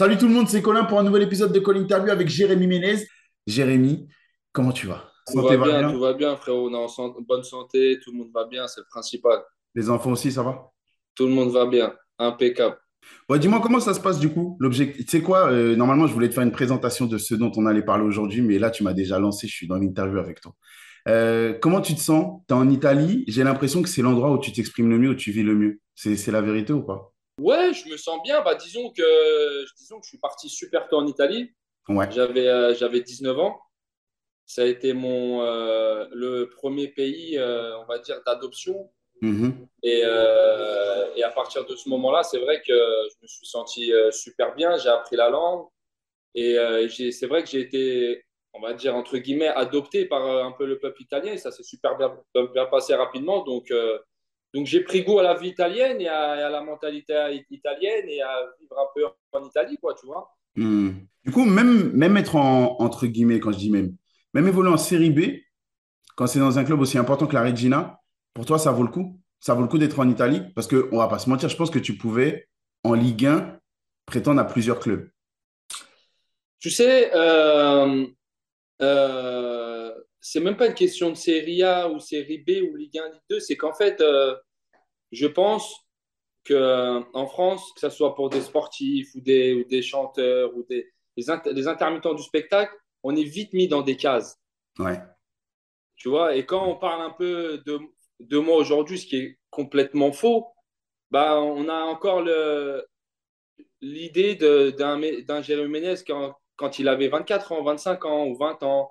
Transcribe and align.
Salut 0.00 0.16
tout 0.16 0.28
le 0.28 0.32
monde, 0.32 0.48
c'est 0.48 0.62
Colin 0.62 0.84
pour 0.84 0.98
un 0.98 1.02
nouvel 1.02 1.24
épisode 1.24 1.52
de 1.52 1.58
Call 1.60 1.76
Interview 1.76 2.10
avec 2.10 2.26
Jérémy 2.26 2.66
Ménez. 2.66 3.06
Jérémy, 3.46 4.08
comment 4.50 4.72
tu 4.72 4.86
vas? 4.86 5.12
Tout 5.26 5.42
va 5.42 5.54
va 5.54 5.66
bien, 5.66 5.78
bien? 5.80 5.92
tout 5.92 6.00
va 6.00 6.14
bien, 6.14 6.36
frérot. 6.36 6.70
On 6.70 6.72
est 6.72 6.78
en 6.78 6.88
san- 6.88 7.12
bonne 7.28 7.42
santé, 7.42 7.98
tout 8.02 8.10
le 8.10 8.16
monde 8.16 8.30
va 8.32 8.46
bien, 8.46 8.66
c'est 8.66 8.80
le 8.80 8.86
principal. 8.90 9.40
Les 9.74 9.90
enfants 9.90 10.12
aussi, 10.12 10.32
ça 10.32 10.42
va? 10.42 10.70
Tout 11.14 11.26
le 11.26 11.34
monde 11.34 11.50
va 11.50 11.66
bien, 11.66 11.92
impeccable. 12.18 12.78
Bon, 13.28 13.38
dis-moi 13.38 13.60
comment 13.60 13.78
ça 13.78 13.92
se 13.92 14.00
passe 14.00 14.18
du 14.18 14.30
coup? 14.30 14.56
L'objectif, 14.58 15.04
tu 15.04 15.10
sais 15.18 15.20
quoi? 15.20 15.50
euh, 15.50 15.76
normalement, 15.76 16.06
je 16.06 16.14
voulais 16.14 16.30
te 16.30 16.34
faire 16.34 16.44
une 16.44 16.52
présentation 16.52 17.04
de 17.04 17.18
ce 17.18 17.34
dont 17.34 17.52
on 17.56 17.66
allait 17.66 17.84
parler 17.84 18.04
aujourd'hui, 18.04 18.40
mais 18.40 18.58
là, 18.58 18.70
tu 18.70 18.82
m'as 18.82 18.94
déjà 18.94 19.18
lancé, 19.18 19.48
je 19.48 19.52
suis 19.52 19.68
dans 19.68 19.76
l'interview 19.76 20.18
avec 20.18 20.40
toi. 20.40 20.54
Euh, 21.08 21.52
comment 21.60 21.82
tu 21.82 21.94
te 21.94 22.00
sens? 22.00 22.40
Tu 22.48 22.54
es 22.54 22.56
en 22.56 22.70
Italie, 22.70 23.24
j'ai 23.28 23.44
l'impression 23.44 23.82
que 23.82 23.88
c'est 23.90 24.00
l'endroit 24.00 24.30
où 24.30 24.38
tu 24.38 24.50
t'exprimes 24.50 24.88
le 24.88 24.98
mieux, 24.98 25.10
où 25.10 25.14
tu 25.14 25.30
vis 25.30 25.42
le 25.42 25.54
mieux. 25.54 25.78
C'est, 25.94 26.16
c'est 26.16 26.32
la 26.32 26.40
vérité 26.40 26.72
ou 26.72 26.80
pas? 26.80 27.12
Ouais, 27.40 27.72
je 27.72 27.88
me 27.88 27.96
sens 27.96 28.22
bien. 28.22 28.42
Bah, 28.42 28.54
disons 28.54 28.90
que, 28.90 29.64
disons 29.78 29.98
que 29.98 30.04
je 30.04 30.10
suis 30.10 30.18
parti 30.18 30.48
super 30.48 30.88
tôt 30.88 30.96
en 30.98 31.06
Italie. 31.06 31.50
Ouais. 31.88 32.10
J'avais 32.12 32.46
euh, 32.46 32.74
j'avais 32.74 33.00
19 33.00 33.38
ans. 33.38 33.58
Ça 34.46 34.62
a 34.62 34.64
été 34.66 34.92
mon, 34.92 35.42
euh, 35.42 36.06
le 36.12 36.50
premier 36.50 36.88
pays, 36.88 37.38
euh, 37.38 37.78
on 37.78 37.84
va 37.86 37.98
dire, 37.98 38.20
d'adoption. 38.26 38.90
Mhm. 39.22 39.66
Et, 39.82 40.02
euh, 40.04 41.14
et 41.16 41.22
à 41.22 41.30
partir 41.30 41.64
de 41.66 41.76
ce 41.76 41.88
moment-là, 41.88 42.22
c'est 42.22 42.38
vrai 42.38 42.60
que 42.66 42.72
je 42.74 43.14
me 43.22 43.26
suis 43.26 43.46
senti 43.46 43.92
super 44.12 44.54
bien. 44.54 44.76
J'ai 44.76 44.88
appris 44.88 45.16
la 45.16 45.30
langue. 45.30 45.66
Et 46.34 46.56
j'ai- 46.88 47.12
c'est 47.12 47.26
vrai 47.26 47.42
que 47.42 47.48
j'ai 47.48 47.60
été, 47.60 48.24
on 48.54 48.60
va 48.60 48.72
dire, 48.74 48.94
entre 48.94 49.18
guillemets, 49.18 49.48
adopté 49.48 50.04
par 50.06 50.24
un 50.26 50.52
peu 50.52 50.66
le 50.66 50.78
peuple 50.78 51.02
italien 51.02 51.32
et 51.32 51.38
ça 51.38 51.50
s'est 51.50 51.62
super 51.62 51.96
bien, 51.96 52.16
bien 52.54 52.66
passé 52.66 52.94
rapidement. 52.94 53.42
Donc, 53.44 53.72
donc 54.52 54.66
j'ai 54.66 54.80
pris 54.80 55.02
goût 55.04 55.18
à 55.18 55.22
la 55.22 55.34
vie 55.34 55.48
italienne 55.48 56.00
et 56.00 56.08
à, 56.08 56.36
et 56.36 56.42
à 56.42 56.50
la 56.50 56.62
mentalité 56.62 57.14
italienne 57.50 58.08
et 58.08 58.20
à 58.20 58.46
vivre 58.60 58.78
un 58.78 58.86
peu 58.94 59.04
en 59.32 59.46
Italie, 59.46 59.78
quoi, 59.80 59.94
tu 59.94 60.06
vois. 60.06 60.30
Hmm. 60.56 60.90
Du 61.24 61.30
coup, 61.32 61.44
même, 61.44 61.92
même 61.92 62.16
être 62.16 62.36
en, 62.36 62.76
entre 62.80 63.06
guillemets, 63.06 63.40
quand 63.40 63.52
je 63.52 63.58
dis 63.58 63.70
même, 63.70 63.94
même 64.34 64.48
évoluer 64.48 64.70
en 64.70 64.76
série 64.76 65.10
B, 65.10 65.20
quand 66.16 66.26
c'est 66.26 66.38
dans 66.38 66.58
un 66.58 66.64
club 66.64 66.80
aussi 66.80 66.98
important 66.98 67.26
que 67.26 67.34
la 67.34 67.42
Regina, 67.42 68.00
pour 68.34 68.46
toi, 68.46 68.58
ça 68.58 68.72
vaut 68.72 68.82
le 68.82 68.90
coup? 68.90 69.18
Ça 69.38 69.54
vaut 69.54 69.62
le 69.62 69.68
coup 69.68 69.78
d'être 69.78 69.98
en 70.00 70.08
Italie? 70.08 70.42
Parce 70.54 70.66
qu'on 70.66 70.96
va 70.96 71.08
pas 71.08 71.18
se 71.18 71.30
mentir, 71.30 71.48
je 71.48 71.56
pense 71.56 71.70
que 71.70 71.78
tu 71.78 71.96
pouvais, 71.96 72.48
en 72.84 72.94
Ligue 72.94 73.26
1, 73.26 73.58
prétendre 74.06 74.40
à 74.40 74.44
plusieurs 74.44 74.80
clubs. 74.80 75.08
Tu 76.58 76.70
sais, 76.70 77.10
euh, 77.14 78.06
euh, 78.82 79.79
c'est 80.20 80.40
même 80.40 80.56
pas 80.56 80.66
une 80.66 80.74
question 80.74 81.10
de 81.10 81.14
série 81.14 81.62
A 81.62 81.88
ou 81.90 81.98
série 81.98 82.38
B 82.38 82.50
ou 82.70 82.76
Ligue 82.76 82.98
1, 82.98 83.08
Ligue 83.10 83.20
2, 83.30 83.40
c'est 83.40 83.56
qu'en 83.56 83.72
fait, 83.74 84.00
euh, 84.00 84.36
je 85.12 85.26
pense 85.26 85.74
que 86.44 86.54
euh, 86.54 87.00
en 87.14 87.26
France, 87.26 87.72
que 87.74 87.80
ce 87.80 87.90
soit 87.90 88.14
pour 88.14 88.30
des 88.30 88.40
sportifs 88.42 89.14
ou 89.14 89.20
des, 89.20 89.54
ou 89.54 89.64
des 89.64 89.82
chanteurs 89.82 90.54
ou 90.56 90.64
des 90.68 90.90
les, 91.16 91.28
int- 91.28 91.50
les 91.52 91.68
intermittents 91.68 92.14
du 92.14 92.22
spectacle, 92.22 92.74
on 93.02 93.16
est 93.16 93.24
vite 93.24 93.52
mis 93.52 93.68
dans 93.68 93.82
des 93.82 93.96
cases, 93.96 94.38
Ouais. 94.78 94.98
tu 95.96 96.08
vois. 96.08 96.36
Et 96.36 96.46
quand 96.46 96.66
on 96.66 96.76
parle 96.76 97.02
un 97.02 97.10
peu 97.10 97.62
de, 97.66 97.78
de 98.20 98.38
moi 98.38 98.56
aujourd'hui, 98.56 98.98
ce 98.98 99.06
qui 99.06 99.16
est 99.16 99.38
complètement 99.50 100.12
faux, 100.12 100.46
bah, 101.10 101.40
on 101.40 101.68
a 101.68 101.82
encore 101.82 102.22
l'idée 103.80 104.34
d'un 104.36 105.42
Jérémy 105.42 105.68
Ménez 105.70 105.94
quand, 106.06 106.34
quand 106.56 106.78
il 106.78 106.88
avait 106.88 107.08
24 107.08 107.52
ans, 107.52 107.62
25 107.62 108.04
ans 108.04 108.26
ou 108.26 108.36
20 108.36 108.62
ans, 108.62 108.90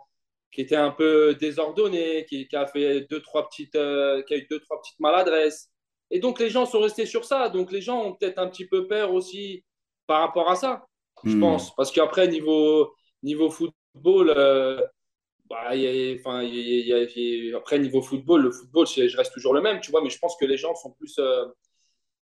qui 0.51 0.61
était 0.61 0.75
un 0.75 0.91
peu 0.91 1.35
désordonné, 1.35 2.25
qui, 2.25 2.47
qui 2.47 2.55
a 2.55 2.65
fait 2.67 3.01
deux, 3.09 3.21
trois 3.21 3.47
petites, 3.47 3.75
euh, 3.75 4.21
qui 4.23 4.33
a 4.33 4.37
eu 4.37 4.47
deux, 4.49 4.59
trois 4.59 4.81
petites 4.81 4.99
maladresses. 4.99 5.69
Et 6.11 6.19
donc 6.19 6.39
les 6.39 6.49
gens 6.49 6.65
sont 6.65 6.79
restés 6.79 7.05
sur 7.05 7.23
ça. 7.25 7.49
Donc 7.49 7.71
les 7.71 7.81
gens 7.81 8.03
ont 8.03 8.13
peut-être 8.13 8.39
un 8.39 8.47
petit 8.47 8.65
peu 8.65 8.87
peur 8.87 9.13
aussi 9.13 9.63
par 10.07 10.21
rapport 10.21 10.49
à 10.49 10.55
ça, 10.55 10.85
je 11.23 11.35
Hmm. 11.35 11.39
pense. 11.39 11.75
Parce 11.75 11.91
qu'après, 11.91 12.27
niveau, 12.27 12.93
niveau 13.21 13.49
football, 13.51 14.33
euh, 14.35 14.81
bah, 15.49 15.75
y 15.75 15.85
a- 15.87 16.29
a- 16.29 17.55
a- 17.55 17.57
après, 17.57 17.79
niveau 17.79 18.01
football, 18.01 18.41
le 18.41 18.51
football, 18.51 18.87
je 18.87 19.17
reste 19.17 19.33
toujours 19.33 19.53
le 19.53 19.61
même, 19.61 19.79
tu 19.81 19.91
vois, 19.91 20.01
mais 20.01 20.09
je 20.09 20.17
pense 20.19 20.35
que 20.37 20.45
les 20.45 20.57
gens 20.57 20.73
sont 20.75 20.91
plus, 20.91 21.15
euh, 21.19 21.45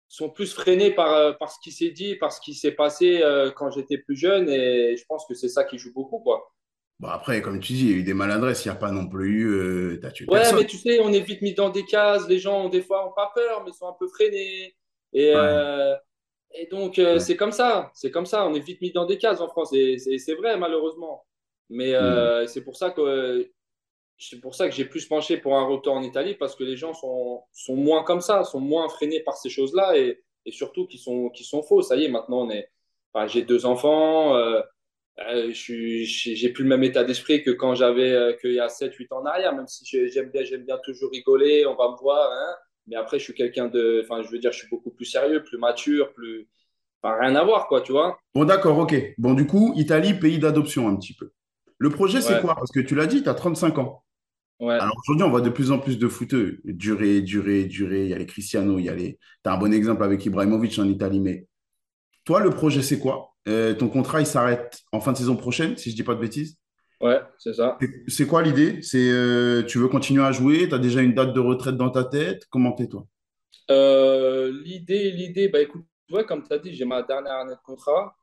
sont 0.08 0.30
plus 0.30 0.54
freinés 0.54 0.92
par, 0.92 1.38
par 1.38 1.52
ce 1.52 1.58
qui 1.64 1.72
s'est 1.72 1.92
dit, 1.92 2.16
par 2.16 2.32
ce 2.32 2.40
qui 2.42 2.54
s'est 2.56 2.72
passé 2.72 3.22
quand 3.56 3.70
j'étais 3.72 3.98
plus 3.98 4.16
jeune, 4.16 4.50
et 4.50 4.96
je 4.98 5.06
pense 5.06 5.26
que 5.28 5.34
c'est 5.34 5.50
ça 5.50 5.64
qui 5.66 5.78
joue 5.78 5.94
beaucoup, 5.94 6.20
quoi. 6.20 6.50
Bon, 7.00 7.10
après, 7.10 7.42
comme 7.42 7.60
tu 7.60 7.74
dis, 7.74 7.86
il 7.86 7.92
y 7.92 7.94
a 7.94 7.98
eu 7.98 8.04
des 8.04 8.14
maladresses, 8.16 8.66
il 8.66 8.70
n'y 8.70 8.72
a 8.76 8.76
pas 8.76 8.92
non 8.92 9.08
plus 9.08 9.30
eu, 9.30 9.48
euh, 9.48 10.12
tué 10.14 10.26
Ouais, 10.28 10.40
personne. 10.40 10.58
mais 10.60 10.66
tu 10.66 10.78
sais, 10.78 11.00
on 11.00 11.14
est 11.14 11.22
vite 11.22 11.42
mis 11.42 11.54
dans 11.54 11.70
des 11.70 11.86
cases, 11.86 12.28
les 12.28 12.40
gens, 12.40 12.68
des 12.70 12.82
fois, 12.82 13.08
ont 13.08 13.14
pas 13.14 13.32
peur, 13.34 13.64
mais 13.66 13.72
sont 13.72 13.88
un 13.88 13.96
peu 13.98 14.08
freinés, 14.10 14.76
et, 15.14 15.32
Ouais. 15.34 15.38
euh, 15.38 15.96
et 16.54 16.68
donc, 16.68 17.00
euh, 17.00 17.16
Ouais. 17.16 17.20
c'est 17.20 17.38
comme 17.38 17.52
ça, 17.54 17.92
c'est 17.96 18.12
comme 18.12 18.26
ça, 18.26 18.48
on 18.48 18.54
est 18.56 18.60
vite 18.60 18.82
mis 18.82 18.92
dans 18.92 19.06
des 19.06 19.18
cases 19.18 19.42
en 19.42 19.50
France, 19.50 19.72
et 19.74 19.98
c'est 20.00 20.36
vrai, 20.36 20.58
malheureusement. 20.58 21.26
Mais 21.70 21.96
euh, 21.96 22.48
c'est 22.48 22.64
pour 22.64 22.78
ça 22.78 22.92
que 22.92 23.50
c'est 24.20 24.40
pour 24.42 24.56
ça 24.56 24.70
que 24.70 24.76
j'ai 24.76 24.86
plus 24.86 25.06
penché 25.08 25.38
pour 25.38 25.58
un 25.58 25.66
retour 25.68 25.94
en 25.96 26.04
Italie 26.04 26.36
parce 26.36 26.56
que 26.56 26.64
les 26.64 26.78
gens 26.78 26.94
sont, 26.94 27.44
sont 27.54 27.76
moins 27.76 28.04
comme 28.04 28.22
ça, 28.22 28.44
sont 28.46 28.60
moins 28.62 28.90
freinés 28.90 29.22
par 29.22 29.38
ces 29.38 29.50
choses-là 29.50 29.98
et, 29.98 30.24
et 30.46 30.52
surtout 30.52 30.88
qui 30.88 30.98
sont, 30.98 31.30
qui 31.30 31.44
sont 31.44 31.64
faux. 31.64 31.82
Ça 31.84 31.96
y 31.98 32.06
est, 32.06 32.10
maintenant, 32.10 32.42
on 32.48 32.50
est, 32.52 32.70
enfin, 33.14 33.28
j'ai 33.28 33.44
deux 33.44 33.66
enfants, 33.66 34.36
euh, 35.20 35.50
j'ai 35.52 36.50
plus 36.50 36.64
le 36.64 36.70
même 36.70 36.84
état 36.84 37.04
d'esprit 37.04 37.44
que 37.44 37.52
quand 37.52 37.76
j'avais, 37.76 38.12
euh, 38.12 38.34
qu'il 38.34 38.54
y 38.54 38.60
a 38.60 38.70
sept 38.70 38.94
huit 38.96 39.12
ans 39.12 39.22
en 39.22 39.26
arrière, 39.26 39.56
même 39.56 39.68
si 39.68 39.86
j'aime 40.10 40.30
bien, 40.30 40.44
j'aime 40.44 40.64
bien 40.64 40.78
toujours 40.84 41.12
rigoler, 41.12 41.66
on 41.66 41.76
va 41.76 41.92
me 41.92 41.98
voir, 41.98 42.32
hein. 42.32 42.56
mais 42.88 42.96
après, 42.96 43.18
je 43.20 43.24
suis 43.26 43.34
quelqu'un 43.34 43.68
de, 43.68 44.02
enfin, 44.04 44.22
je 44.24 44.30
veux 44.30 44.40
dire, 44.40 44.52
je 44.52 44.60
suis 44.60 44.70
beaucoup 44.70 44.92
plus 44.92 45.06
sérieux, 45.06 45.44
plus 45.44 45.58
mature, 45.58 46.14
plus, 46.14 46.48
enfin, 47.02 47.18
rien 47.20 47.36
à 47.36 47.44
voir, 47.44 47.68
quoi, 47.68 47.82
tu 47.82 47.92
vois. 47.94 48.20
Bon, 48.36 48.46
d'accord, 48.46 48.78
ok. 48.78 48.96
Bon, 49.18 49.34
du 49.34 49.48
coup, 49.48 49.74
Italie, 49.76 50.14
pays 50.14 50.40
d'adoption 50.40 50.88
un 50.88 50.96
petit 50.96 51.14
peu. 51.16 51.32
Le 51.80 51.90
projet, 51.90 52.22
c'est 52.22 52.36
Ouais, 52.36 52.42
quoi? 52.42 52.56
Parce 52.56 52.72
que 52.72 52.80
tu 52.80 52.96
l'as 52.96 53.08
dit, 53.08 53.24
tu 53.24 53.30
as 53.30 53.34
35 53.34 53.78
ans. 53.80 54.04
ouais. 54.60 54.76
Alors 54.80 54.96
aujourd'hui, 55.04 55.24
on 55.26 55.30
voit 55.30 55.42
de 55.42 55.50
plus 55.50 55.72
en 55.72 55.80
plus 55.80 55.98
de 56.00 56.08
footeux 56.08 56.60
durer, 56.66 57.22
durer, 57.22 57.66
durer. 57.66 58.04
Il 58.06 58.10
y 58.10 58.14
a 58.14 58.18
les 58.18 58.26
Cristiano, 58.26 58.80
il 58.80 58.86
y 58.86 58.90
a 58.90 58.96
les. 58.96 59.18
Tu 59.44 59.50
as 59.50 59.54
un 59.54 59.58
bon 59.58 59.74
exemple 59.74 60.04
avec 60.04 60.26
Ibrahimovic 60.26 60.78
en 60.80 60.88
Italie. 60.90 61.20
Mais 61.20 61.48
toi, 62.26 62.42
le 62.42 62.50
projet, 62.52 62.82
c'est 62.82 63.00
quoi? 63.00 63.36
Euh, 63.48 63.74
ton 63.74 63.88
contrat, 63.88 64.20
il 64.20 64.28
s'arrête 64.28 64.80
en 64.92 65.00
fin 65.00 65.14
de 65.14 65.18
saison 65.18 65.38
prochaine, 65.38 65.78
si 65.78 65.90
je 65.92 65.96
dis 65.96 66.04
pas 66.04 66.16
de 66.16 66.20
bêtises. 66.20 66.58
Ouais, 67.00 67.22
c'est 67.38 67.54
ça. 67.54 67.78
C'est 68.08 68.28
quoi 68.28 68.42
l'idée? 68.42 68.82
C'est 68.82 69.10
euh, 69.10 69.64
tu 69.64 69.78
veux 69.78 69.88
continuer 69.88 70.24
à 70.24 70.32
jouer? 70.32 70.68
Tu 70.68 70.76
as 70.76 70.80
déjà 70.80 71.02
une 71.02 71.14
date 71.14 71.34
de 71.34 71.40
retraite 71.40 71.78
dans 71.78 71.92
ta 71.92 72.04
tête? 72.04 72.46
Comment 72.50 72.74
t'es, 72.74 72.88
toi? 72.88 73.06
Euh, 73.70 74.52
l'idée, 74.64 75.12
l'idée, 75.12 75.48
bah 75.48 75.62
écoute, 75.62 75.86
ouais, 76.12 76.26
comme 76.26 76.44
tu 76.44 76.54
as 76.54 76.58
dit, 76.58 76.74
j'ai 76.74 76.86
ma 76.86 77.04
dernière 77.04 77.36
année 77.36 77.54
de 77.54 77.64
contrat. 77.64 78.16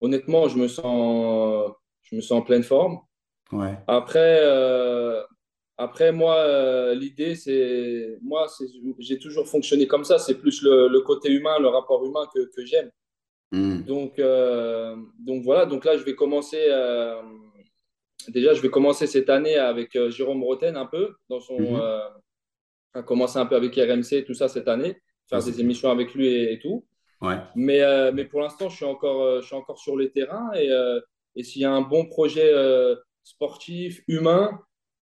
Honnêtement, 0.00 0.48
je 0.48 0.58
me 0.58 0.68
sens, 0.68 1.72
je 2.02 2.16
me 2.16 2.20
sens 2.20 2.38
en 2.38 2.42
pleine 2.42 2.62
forme. 2.62 2.98
Ouais. 3.52 3.78
Après, 3.86 4.40
euh, 4.42 5.22
après 5.78 6.12
moi, 6.12 6.94
l'idée, 6.94 7.34
c'est, 7.36 8.18
moi, 8.22 8.46
j'ai 8.98 9.18
toujours 9.18 9.48
fonctionné 9.48 9.86
comme 9.86 10.04
ça. 10.04 10.18
C'est 10.18 10.34
plus 10.34 10.62
le, 10.62 10.88
le 10.88 11.00
côté 11.00 11.30
humain, 11.32 11.58
le 11.58 11.68
rapport 11.68 12.04
humain 12.04 12.26
que, 12.34 12.50
que 12.54 12.64
j'aime. 12.66 12.90
Hmm. 13.52 13.82
Donc, 13.82 14.18
euh, 14.18 14.96
donc 15.18 15.42
voilà. 15.44 15.66
Donc 15.66 15.84
là, 15.84 15.96
je 15.96 16.04
vais 16.04 16.14
commencer. 16.14 16.66
euh, 16.68 17.22
déjà, 18.28 18.54
je 18.54 18.60
vais 18.62 18.70
commencer 18.70 19.06
cette 19.06 19.30
année 19.30 19.56
avec 19.56 19.94
euh, 19.96 20.10
Jérôme 20.10 20.42
Roten 20.42 20.76
un 20.76 20.86
peu 20.86 21.14
dans 21.28 21.40
son. 21.40 21.80
À 22.96 23.02
commencer 23.02 23.38
un 23.38 23.46
peu 23.46 23.56
avec 23.56 23.74
RMC, 23.74 24.24
tout 24.24 24.34
ça 24.34 24.46
cette 24.48 24.68
année, 24.68 24.96
faire 25.28 25.42
c'est 25.42 25.50
des 25.50 25.60
émissions 25.62 25.90
avec 25.90 26.14
lui 26.14 26.28
et, 26.28 26.52
et 26.52 26.58
tout. 26.60 26.86
Ouais. 27.20 27.38
Mais, 27.56 27.80
mais 28.12 28.24
pour 28.24 28.40
l'instant, 28.40 28.68
je 28.68 28.76
suis 28.76 28.84
encore, 28.84 29.40
je 29.40 29.46
suis 29.46 29.56
encore 29.56 29.78
sur 29.80 29.96
les 29.96 30.12
terrains 30.12 30.52
et, 30.54 30.70
et 31.34 31.42
s'il 31.42 31.62
y 31.62 31.64
a 31.64 31.72
un 31.72 31.80
bon 31.80 32.06
projet 32.06 32.52
sportif, 33.24 34.00
humain, 34.06 34.60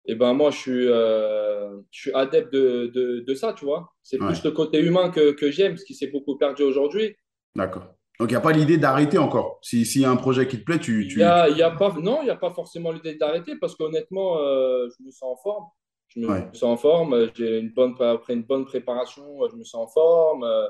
et 0.06 0.16
ben 0.16 0.34
moi, 0.34 0.50
je 0.50 0.58
suis, 0.58 0.88
euh, 0.88 1.78
je 1.92 2.00
suis 2.02 2.14
adepte 2.14 2.52
de, 2.54 2.88
de, 2.88 3.20
de 3.20 3.34
ça, 3.36 3.54
tu 3.54 3.66
vois. 3.66 3.94
C'est 4.02 4.20
Ouais. 4.20 4.28
plus 4.30 4.44
le 4.44 4.50
côté 4.52 4.80
humain 4.80 5.12
que, 5.12 5.32
que 5.34 5.52
j'aime, 5.52 5.78
ce 5.78 5.86
qui 5.86 5.94
s'est 5.94 6.08
beaucoup 6.08 6.38
perdu 6.38 6.64
aujourd'hui. 6.64 7.16
D'accord. 7.56 7.94
Donc, 8.20 8.30
il 8.30 8.34
n'y 8.34 8.38
a 8.38 8.42
pas 8.42 8.52
l'idée 8.52 8.78
d'arrêter 8.78 9.18
encore. 9.18 9.60
Si, 9.62 9.86
s'il 9.86 10.02
y 10.02 10.06
a 10.06 10.12
un 10.12 10.16
projet 10.16 10.48
qui 10.48 10.60
te 10.60 10.64
plaît, 10.64 10.80
tu, 10.80 11.08
y 11.16 11.24
a, 11.24 11.50
y 11.50 11.62
a 11.62 11.72
pas, 11.72 11.94
non, 12.02 12.22
il 12.22 12.26
n'y 12.26 12.30
a 12.32 12.36
pas 12.36 12.52
forcément 12.52 12.92
l'idée 12.92 13.16
d'arrêter 13.16 13.56
parce 13.60 13.76
qu'honnêtement, 13.76 14.40
euh, 14.40 14.88
je 14.98 15.04
me 15.04 15.12
sens 15.12 15.24
en 15.34 15.42
forme. 15.42 15.66
Je 16.08 16.20
me 16.20 16.28
Ouais. 16.30 16.48
sens 16.54 16.64
en 16.64 16.78
forme. 16.78 17.30
J'ai 17.36 17.60
une 17.60 17.70
bonne, 17.72 17.96
après 18.02 18.34
une 18.34 18.44
bonne 18.44 18.66
préparation, 18.66 19.24
je 19.50 19.56
me 19.56 19.64
sens 19.64 19.90
en 19.90 19.92
forme. 19.92 20.44
Euh, 20.44 20.70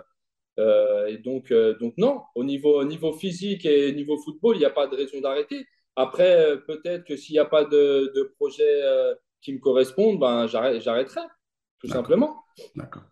Euh, 0.60 1.08
et 1.08 1.18
donc, 1.20 1.52
euh, 1.52 1.78
donc 1.80 1.96
non, 1.98 2.22
au 2.36 2.44
niveau, 2.44 2.82
au 2.82 2.86
niveau 2.86 3.14
physique 3.14 3.66
et 3.66 3.94
niveau 3.94 4.18
football, 4.20 4.58
il 4.58 4.60
n'y 4.60 4.66
a 4.66 4.72
pas 4.72 4.88
de 4.88 4.96
raison 4.96 5.22
d'arrêter. 5.22 5.66
Après, 5.96 6.58
peut-être 6.68 7.06
que 7.06 7.18
s'il 7.18 7.34
n'y 7.36 7.40
a 7.40 7.46
pas 7.46 7.66
de, 7.66 8.12
de 8.16 8.24
projet 8.38 8.82
qui 9.42 9.54
me 9.54 9.60
correspondent, 9.60 10.20
ben, 10.20 10.48
j'arrête- 10.48 10.82
j'arrêterai, 10.82 11.22
tout 11.80 11.88
simplement. 11.88 12.44
D'accord. 12.76 13.04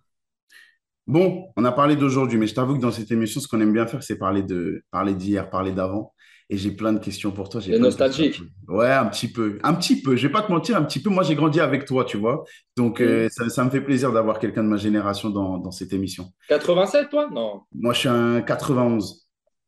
Bon, 1.06 1.48
on 1.58 1.66
a 1.66 1.72
parlé 1.72 1.96
d'aujourd'hui, 1.96 2.38
mais 2.38 2.48
je 2.48 2.56
t'avoue 2.56 2.76
que 2.76 2.82
dans 2.82 2.92
cette 2.92 3.12
émission, 3.12 3.42
ce 3.42 3.48
qu'on 3.48 3.60
aime 3.60 3.74
bien 3.74 3.86
faire, 3.88 4.04
c'est 4.04 4.18
parler 4.18 4.42
de, 4.42 4.84
parler 4.90 5.14
d'hier, 5.14 5.50
parler 5.50 5.72
d'avant. 5.72 6.14
Et 6.50 6.58
j'ai 6.58 6.72
plein 6.72 6.94
de 6.94 7.00
questions 7.00 7.32
pour 7.32 7.50
toi. 7.50 7.62
J'ai 7.62 7.72
de 7.72 7.78
nostalgique. 7.78 8.42
Ouais, 8.68 8.92
un 8.92 9.06
petit 9.06 9.32
peu. 9.32 9.58
Un 9.64 9.74
petit 9.74 10.02
peu. 10.02 10.16
Je 10.16 10.28
vais 10.28 10.32
pas 10.32 10.42
te 10.42 10.52
mentir, 10.52 10.76
un 10.78 10.84
petit 10.84 11.02
peu. 11.02 11.10
Moi, 11.10 11.24
j'ai 11.24 11.36
grandi 11.36 11.60
avec 11.60 11.86
toi, 11.86 12.04
tu 12.06 12.18
vois. 12.18 12.44
Donc, 12.76 13.02
euh, 13.02 13.28
ça, 13.32 13.50
ça 13.50 13.64
me 13.64 13.70
fait 13.70 13.82
plaisir 13.82 14.12
d'avoir 14.12 14.40
quelqu'un 14.40 14.64
de 14.64 14.68
ma 14.68 14.78
génération 14.78 15.30
dans, 15.30 15.58
dans 15.58 15.72
cette 15.72 15.94
émission. 15.94 16.32
87, 16.50 17.10
toi? 17.10 17.30
Non, 17.34 17.62
Moi, 17.74 17.94
je 17.94 18.00
suis 18.00 18.10
un 18.10 18.42
91. 18.42 19.23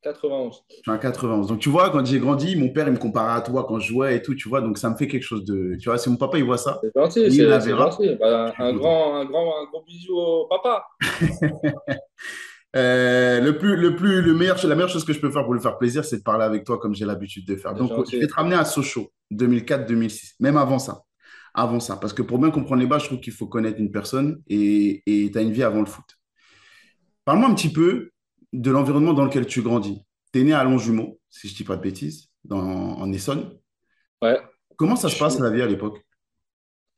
91. 0.06 0.64
Je 0.70 0.76
suis 0.76 0.92
un 0.92 0.98
91. 0.98 1.48
Donc, 1.48 1.60
tu 1.60 1.70
vois, 1.70 1.90
quand 1.90 2.06
j'ai 2.06 2.20
grandi, 2.20 2.56
mon 2.56 2.70
père, 2.70 2.88
il 2.88 2.94
me 2.94 2.98
comparait 3.00 3.34
à 3.34 3.42
toi 3.42 3.66
quand 3.68 3.80
je 3.80 3.88
jouais 3.88 4.16
et 4.16 4.22
tout, 4.22 4.36
tu 4.36 4.48
vois. 4.48 4.62
Donc, 4.62 4.78
ça 4.78 4.90
me 4.90 4.96
fait 4.96 5.08
quelque 5.08 5.24
chose 5.24 5.44
de. 5.46 5.76
Tu 5.82 5.90
vois, 5.90 5.98
si 5.98 6.10
mon 6.10 6.18
papa, 6.18 6.38
il 6.38 6.44
voit 6.44 6.58
ça, 6.58 6.80
C'est 6.84 6.92
gentil, 6.96 7.22
il 7.26 7.32
c'est 7.34 7.76
gentil. 7.76 8.16
Bah, 8.20 8.54
Je 8.58 8.64
un 8.64 8.74
grand, 8.74 9.16
un 9.16 9.26
grand, 9.26 9.62
un 9.62 9.66
gros 9.66 9.84
bisou 9.84 10.16
au 10.16 10.48
papa. 10.48 10.86
Euh, 12.78 13.40
le 13.40 13.58
plus, 13.58 13.78
le 13.78 13.96
plus, 13.96 14.22
le 14.22 14.34
meilleur, 14.34 14.58
la 14.68 14.76
meilleure 14.76 14.90
chose 14.90 15.06
que 15.06 15.14
je 15.14 15.20
peux 15.22 15.32
faire 15.32 15.46
pour 15.46 15.54
lui 15.54 15.62
faire 15.62 15.78
plaisir, 15.78 16.04
c'est 16.04 16.18
de 16.18 16.24
parler 16.24 16.44
avec 16.44 16.66
toi 16.66 16.78
comme 16.78 16.94
j'ai 16.94 17.06
l'habitude 17.06 17.48
de 17.48 17.56
faire. 17.56 17.74
Donc, 17.74 17.88
je 17.90 18.18
vais 18.18 18.24
gentil. 18.24 18.28
te 18.28 18.34
ramener 18.34 18.56
à 18.58 18.66
Sochaux, 18.66 19.14
2004-2006, 19.32 20.34
même 20.42 20.58
avant 20.58 20.78
ça. 20.78 21.04
Avant 21.54 21.80
ça. 21.80 21.96
Parce 21.96 22.12
que 22.12 22.22
pour 22.22 22.38
bien 22.38 22.52
comprendre 22.52 22.82
les 22.82 22.86
bases, 22.86 23.04
je 23.04 23.08
trouve 23.08 23.22
qu'il 23.22 23.32
faut 23.32 23.48
connaître 23.48 23.80
une 23.80 23.92
personne 23.94 24.42
et 24.50 25.02
tu 25.06 25.32
as 25.38 25.42
une 25.42 25.54
vie 25.54 25.64
avant 25.64 25.80
le 25.80 25.86
foot. 25.86 26.04
Parle-moi 27.24 27.48
un 27.48 27.56
petit 27.56 27.72
peu 27.72 28.10
de 28.62 28.72
l'environnement 28.72 29.14
dans 29.14 29.26
lequel 29.26 29.46
tu 29.46 29.62
grandis. 29.62 30.02
Tu 30.34 30.42
es 30.42 30.44
né 30.44 30.54
à 30.54 30.64
Longjumeau, 30.64 31.20
si 31.30 31.48
je 31.48 31.54
ne 31.54 31.58
dis 31.58 31.64
pas 31.64 31.76
de 31.78 31.82
bêtises, 31.82 32.30
dans, 32.44 32.60
en 32.60 33.12
Essonne. 33.14 33.58
Ouais. 34.22 34.40
Comment 34.78 34.96
ça 34.96 35.08
Je 35.08 35.14
se 35.14 35.16
suis... 35.18 35.24
passe 35.24 35.40
la 35.40 35.50
vie 35.50 35.62
à 35.62 35.68
l'époque? 35.68 36.02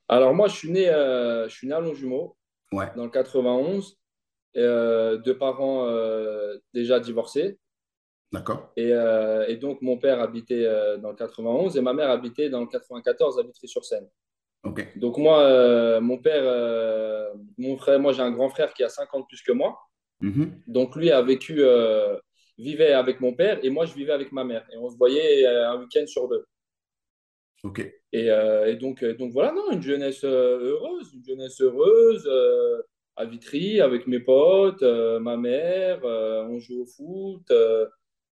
Alors 0.07 0.33
moi, 0.33 0.48
je 0.48 0.56
suis 0.56 0.71
né, 0.71 0.89
euh, 0.89 1.48
je 1.50 1.54
suis 1.56 1.68
né 1.68 1.74
à 1.74 1.80
Longjumeau, 1.80 2.36
Ouais, 2.71 2.92
dans 2.95 3.04
le 3.06 3.09
91. 3.09 3.98
euh, 4.57 5.18
deux 5.18 5.38
parents 5.38 5.86
euh, 5.88 6.57
déjà 6.74 7.00
divorcés. 7.00 7.57
d'accord. 8.31 8.71
Et, 8.77 8.89
et 9.48 9.57
donc, 9.57 9.81
mon 9.81 9.98
père 9.98 10.19
habitait 10.21 10.65
dans 11.00 11.09
le 11.12 11.15
91 11.15 11.77
et 11.77 11.81
ma 11.81 11.94
mère 11.94 12.09
habitait 12.09 12.50
dans 12.50 12.62
le 12.62 12.68
94 12.68 13.39
à 13.39 13.44
Vitry-sur-Seine. 13.44 14.07
Ok. 14.63 14.86
Donc, 14.98 15.18
moi, 15.18 16.00
mon 16.01 16.18
père, 16.18 17.31
mon 17.57 17.77
frère, 17.77 18.00
moi, 18.00 18.12
j'ai 18.13 18.21
un 18.21 18.31
grand 18.31 18.50
frère 18.50 18.74
qui 18.74 18.83
a 18.83 18.89
50 18.89 19.27
plus 19.27 19.42
que 19.42 19.51
moi. 19.51 19.77
Mhm. 20.22 20.62
Donc, 20.68 20.96
lui 20.96 21.12
a 21.12 21.22
vécu, 21.22 21.58
euh, 21.60 22.18
vivait 22.58 22.94
avec 22.94 23.19
mon 23.19 23.34
père 23.34 23.60
et 23.64 23.69
moi, 23.69 23.86
je 23.86 23.94
vivais 23.94 24.14
avec 24.14 24.31
ma 24.31 24.44
mère. 24.44 24.66
Et 24.74 24.78
on 24.78 24.90
se 24.90 24.98
voyait 24.98 25.46
euh, 25.46 25.69
un 25.69 25.80
week-end 25.80 26.06
sur 26.08 26.28
deux. 26.28 26.46
Ok. 27.64 27.80
Et, 28.14 28.31
euh, 28.31 28.68
et 28.68 28.75
donc, 28.75 29.04
donc, 29.04 29.31
voilà, 29.31 29.52
non, 29.52 29.72
une 29.72 29.81
jeunesse 29.81 30.24
heureuse, 30.24 31.14
une 31.14 31.24
jeunesse 31.25 31.60
heureuse 31.62 32.28
euh, 32.28 32.81
à 33.16 33.25
Vitry 33.25 33.81
avec 33.81 34.08
mes 34.08 34.19
potes, 34.19 34.84
ma 34.84 35.38
mère, 35.38 36.04
on 36.04 36.60
joue 36.60 36.84
au 36.84 36.86
foot. 36.86 37.52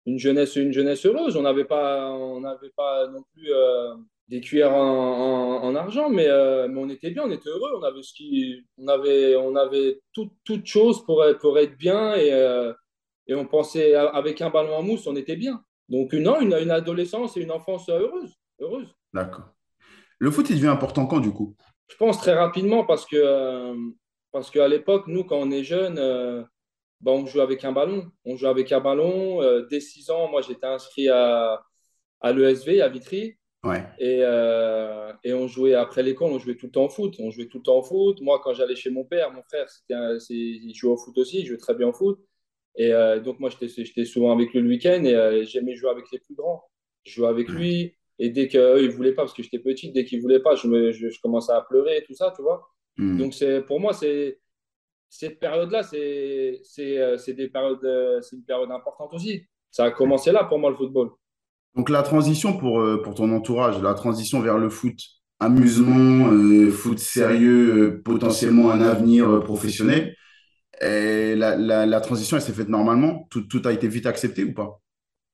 une 0.05 0.19
jeunesse, 0.19 0.55
une 0.55 0.71
jeunesse 0.71 1.05
heureuse. 1.05 1.35
On 1.35 1.41
n'avait 1.41 1.65
pas, 1.65 2.11
on 2.11 2.39
n'avait 2.41 2.69
pas 2.75 3.07
non 3.07 3.23
plus 3.33 3.51
des 4.27 4.41
cuillères 4.41 4.73
en, 4.73 4.81
en- 5.61 5.63
en 5.63 5.75
argent, 5.75 6.09
mais, 6.09 6.27
euh, 6.27 6.67
mais 6.67 6.79
on 6.81 6.89
était 6.89 7.11
bien, 7.11 7.23
on 7.25 7.31
était 7.31 7.49
heureux. 7.49 7.71
On 7.79 7.83
avait 7.83 8.01
ce 8.03 8.13
qui, 8.13 8.65
on 8.77 8.87
avait, 8.87 9.35
on 9.35 9.55
avait 9.55 9.99
tout, 10.13 10.31
toute 10.43 10.65
chose 10.65 11.03
pour 11.05 11.23
être, 11.25 11.39
pour 11.39 11.59
être 11.59 11.77
bien 11.77 12.15
et, 12.15 12.33
euh, 12.33 12.73
et 13.27 13.35
on 13.35 13.45
pensait 13.45 13.93
avec 13.95 14.41
un 14.41 14.49
ballon 14.49 14.75
en 14.75 14.83
mousse, 14.83 15.07
on 15.07 15.15
était 15.15 15.35
bien. 15.35 15.63
Donc 15.89 16.13
une, 16.13 16.23
non, 16.23 16.39
une, 16.41 16.53
une 16.53 16.71
adolescence 16.71 17.37
et 17.37 17.41
une 17.41 17.51
enfance 17.51 17.89
heureuse, 17.89 18.33
heureuse. 18.59 18.87
D'accord. 19.13 19.49
Le 20.17 20.31
foot, 20.31 20.49
il 20.49 20.55
devient 20.55 20.67
important 20.67 21.05
quand, 21.05 21.19
du 21.19 21.31
coup? 21.31 21.55
Je 21.87 21.95
pense 21.97 22.17
très 22.17 22.33
rapidement 22.33 22.83
parce 22.83 23.05
que, 23.05 23.15
euh, 23.17 23.75
parce 24.31 24.49
qu'à 24.49 24.67
l'époque, 24.67 25.05
nous, 25.07 25.23
quand 25.23 25.37
on 25.37 25.51
est 25.51 25.63
jeune, 25.63 25.95
bah, 27.01 27.11
on 27.11 27.25
joue 27.25 27.41
avec 27.41 27.63
un 27.63 27.71
ballon. 27.71 28.11
On 28.25 28.35
joue 28.35 28.47
avec 28.47 28.71
un 28.71 28.79
ballon. 28.79 29.41
Dès 29.69 29.79
6 29.79 30.09
ans, 30.09 30.29
moi, 30.29 30.41
j'étais 30.41 30.65
inscrit 30.65 31.09
à, 31.09 31.61
à 32.21 32.31
l'ESV, 32.33 32.81
à 32.81 32.89
Vitry. 32.89 33.37
Ouais. 33.65 33.83
Et, 33.99 34.19
euh, 34.21 35.11
et 35.23 35.33
on 35.33 35.47
jouait 35.47 35.73
après 35.73 36.03
l'école, 36.03 36.31
on 36.31 36.39
jouait 36.39 36.55
tout 36.55 36.67
le 36.67 36.71
temps 36.71 36.85
au 36.85 36.89
foot. 36.89 37.15
On 37.19 37.31
jouait 37.31 37.47
tout 37.47 37.57
le 37.57 37.63
temps 37.63 37.79
au 37.79 37.83
foot. 37.83 38.21
Moi, 38.21 38.39
quand 38.43 38.53
j'allais 38.53 38.75
chez 38.75 38.89
mon 38.89 39.03
père, 39.03 39.31
mon 39.31 39.41
frère, 39.43 39.69
c'était 39.69 39.93
un- 39.95 40.17
il 40.29 40.73
jouait 40.73 40.91
au 40.91 40.97
foot 40.97 41.17
aussi, 41.17 41.39
il 41.39 41.45
jouait 41.45 41.57
très 41.57 41.73
bien 41.73 41.87
au 41.87 41.93
foot. 41.93 42.19
Et 42.77 42.93
euh, 42.93 43.19
donc, 43.19 43.39
moi, 43.39 43.49
j'étais 43.49 44.05
souvent 44.05 44.31
avec 44.31 44.53
lui 44.53 44.61
le 44.61 44.69
week-end 44.69 45.03
et 45.03 45.15
euh, 45.15 45.43
j'aimais 45.45 45.75
jouer 45.75 45.89
avec 45.89 46.11
les 46.11 46.19
plus 46.19 46.35
grands. 46.35 46.63
Je 47.03 47.13
jouais 47.13 47.27
avec 47.27 47.49
lui. 47.49 47.95
Et 48.19 48.29
dès 48.29 48.47
qu'eux, 48.47 48.81
ils 48.81 48.87
ne 48.87 48.91
voulaient 48.93 49.13
pas, 49.13 49.23
parce 49.23 49.33
que 49.33 49.43
j'étais 49.43 49.59
petit, 49.59 49.91
dès 49.91 50.05
qu'ils 50.05 50.19
ne 50.19 50.23
voulaient 50.23 50.39
pas, 50.41 50.55
je, 50.55 50.67
me, 50.67 50.91
je, 50.91 51.09
je 51.09 51.19
commençais 51.21 51.51
à 51.51 51.61
pleurer 51.61 51.97
et 51.97 52.03
tout 52.03 52.13
ça, 52.13 52.31
tu 52.35 52.41
vois. 52.41 52.65
Hmm. 52.97 53.17
Donc, 53.17 53.33
pour 53.65 53.79
moi, 53.79 53.93
c'est, 53.93 54.39
cette 55.09 55.39
période-là, 55.39 55.83
c'est 55.83 56.61
une 57.37 57.49
période 57.51 58.71
importante 58.71 59.13
aussi. 59.13 59.43
Ça 59.71 59.85
a 59.85 59.91
commencé 59.91 60.31
là 60.31 60.45
pour 60.45 60.59
moi, 60.59 60.69
le 60.69 60.77
football. 60.77 61.11
Donc 61.75 61.89
la 61.89 62.03
transition 62.03 62.57
pour, 62.57 62.79
euh, 62.79 63.01
pour 63.01 63.15
ton 63.15 63.31
entourage, 63.33 63.81
la 63.81 63.93
transition 63.93 64.39
vers 64.41 64.57
le 64.57 64.69
foot, 64.69 64.97
amusement, 65.39 66.31
euh, 66.31 66.71
foot 66.71 66.99
sérieux, 66.99 67.75
euh, 67.97 68.01
potentiellement 68.03 68.71
un 68.71 68.81
avenir 68.81 69.43
professionnel, 69.43 70.15
et 70.81 71.35
la, 71.35 71.55
la, 71.57 72.01
transition, 72.01 72.39
s'est 72.39 72.53
faite 72.53 72.69
normalement? 72.69 73.27
Tout, 73.29 73.43
tout 73.43 73.61
a 73.65 73.73
été 73.73 73.87
vite 73.87 74.05
accepté 74.05 74.43
ou 74.43 74.53
pas? 74.53 74.81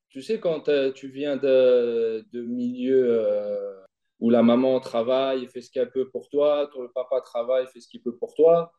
Tu 0.09 0.21
sais, 0.21 0.39
quand 0.39 0.69
tu 0.93 1.09
viens 1.09 1.37
de, 1.37 2.25
de 2.33 2.41
milieux 2.41 3.05
euh, 3.09 3.73
où 4.19 4.29
la 4.29 4.43
maman 4.43 4.79
travaille, 4.79 5.47
fait 5.47 5.61
ce 5.61 5.71
qu'elle 5.71 5.91
peut 5.91 6.09
pour 6.09 6.29
toi, 6.29 6.69
ton- 6.73 6.87
papa 6.93 7.21
travaille, 7.21 7.65
fait 7.67 7.79
ce 7.79 7.87
qu'il 7.87 8.01
peut 8.01 8.15
pour 8.17 8.33
toi, 8.33 8.71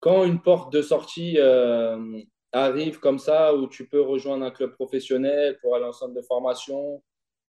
quand 0.00 0.24
une 0.24 0.40
porte 0.42 0.72
de 0.72 0.82
sortie 0.82 1.38
arrive 2.54 3.00
comme 3.00 3.18
ça, 3.18 3.54
où 3.54 3.68
tu 3.68 3.86
peux 3.88 4.00
rejoindre 4.02 4.44
un 4.46 4.50
club 4.50 4.72
professionnel 4.74 5.58
pour 5.60 5.76
aller 5.76 5.84
en 5.86 5.92
centre 5.92 6.14
de 6.14 6.22
formation, 6.22 7.02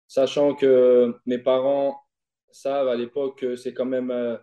sachant 0.09 0.55
que 0.55 1.15
mes 1.27 1.39
parents 1.39 2.01
savent 2.53 2.89
à 2.89 2.97
l'époque 2.97 3.39
que 3.41 3.57
c'est 3.57 3.75
quand 3.75 3.87
même. 3.87 4.11
euh, 4.11 4.37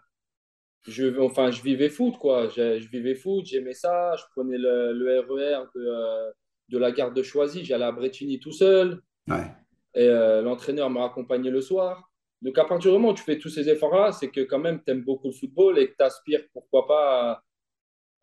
je, 0.88 1.20
enfin, 1.20 1.52
je 1.52 1.62
vivais 1.62 1.90
foot, 1.90 2.18
quoi. 2.18 2.48
Je, 2.50 2.80
je 2.80 2.90
vivais 2.90 3.16
foot, 3.16 3.46
j'aimais 3.46 3.74
ça. 3.74 4.16
Je 4.18 4.24
prenais 4.36 4.58
le, 4.58 4.94
le 4.94 5.20
RER 5.22 5.66
de, 5.76 5.82
euh, 5.82 6.32
de 6.70 6.78
la 6.78 6.92
gare 6.92 7.14
de 7.14 7.24
Choisy, 7.24 7.66
j'allais 7.66 7.86
à 7.86 7.92
Bretigny 7.92 8.40
tout 8.40 8.52
seul. 8.54 9.02
Ouais, 9.28 9.56
Et 9.96 10.08
euh, 10.08 10.42
l'entraîneur 10.42 10.90
me 10.90 11.00
raccompagnait 11.00 11.50
le 11.52 11.62
soir. 11.62 12.10
Donc, 12.42 12.58
à 12.58 12.66
partir 12.66 12.92
du 12.92 12.98
moment 12.98 13.10
où 13.10 13.14
tu 13.14 13.24
fais 13.24 13.38
tous 13.38 13.50
ces 13.50 13.68
efforts-là, 13.70 14.12
c'est 14.14 14.30
que 14.32 14.42
quand 14.42 14.60
même, 14.60 14.82
tu 14.84 14.92
aimes 14.92 15.04
beaucoup 15.04 15.28
le 15.28 15.34
football 15.34 15.78
et 15.80 15.90
que 15.92 15.96
tu 15.98 16.04
aspires, 16.04 16.44
pourquoi 16.54 16.88
pas, 16.88 17.44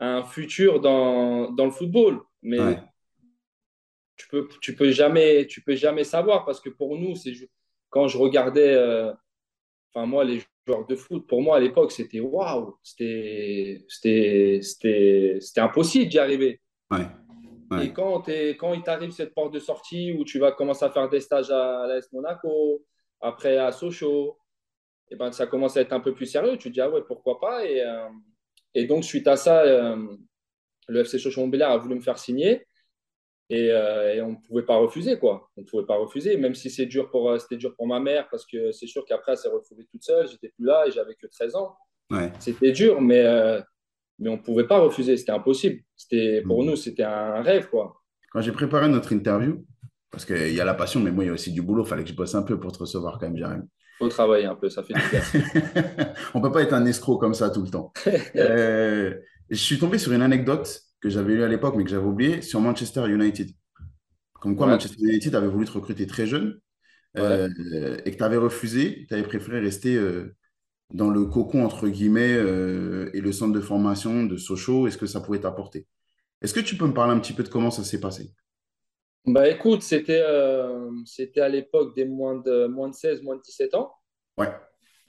un 0.00 0.24
futur 0.24 0.80
dans, 0.80 1.50
dans 1.52 1.64
le 1.64 1.70
football. 1.70 2.16
ouais, 2.16 2.22
Mais 2.42 2.78
tu 4.16 4.28
peux, 4.28 4.48
tu 4.60 4.74
peux 4.74 4.90
jamais, 4.90 5.46
tu 5.46 5.60
peux 5.62 5.74
jamais 5.74 6.04
savoir 6.04 6.44
parce 6.44 6.60
que 6.60 6.70
pour 6.70 6.96
nous, 6.98 7.14
c'est 7.14 7.32
quand 7.90 8.08
je 8.08 8.18
regardais, 8.18 8.74
euh, 8.74 9.12
enfin 9.94 10.06
moi, 10.06 10.24
les 10.24 10.42
joueurs 10.66 10.86
de 10.86 10.96
foot, 10.96 11.26
pour 11.26 11.42
moi 11.42 11.56
à 11.56 11.60
l'époque, 11.60 11.92
c'était 11.92 12.20
waouh, 12.20 12.76
c'était, 12.82 13.84
c'était, 13.88 14.60
c'était, 14.62 15.38
c'était 15.40 15.60
impossible 15.60 16.08
d'y 16.10 16.18
arriver. 16.18 16.60
ouais, 16.90 17.06
ouais, 17.70 17.86
Et 17.86 17.92
quand, 17.92 18.22
quand 18.58 18.74
il 18.74 18.82
t'arrive 18.82 19.10
cette 19.10 19.34
porte 19.34 19.52
de 19.52 19.60
sortie 19.60 20.12
où 20.12 20.24
tu 20.24 20.38
vas 20.38 20.52
commencer 20.52 20.84
à 20.84 20.90
faire 20.90 21.08
des 21.08 21.20
stages 21.20 21.50
à 21.50 21.86
l'AS 21.86 22.10
Monaco, 22.12 22.84
après 23.20 23.56
à 23.58 23.72
Sochaux, 23.72 24.38
et 25.10 25.16
ben 25.16 25.30
ça 25.30 25.46
commence 25.46 25.76
à 25.76 25.82
être 25.82 25.92
un 25.92 26.00
peu 26.00 26.14
plus 26.14 26.26
sérieux. 26.26 26.56
Tu 26.56 26.68
te 26.68 26.74
dis 26.74 26.80
ah 26.80 26.90
ouais 26.90 27.02
pourquoi 27.06 27.38
pas? 27.38 27.64
Et, 27.64 27.80
euh, 27.80 28.08
et 28.78 28.86
donc 28.86 29.04
suite 29.04 29.26
à 29.28 29.36
ça, 29.36 29.62
euh, 29.62 29.96
le 30.88 31.04
FC 31.04 31.18
Sochaux-Montbéliard 31.18 31.72
a 31.72 31.78
voulu 31.78 31.94
me 31.96 32.00
faire 32.00 32.18
signer. 32.18 32.66
Et, 33.48 33.70
euh, 33.70 34.14
et 34.14 34.20
on 34.22 34.32
ne 34.32 34.36
pouvait 34.36 34.64
pas 34.64 34.76
refuser, 34.76 35.18
quoi. 35.20 35.50
On 35.56 35.60
ne 35.60 35.66
pouvait 35.66 35.86
pas 35.86 35.96
refuser, 35.96 36.36
même 36.36 36.54
si 36.56 36.68
c'est 36.68 36.86
dur 36.86 37.10
pour, 37.10 37.30
euh, 37.30 37.38
c'était 37.38 37.56
dur 37.56 37.76
pour 37.76 37.86
ma 37.86 38.00
mère, 38.00 38.28
parce 38.28 38.44
que 38.44 38.72
c'est 38.72 38.88
sûr 38.88 39.04
qu'après, 39.04 39.32
elle 39.32 39.38
s'est 39.38 39.48
retrouvée 39.48 39.84
toute 39.90 40.02
seule. 40.02 40.26
J'étais 40.28 40.48
plus 40.48 40.64
là 40.66 40.84
et 40.86 40.90
j'avais 40.90 41.14
que 41.14 41.28
13 41.28 41.54
ans. 41.54 41.76
ouais. 42.10 42.32
C'était 42.40 42.72
dur, 42.72 43.00
mais, 43.00 43.22
euh, 43.24 43.60
mais 44.18 44.30
on 44.30 44.36
ne 44.36 44.42
pouvait 44.42 44.66
pas 44.66 44.78
refuser. 44.80 45.16
C'était 45.16 45.32
impossible. 45.32 45.80
C'était, 45.96 46.42
pour 46.42 46.62
Hmm. 46.62 46.66
nous, 46.66 46.76
c'était 46.76 47.04
un 47.04 47.40
rêve, 47.42 47.68
quoi. 47.70 48.02
Quand 48.32 48.40
j'ai 48.40 48.52
préparé 48.52 48.88
notre 48.88 49.12
interview, 49.12 49.64
parce 50.10 50.24
qu'il 50.24 50.52
y 50.54 50.60
a 50.60 50.64
la 50.64 50.74
passion, 50.74 51.00
mais 51.00 51.12
moi, 51.12 51.22
il 51.24 51.28
y 51.28 51.30
a 51.30 51.34
aussi 51.34 51.52
du 51.52 51.62
boulot, 51.62 51.84
il 51.84 51.88
fallait 51.88 52.02
que 52.04 52.10
je 52.10 52.14
bosse 52.14 52.34
un 52.34 52.42
peu 52.42 52.58
pour 52.58 52.72
te 52.72 52.78
recevoir 52.78 53.18
quand 53.18 53.26
même, 53.26 53.36
Jérémy. 53.36 53.62
Faut 53.98 54.08
travailler 54.08 54.46
un 54.46 54.54
peu, 54.54 54.68
ça 54.70 54.82
fait 54.82 54.94
du 54.94 55.06
bien. 55.08 55.28
On 56.34 56.40
peut 56.40 56.52
pas 56.52 56.62
être 56.62 56.72
un 56.74 56.84
escroc 56.86 57.18
comme 57.18 57.34
ça 57.34 57.50
tout 57.50 57.62
le 57.62 57.68
temps. 57.70 57.92
Euh, 58.36 59.14
je 59.50 59.56
suis 59.56 59.78
tombé 59.78 59.98
sur 59.98 60.12
une 60.12 60.22
anecdote 60.22 60.82
que 61.00 61.08
j'avais 61.08 61.34
lue 61.34 61.42
à 61.44 61.48
l'époque, 61.48 61.74
mais 61.76 61.84
que 61.84 61.90
j'avais 61.90 62.04
oubliée, 62.06 62.42
sur 62.42 62.60
Manchester 62.60 63.08
United. 63.08 63.50
Comme 64.34 64.56
quoi, 64.56 64.66
Ouais, 64.66 64.68
Manchester 64.68 65.02
United 65.02 65.34
avait 65.34 65.48
voulu 65.48 65.66
te 65.66 65.72
recruter 65.72 66.06
très 66.06 66.26
jeune 66.26 66.60
ouais. 67.14 67.46
euh, 67.74 67.98
et 68.04 68.12
que 68.12 68.16
tu 68.16 68.24
avais 68.24 68.36
refusé, 68.38 69.06
tu 69.08 69.14
avais 69.14 69.24
préféré 69.24 69.60
rester 69.60 69.96
euh, 69.96 70.36
dans 70.92 71.10
le 71.10 71.26
cocon, 71.26 71.64
entre 71.64 71.88
guillemets, 71.88 72.32
et 72.34 73.20
le 73.22 73.32
centre 73.32 73.54
de 73.54 73.60
formation 73.60 74.24
de 74.24 74.36
Sochaux. 74.36 74.86
Est-ce 74.88 74.98
que 74.98 75.06
ça 75.06 75.20
pouvait 75.20 75.40
t'apporter? 75.40 75.86
Est-ce 76.42 76.54
que 76.54 76.60
tu 76.60 76.76
peux 76.76 76.86
me 76.86 76.94
parler 76.94 77.14
un 77.14 77.20
petit 77.20 77.34
peu 77.34 77.42
de 77.44 77.48
comment 77.48 77.70
ça 77.70 77.84
s'est 77.84 78.00
passé? 78.00 78.32
Bah 79.26 79.48
écoute, 79.48 79.82
c'était 79.82 80.22
euh, 80.22 80.90
c'était 81.04 81.40
à 81.40 81.48
l'époque 81.48 81.94
des 81.96 82.04
moins 82.04 82.36
de, 82.36 82.66
moins 82.66 82.88
de 82.88 82.94
16, 82.94 83.22
moins 83.22 83.36
de 83.36 83.42
17 83.42 83.74
ans. 83.74 83.92
Ouais, 84.38 84.52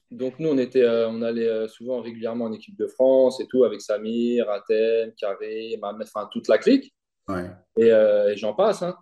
Donc 0.10 0.40
nous, 0.40 0.50
on 0.50 0.58
était, 0.58 0.82
euh, 0.84 1.08
on 1.10 1.22
allait 1.22 1.48
euh, 1.48 1.68
souvent 1.68 2.02
régulièrement 2.02 2.46
en 2.46 2.54
équipe 2.54 2.78
de 2.78 2.88
France 2.88 3.40
et 3.42 3.48
tout, 3.48 3.64
avec 3.64 3.82
Samir, 3.82 4.50
Athènes, 4.50 5.14
Carré, 5.16 5.80
enfin 5.84 6.28
toute 6.32 6.48
la 6.48 6.58
clique. 6.58 6.96
ouais, 7.28 7.46
Et, 7.78 7.92
euh, 7.92 8.30
et 8.32 8.38
j'en 8.38 8.54
passe. 8.54 8.82
hein. 8.82 8.98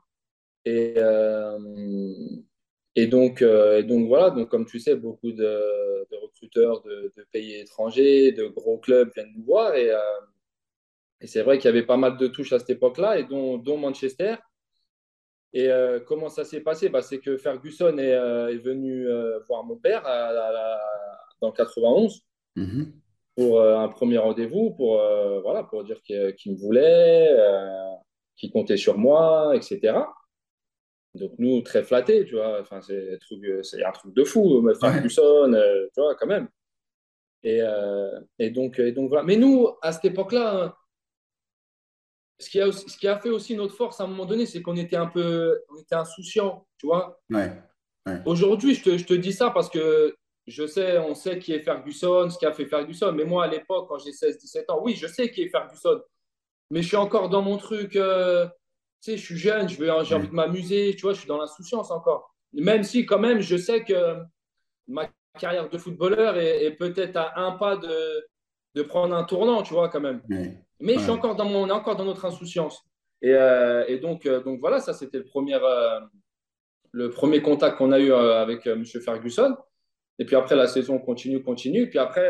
Et, 0.66 0.96
et 2.96 3.08
donc, 3.08 3.42
et 3.42 3.84
donc 3.84 4.08
voilà, 4.08 4.32
donc 4.32 4.50
comme 4.50 4.66
tu 4.66 4.80
sais, 4.80 4.96
beaucoup 4.96 5.32
de, 5.32 5.44
de 6.12 6.16
recruteurs 6.22 6.82
de, 6.82 7.14
de 7.16 7.26
pays 7.32 7.56
étrangers, 7.60 8.32
de 8.32 8.48
gros 8.48 8.80
clubs 8.80 9.12
viennent 9.14 9.32
nous 9.36 9.44
voir. 9.44 9.76
Et, 9.76 9.92
et 11.22 11.28
c'est 11.28 11.44
vrai 11.44 11.58
qu'il 11.58 11.66
y 11.66 11.70
avait 11.70 11.86
pas 11.86 11.98
mal 11.98 12.18
de 12.18 12.28
touches 12.28 12.54
à 12.54 12.60
cette 12.60 12.70
époque-là, 12.72 13.20
et 13.20 13.24
dont, 13.24 13.58
dont 13.58 13.78
Manchester. 13.78 14.36
Et 15.58 15.70
euh, 15.70 16.02
comment 16.02 16.28
ça 16.28 16.44
s'est 16.44 16.60
passé? 16.60 16.90
Bah, 16.90 17.02
C'est 17.02 17.20
que 17.20 17.38
Ferguson 17.38 17.98
est, 17.98 18.14
euh, 18.14 18.50
est 18.52 18.58
venu 18.58 19.08
euh, 19.08 19.40
voir 19.48 19.64
mon 19.64 19.78
père 19.78 20.06
à, 20.06 20.26
à, 20.28 20.50
à, 20.50 20.80
dans 21.42 21.48
le 21.48 21.54
91 21.54 22.22
Mhm. 22.58 22.94
pour 23.36 23.60
euh, 23.60 23.78
un 23.78 23.88
premier 23.90 24.18
rendez-vous, 24.18 24.72
pour, 24.72 24.98
voilà, 25.44 25.64
pour 25.64 25.84
dire 25.86 26.02
qu'il 26.04 26.52
me 26.52 26.58
voulait, 26.58 27.30
qu'il 28.38 28.52
comptait 28.52 28.78
sur 28.78 28.98
moi, 28.98 29.54
etc. 29.56 29.98
Donc 31.16 31.32
nous, 31.38 31.62
très 31.62 31.84
flattés, 31.84 32.26
tu 32.26 32.36
vois, 32.36 32.60
enfin, 32.62 32.82
c'est 32.82 33.14
un 33.14 33.18
truc, 33.18 33.42
c'est 33.64 33.84
un 33.84 33.92
truc 33.92 34.14
de 34.14 34.24
fou, 34.26 34.62
mais 34.62 34.74
Ferguson, 34.76 35.52
tu 35.94 36.02
vois, 36.02 36.16
quand 36.16 36.28
même. 36.28 36.50
Et, 37.44 37.62
et, 38.40 38.50
donc, 38.52 38.80
et 38.80 38.92
donc 38.92 39.10
voilà. 39.10 39.24
Mais 39.24 39.38
nous, 39.38 39.70
à 39.82 39.92
cette 39.94 40.06
époque-là, 40.06 40.64
hein, 40.64 40.76
ce 42.40 42.50
qui 42.50 42.60
a, 42.62 42.68
aussi- 42.68 42.90
ce 42.90 42.98
qui 42.98 43.08
a 43.08 43.18
fait 43.20 43.30
aussi 43.30 43.56
notre 43.56 43.76
force 43.76 44.00
à 44.02 44.04
un 44.04 44.08
moment 44.08 44.26
donné, 44.26 44.46
c'est 44.46 44.62
qu'on 44.62 44.76
était 44.76 44.96
un 44.98 45.08
peu, 45.08 45.62
on 45.70 45.78
était 45.80 45.96
insouciants, 45.96 46.68
tu 46.78 46.88
vois. 46.88 47.20
Ouais. 47.30 47.52
Ouais. 48.06 48.22
Aujourd'hui, 48.26 48.76
je 48.76 48.84
te, 48.84 48.98
je 48.98 49.06
te 49.06 49.14
dis 49.14 49.34
ça 49.34 49.50
parce 49.52 49.70
que 49.70 50.16
je 50.48 50.68
sais, 50.68 51.00
on 51.00 51.16
sait 51.16 51.40
qui 51.40 51.54
est 51.54 51.62
Ferguson, 51.62 52.30
ce 52.30 52.38
qu'a 52.38 52.52
fait 52.54 52.66
Ferguson. 52.66 53.12
Mais 53.14 53.24
moi, 53.26 53.46
à 53.46 53.48
l'époque, 53.48 53.88
quand 53.90 53.98
j'ai 53.98 54.12
16-17 54.12 54.70
ans, 54.70 54.80
oui, 54.84 54.94
je 54.96 55.08
sais 55.08 55.32
qui 55.32 55.42
est 55.42 55.50
Ferguson. 55.50 56.02
Mais 56.70 56.82
je 56.84 56.88
suis 56.88 56.98
encore 56.98 57.30
dans 57.30 57.42
mon 57.42 57.58
truc. 57.58 57.96
euh, 57.96 58.46
tu 59.02 59.12
sais, 59.12 59.18
je 59.18 59.24
suis 59.24 59.38
jeune, 59.38 59.68
je 59.70 59.76
j'ai 60.04 60.16
envie 60.16 60.28
de 60.28 60.34
m'amuser. 60.34 60.96
Tu 60.96 61.02
vois, 61.02 61.14
je 61.14 61.20
suis 61.20 61.28
dans 61.28 61.38
l'insouciance 61.38 61.90
encore. 61.90 62.36
Même 62.54 62.84
si, 62.84 63.06
quand 63.06 63.20
même, 63.20 63.40
je 63.42 63.58
sais 63.58 63.84
que 63.84 64.18
ma 64.88 65.10
carrière 65.40 65.68
de 65.70 65.78
footballeur 65.78 66.38
est, 66.38 66.64
est 66.66 66.72
peut-être 66.72 67.18
à 67.18 67.40
un 67.40 67.54
pas 67.54 67.76
de, 67.78 68.28
de 68.76 68.82
prendre 68.84 69.16
un 69.16 69.24
tournant, 69.24 69.64
tu 69.64 69.74
vois, 69.74 69.90
quand 69.90 70.00
même. 70.00 70.22
Ouais. 70.30 70.58
Mais 70.80 70.96
je 70.96 71.00
suis 71.00 71.12
encore 71.12 71.36
dans 71.36 71.46
mon, 71.46 71.64
on 71.64 71.68
est 71.68 71.72
encore 71.72 71.96
dans 71.96 72.06
notre 72.06 72.26
insouciance. 72.26 72.84
Et, 73.22 73.34
euh, 73.34 73.86
et 73.88 73.98
donc, 73.98 74.26
euh, 74.26 74.44
donc 74.44 74.60
voilà, 74.60 74.80
ça 74.80 74.94
c'était 74.94 75.18
le 75.18 75.24
premier, 75.24 75.56
euh, 75.56 76.00
le 76.92 77.10
premier 77.10 77.42
contact 77.42 77.78
qu'on 77.78 77.92
a 77.92 78.00
eu 78.00 78.12
avec 78.14 78.68
M. 78.68 78.86
Ferguson. 78.86 79.56
Et 80.20 80.26
puis 80.26 80.36
après, 80.36 80.56
la 80.56 80.68
saison 80.68 81.00
continue, 81.00 81.42
continue. 81.44 81.84
Et 81.84 81.88
puis 81.88 82.00
après, 82.00 82.30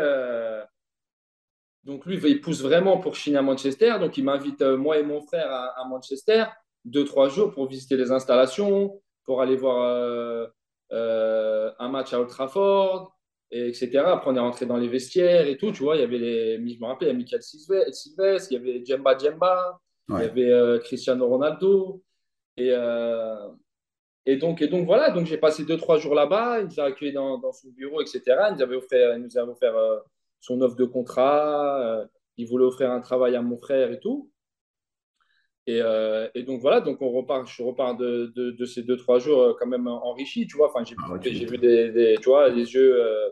donc 1.84 2.06
lui, 2.06 2.18
il 2.18 2.42
pousse 2.42 2.62
vraiment 2.62 2.98
pour 2.98 3.16
signer 3.16 3.38
à 3.38 3.44
Manchester. 3.44 4.00
Donc 4.00 4.18
il 4.18 4.24
m'invite, 4.24 4.62
moi 4.62 4.98
et 4.98 5.04
mon 5.04 5.22
frère, 5.22 5.52
à, 5.52 5.80
à 5.80 5.86
Manchester, 5.88 6.46
deux, 6.84 7.06
trois 7.06 7.30
jours 7.30 7.54
pour 7.54 7.68
visiter 7.68 7.96
les 7.96 8.12
installations, 8.12 9.00
pour 9.24 9.42
aller 9.42 9.56
voir 9.56 10.50
un 10.92 11.90
match 11.90 12.14
à 12.14 12.20
Old 12.20 12.30
Trafford, 12.30 13.16
et 13.52 13.68
etc. 13.70 13.98
Après, 14.06 14.32
on 14.32 14.36
est 14.36 14.40
rentré 14.40 14.66
dans 14.66 14.78
les 14.78 14.88
vestiaires 14.88 15.48
et 15.48 15.58
tout. 15.58 15.72
Tu 15.72 15.84
vois, 15.84 15.96
il 15.96 16.02
y 16.02 16.04
avait 16.04 16.18
les, 16.18 16.74
je 16.74 16.80
me 16.80 16.86
rappelle, 16.86 17.10
il 17.10 17.12
y 17.12 17.16
a 17.16 17.18
Michael 17.18 17.42
Silve- 17.42 17.92
Silvestre, 17.92 18.52
il 18.52 18.56
y 18.56 18.58
avait 18.58 18.86
Djemba 18.86 19.18
Djemba, 19.18 19.80
il 20.10 20.14
y 20.14 20.16
avait 20.25 20.50
euh, 20.52 20.80
Cristiano 20.80 21.28
Ronaldo. 21.28 22.02
Et, 22.58 22.70
euh, 22.72 23.50
et 24.25 24.38
donc, 24.38 24.62
et 24.62 24.68
donc 24.68 24.86
voilà, 24.86 25.12
donc 25.12 25.25
j'ai 25.25 25.38
passé 25.38 25.66
deux, 25.66 25.78
trois 25.78 25.98
jours 25.98 26.16
là-bas, 26.16 26.62
il 26.62 26.68
nous 26.68 26.80
a 26.80 26.86
accueillis 26.86 27.14
dans, 27.14 27.38
dans 27.38 27.52
son 27.52 27.70
bureau, 27.70 28.02
etc. 28.02 28.22
Il 28.50 28.56
nous 28.56 28.62
avait 28.64 28.75
offert, 28.75 29.16
il 29.18 29.24
nous 29.24 29.38
avait 29.38 29.52
offert 29.52 29.75
euh, 29.75 30.00
son 30.40 30.62
offre 30.62 30.75
de 30.75 30.86
contrat, 30.86 32.06
il 32.38 32.48
voulait 32.48 32.66
offrir 32.66 32.92
un 32.92 33.02
travail 33.02 33.36
à 33.36 33.42
mon 33.42 33.58
frère 33.58 33.92
et 33.92 34.00
tout. 34.00 34.30
Et, 35.68 35.82
euh, 35.82 36.28
et 36.36 36.44
donc 36.44 36.62
voilà, 36.62 36.80
donc 36.82 37.02
on 37.02 37.10
repart, 37.12 37.48
je 37.48 37.64
repars 37.64 37.98
de, 37.98 38.32
de, 38.36 38.52
de 38.52 38.66
ces 38.66 38.84
deux, 38.84 38.98
trois 38.98 39.18
jours 39.20 39.42
euh, 39.42 39.54
quand 39.60 39.66
même 39.66 39.88
enrichi, 39.88 40.46
tu 40.48 40.58
vois. 40.58 40.70
Enfin, 40.70 40.84
j'ai 40.84 40.96
Ah 41.00 41.18
j'ai 41.24 41.46
vu 41.46 41.58
des, 41.58 41.90
des- 41.92 42.18
tu 42.22 42.26
vois, 42.30 42.50
les 42.50 42.74
yeux, 42.74 43.02
euh, 43.04 43.30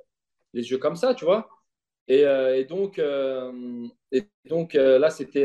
les 0.54 0.70
yeux 0.72 0.78
comme 0.80 0.96
ça, 0.96 1.14
tu 1.14 1.26
vois. 1.26 1.50
Et, 2.08 2.26
euh, 2.26 2.58
et 2.58 2.66
donc, 2.66 3.00
et 4.12 4.24
donc 4.46 4.74
là, 4.74 5.10
c'était 5.10 5.44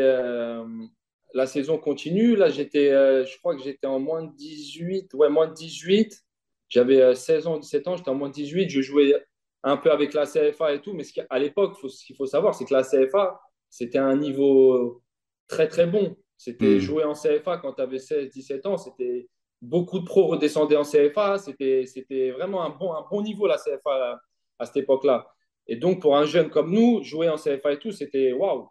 la 1.34 1.46
saison 1.46 1.78
continue. 1.78 2.36
Là, 2.36 2.48
j'étais, 2.50 2.90
je 2.90 3.38
crois 3.38 3.54
que 3.56 3.62
j'étais 3.62 3.86
en 3.86 3.98
moins 4.00 4.22
de 4.24 4.34
18. 4.34 5.12
Ouais, 5.14 5.28
moins 5.28 5.46
de 5.48 5.54
18. 5.54 6.22
J'avais 6.68 7.00
euh, 7.00 7.14
16 7.14 7.46
ans, 7.46 7.58
17 7.58 7.88
ans, 7.88 7.96
j'étais 7.96 8.10
en 8.10 8.14
moins 8.14 8.28
de 8.28 8.34
18. 8.34 8.68
Je 8.70 8.80
jouais 8.82 9.14
un 9.62 9.76
peu 9.76 9.90
avec 9.90 10.12
la 10.14 10.26
CFA 10.26 10.74
et 10.74 10.80
tout. 10.82 10.92
Mais 10.94 11.04
ce 11.04 11.20
à 11.30 11.38
l'époque, 11.38 11.76
faut- 11.78 11.88
ce 11.88 12.04
qu'il 12.04 12.16
faut 12.16 12.26
savoir, 12.26 12.54
c'est 12.54 12.64
que 12.64 12.74
la 12.74 12.82
CFA, 12.82 13.40
c'était 13.70 13.98
un 13.98 14.16
niveau 14.16 15.02
très, 15.48 15.68
très 15.68 15.86
bon. 15.86 16.16
C'était 16.38 16.76
Hmm. 16.76 16.78
jouer 16.78 17.04
en 17.04 17.14
CFA 17.14 17.58
quand 17.58 17.74
tu 17.74 17.82
avais 17.82 17.98
16, 17.98 18.30
17 18.30 18.64
ans. 18.66 18.78
C'était 18.78 19.28
beaucoup 19.60 19.98
de 19.98 20.04
pros 20.04 20.26
redescendaient 20.28 20.76
en 20.76 20.84
CFA. 20.84 21.36
C'était, 21.38 22.30
vraiment 22.30 22.64
un 22.64 22.70
bon, 22.70 22.94
un 22.94 23.04
bon 23.10 23.22
niveau, 23.22 23.46
la 23.46 23.58
CFA, 23.58 24.12
à, 24.12 24.20
à 24.60 24.66
cette 24.66 24.78
époque-là. 24.78 25.28
Et 25.66 25.76
donc, 25.76 26.00
pour 26.00 26.16
un 26.16 26.24
jeune 26.24 26.48
comme 26.48 26.72
nous, 26.72 27.02
jouer 27.02 27.28
en 27.28 27.36
CFA 27.36 27.72
et 27.72 27.78
tout, 27.78 27.92
c'était 27.92 28.32
waouh. 28.32 28.70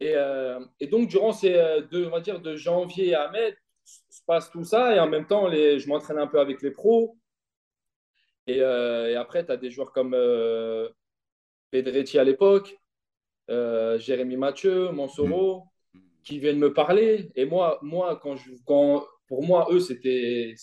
Et, 0.00 0.16
euh, 0.16 0.58
et 0.80 0.86
donc, 0.88 1.08
durant 1.08 1.32
ces 1.32 1.54
euh, 1.54 1.82
deux, 1.82 2.06
on 2.06 2.10
va 2.10 2.20
dire, 2.20 2.40
de 2.40 2.56
janvier 2.56 3.14
à 3.14 3.30
mai, 3.30 3.54
se 3.84 4.22
passe 4.26 4.50
tout 4.50 4.64
ça. 4.64 4.96
Et 4.96 5.00
en 5.00 5.08
même 5.08 5.26
temps, 5.26 5.46
les, 5.46 5.78
je 5.78 5.88
m'entraîne 5.88 6.18
un 6.18 6.26
peu 6.26 6.40
avec 6.40 6.62
les 6.62 6.70
pros. 6.70 7.16
Et, 8.46 8.60
euh, 8.60 9.10
et 9.10 9.16
après, 9.16 9.44
tu 9.44 9.52
as 9.52 9.56
des 9.58 9.70
joueurs 9.70 9.92
comme 9.92 10.14
euh, 10.14 10.88
Pedretti 11.70 12.18
à 12.18 12.24
l'époque, 12.24 12.78
Jérémy 13.48 14.36
Mathieu, 14.36 14.88
Hmm. 14.88 14.96
Monsoro, 14.96 15.66
qui 16.24 16.38
viennent 16.38 16.58
me 16.58 16.72
parler. 16.72 17.30
Et 17.34 17.44
moi, 17.44 17.78
moi 17.82 18.18
quand 18.22 18.36
je, 18.36 18.50
quand, 18.66 19.04
pour 19.28 19.42
moi, 19.42 19.68
eux, 19.70 19.80
c'était 19.80 20.54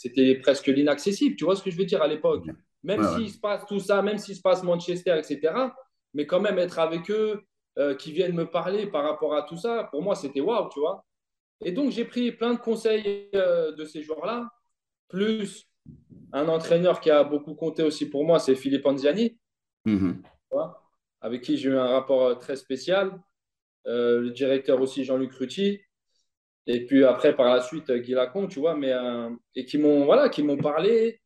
presque 0.42 0.68
l'inaccessible. 0.68 1.36
Tu 1.36 1.46
vois 1.46 1.56
ce 1.56 1.64
que 1.64 1.72
je 1.72 1.78
veux 1.78 1.86
dire 1.86 2.02
à 2.02 2.08
l'époque? 2.08 2.46
Même 2.84 3.02
ouais. 3.02 3.08
s'il 3.16 3.30
se 3.30 3.40
passe 3.40 3.66
tout 3.68 3.80
ça, 3.80 4.02
même 4.02 4.18
s'il 4.18 4.36
se 4.36 4.42
passe 4.42 4.64
Manchester, 4.64 5.18
etc. 5.18 5.54
Mais 6.14 6.26
quand 6.26 6.40
même 6.40 6.58
être 6.60 6.80
avec 6.80 7.10
eux, 7.12 7.42
euh, 7.78 7.96
qui 7.96 8.12
viennent 8.12 8.36
me 8.36 8.50
parler 8.50 8.88
par 8.88 9.04
rapport 9.04 9.34
à 9.34 9.44
tout 9.44 9.56
ça, 9.56 9.88
pour 9.92 10.02
moi, 10.02 10.16
c'était 10.16 10.42
waouh, 10.42 10.68
tu 10.70 10.80
vois? 10.80 11.06
Et 11.64 11.72
donc, 11.72 11.92
j'ai 11.92 12.06
pris 12.06 12.32
plein 12.32 12.54
de 12.54 12.60
conseils 12.60 13.30
euh, 13.36 13.72
de 13.72 13.86
ces 13.86 14.02
joueurs-là, 14.02 14.50
plus 15.08 15.68
un 16.34 16.48
entraîneur 16.50 17.00
qui 17.00 17.12
a 17.12 17.24
beaucoup 17.24 17.56
compté 17.56 17.84
aussi 17.84 18.10
pour 18.10 18.26
moi, 18.26 18.40
c'est 18.40 18.56
Philippe 18.56 18.86
Anziani, 18.86 19.38
tu 19.86 19.94
Mhm. 19.94 20.22
vois, 20.52 20.84
avec 21.22 21.42
qui 21.44 21.58
j'ai 21.58 21.70
eu 21.70 21.78
un 21.78 21.88
rapport 21.88 22.24
euh, 22.24 22.36
très 22.36 22.56
spécial. 22.56 23.22
Euh, 23.88 24.22
le 24.22 24.32
directeur 24.32 24.80
aussi, 24.82 25.04
Jean-Luc 25.04 25.34
Ruti. 25.34 25.80
Et 26.68 26.86
puis 26.86 27.04
après, 27.06 27.36
par 27.36 27.54
la 27.54 27.62
suite, 27.62 27.90
euh, 27.90 28.00
Guy 28.00 28.14
Lacombe, 28.14 28.50
tu 28.50 28.60
vois, 28.60 28.76
mais, 28.76 28.92
euh, 28.92 29.30
et 29.56 29.66
qui 29.66 29.78
m'ont 29.78 30.06
voilà, 30.06 30.30
qui 30.30 30.44
m'ont 30.44 30.58
parlé 30.58 31.20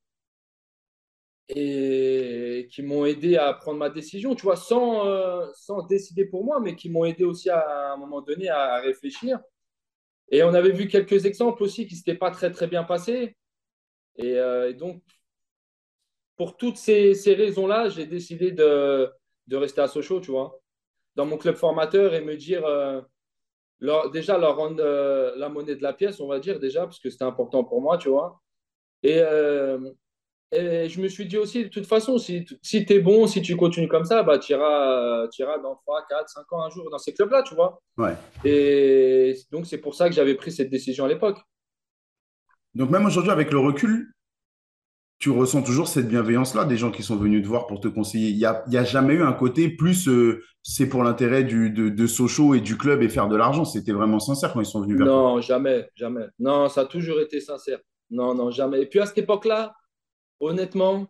et 1.49 2.67
qui 2.71 2.81
m'ont 2.81 3.05
aidé 3.05 3.37
à 3.37 3.53
prendre 3.53 3.77
ma 3.77 3.89
décision, 3.89 4.33
tu 4.35 4.43
vois, 4.43 4.55
sans, 4.55 5.03
sans 5.53 5.83
décider 5.83 6.25
pour 6.25 6.43
moi, 6.43 6.59
mais 6.59 6.75
qui 6.75 6.89
m'ont 6.89 7.05
aidé 7.05 7.23
aussi 7.23 7.49
à, 7.49 7.93
un 7.93 7.97
moment 7.97 8.21
donné 8.21 8.49
à, 8.49 8.79
réfléchir. 8.79 9.39
Et 10.31 10.43
on 10.43 10.53
avait 10.55 10.71
vu 10.71 10.87
quelques 10.87 11.25
exemples 11.25 11.63
aussi 11.63 11.87
qui 11.87 11.93
ne 11.93 11.97
s'étaient 11.99 12.15
pas 12.17 12.31
très, 12.31 12.51
très 12.51 12.67
bien 12.67 12.83
passés. 12.83 13.37
Et, 14.17 14.31
et 14.31 14.73
donc, 14.73 15.03
pour 16.35 16.57
toutes 16.57 16.77
ces, 16.77 17.13
ces 17.13 17.35
raisons-là, 17.35 17.89
j'ai 17.89 18.07
décidé 18.07 18.51
de, 18.51 19.09
de 19.47 19.55
rester 19.55 19.81
à 19.81 19.87
Sochaux, 19.87 20.21
tu 20.21 20.31
vois, 20.31 20.59
dans 21.15 21.25
mon 21.25 21.37
club 21.37 21.55
formateur 21.55 22.13
et 22.13 22.21
me 22.21 22.35
dire, 22.35 22.65
euh, 22.65 23.01
leur- 23.79 24.11
déjà 24.11 24.37
leur 24.37 24.55
rendre 24.57 24.81
euh, 24.83 25.33
la 25.37 25.49
monnaie 25.49 25.75
de 25.75 25.83
la 25.83 25.93
pièce, 25.93 26.19
on 26.19 26.27
va 26.27 26.39
dire, 26.39 26.59
déjà, 26.59 26.81
parce 26.83 26.99
que 26.99 27.09
c'était 27.09 27.23
important 27.25 27.63
pour 27.63 27.81
moi, 27.81 27.97
tu 27.97 28.09
vois. 28.09 28.41
Et, 29.03 29.19
euh, 29.19 29.77
et 30.51 30.87
je 30.89 31.01
me 31.01 31.07
suis 31.07 31.25
dit 31.25 31.37
aussi, 31.37 31.63
de 31.65 31.69
toute 31.69 31.85
façon, 31.85 32.17
si, 32.17 32.45
si 32.61 32.85
tu 32.85 32.93
es 32.93 32.99
bon, 32.99 33.27
si 33.27 33.41
tu 33.41 33.55
continues 33.57 33.87
comme 33.87 34.05
ça, 34.05 34.23
bah, 34.23 34.39
tu 34.39 34.53
iras, 34.53 35.27
iras 35.37 35.57
dans 35.59 35.75
3, 35.75 36.05
4, 36.07 36.29
5 36.29 36.53
ans 36.53 36.63
un 36.63 36.69
jour 36.69 36.89
dans 36.89 36.97
ces 36.97 37.13
clubs-là, 37.13 37.43
tu 37.43 37.55
vois. 37.55 37.81
Ouais. 37.97 38.13
Et 38.45 39.35
donc, 39.51 39.65
c'est 39.65 39.79
pour 39.79 39.95
ça 39.95 40.07
que 40.09 40.15
j'avais 40.15 40.35
pris 40.35 40.51
cette 40.51 40.69
décision 40.69 41.05
à 41.05 41.07
l'époque. 41.07 41.39
Donc 42.73 42.89
même 42.89 43.05
aujourd'hui, 43.05 43.31
avec 43.31 43.51
le 43.51 43.59
recul, 43.59 44.11
tu 45.25 45.31
ressens 45.31 45.63
toujours 45.63 45.87
cette 45.87 46.07
bienveillance-là 46.07 46.65
des 46.65 46.77
gens 46.77 46.91
qui 46.91 47.01
sont 47.01 47.15
venus 47.15 47.41
te 47.41 47.47
voir 47.47 47.65
pour 47.65 47.79
te 47.79 47.87
conseiller? 47.87 48.29
Il 48.29 48.37
n'y 48.37 48.45
a, 48.45 48.63
y 48.67 48.77
a 48.77 48.83
jamais 48.83 49.15
eu 49.15 49.23
un 49.23 49.33
côté 49.33 49.69
plus 49.69 50.07
euh, 50.07 50.43
c'est 50.61 50.87
pour 50.87 51.03
l'intérêt 51.03 51.43
du, 51.43 51.71
de, 51.71 51.89
de 51.89 52.05
Sochaux 52.05 52.53
et 52.53 52.59
du 52.61 52.77
club 52.77 53.01
et 53.01 53.09
faire 53.09 53.27
de 53.27 53.35
l'argent. 53.35 53.65
C'était 53.65 53.91
vraiment 53.91 54.19
sincère 54.19 54.53
quand 54.53 54.61
ils 54.61 54.67
sont 54.67 54.81
venus 54.81 54.99
vers. 54.99 55.07
Non, 55.07 55.41
jamais, 55.41 55.89
jamais. 55.95 56.27
Non, 56.37 56.69
ça 56.69 56.81
a 56.81 56.85
toujours 56.85 57.19
été 57.19 57.39
sincère. 57.39 57.79
Non, 58.11 58.35
non, 58.35 58.51
jamais. 58.51 58.83
Et 58.83 58.85
puis 58.85 58.99
à 58.99 59.07
cette 59.07 59.17
époque-là, 59.17 59.73
honnêtement, 60.39 61.07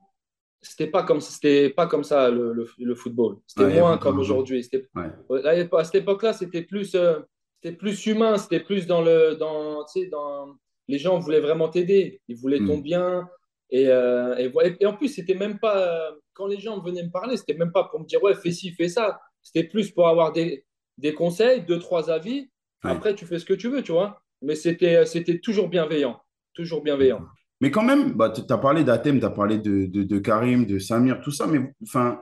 c'était 0.61 0.87
pas 0.87 1.03
comme 1.03 1.19
c'était 1.19 1.69
pas 1.69 1.85
comme 1.85 2.05
ça 2.05 2.29
le, 2.31 2.53
le, 2.53 2.65
le 2.79 2.95
football. 2.95 3.35
C'était 3.47 3.65
Ouais, 3.65 3.79
moins 3.81 3.97
comme 3.97 4.17
aujourd'hui. 4.19 4.63
C'était 4.63 4.87
Ouais. 4.95 5.67
à 5.73 5.83
cette 5.83 5.95
époque-là, 5.95 6.31
c'était 6.31 6.61
plus 6.61 6.95
euh, 6.95 7.19
c'était 7.61 7.75
plus 7.75 8.05
humain. 8.05 8.37
C'était 8.37 8.61
plus 8.61 8.87
dans 8.87 9.01
le 9.01 9.35
dans 9.35 9.83
dans 10.09 10.55
les 10.87 10.99
gens 10.99 11.19
voulaient 11.19 11.41
vraiment 11.41 11.67
t'aider. 11.67 12.21
Ils 12.29 12.37
voulaient 12.37 12.59
ton 12.59 12.77
Hmm. 12.77 12.81
bien. 12.81 13.27
Et, 13.75 13.87
euh, 13.89 14.37
et, 14.37 14.47
voilà. 14.47 14.69
Et 14.79 14.85
en 14.85 14.93
plus, 14.93 15.09
c'était 15.09 15.33
même 15.33 15.59
pas 15.59 16.11
quand 16.33 16.47
les 16.47 16.59
gens 16.59 16.79
venaient 16.79 17.03
me 17.03 17.11
parler, 17.11 17.35
c'était 17.35 17.55
même 17.55 17.71
pas 17.73 17.83
pour 17.85 17.99
me 17.99 18.05
dire 18.05 18.23
ouais 18.23 18.33
fais 18.33 18.51
ci 18.51 18.71
fais 18.71 18.87
ça. 18.87 19.19
C'était 19.43 19.67
plus 19.67 19.91
pour 19.91 20.07
avoir 20.07 20.31
des 20.31 20.65
des 20.97 21.13
conseils, 21.13 21.61
deux 21.61 21.79
trois 21.79 22.09
avis. 22.09 22.49
Après, 22.83 23.15
tu 23.15 23.25
fais 23.25 23.39
ce 23.39 23.45
que 23.45 23.53
tu 23.53 23.67
veux, 23.67 23.81
tu 23.81 23.91
vois. 23.91 24.21
Mais 24.41 24.55
c'était 24.55 25.39
toujours 25.43 25.69
bienveillant, 25.69 26.21
toujours 26.53 26.83
bienveillant. 26.83 27.21
Mais 27.59 27.71
quand 27.71 27.83
même, 27.83 28.11
bah, 28.13 28.29
tu 28.29 28.41
as 28.47 28.57
parlé 28.57 28.83
d'Athème, 28.83 29.19
tu 29.19 29.25
as 29.25 29.29
parlé 29.31 29.57
de, 29.57 29.85
de, 29.87 30.03
de 30.03 30.19
Karim, 30.19 30.65
de 30.65 30.77
Samir, 30.77 31.19
tout 31.21 31.31
ça, 31.31 31.47
mais 31.47 31.59
enfin, 31.83 32.21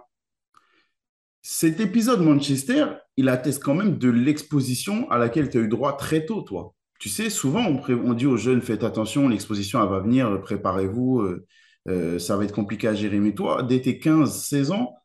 cet 1.42 1.82
épisode 1.82 2.22
Manchester, 2.22 2.86
il 3.18 3.28
atteste 3.30 3.62
quand 3.62 3.76
même 3.76 3.98
de 3.98 4.10
l'exposition 4.10 5.10
à 5.12 5.18
laquelle 5.18 5.50
tu 5.50 5.58
as 5.58 5.62
eu 5.62 5.68
droit 5.68 5.98
très 5.98 6.26
tôt, 6.26 6.42
toi. 6.42 6.74
Tu 7.04 7.10
sais, 7.10 7.30
souvent, 7.30 7.66
on, 7.68 8.14
dit 8.14 8.26
aux 8.26 8.38
jeunes, 8.38 8.62
faites 8.62 8.86
attention, 8.86 9.28
l'exposition, 9.28 9.86
va 9.86 10.00
venir, 10.00 10.40
préparez-vous, 10.40 11.20
euh, 11.20 11.46
euh, 11.90 12.18
ça 12.18 12.38
va 12.38 12.46
être 12.46 12.54
compliqué 12.54 12.88
à 12.88 12.94
gérer. 12.94 13.20
Mais 13.20 13.34
toi, 13.34 13.62
dès 13.62 13.82
tes 13.82 14.00
quinze 14.00 14.42
seize 14.42 14.72
ans, 14.72 14.96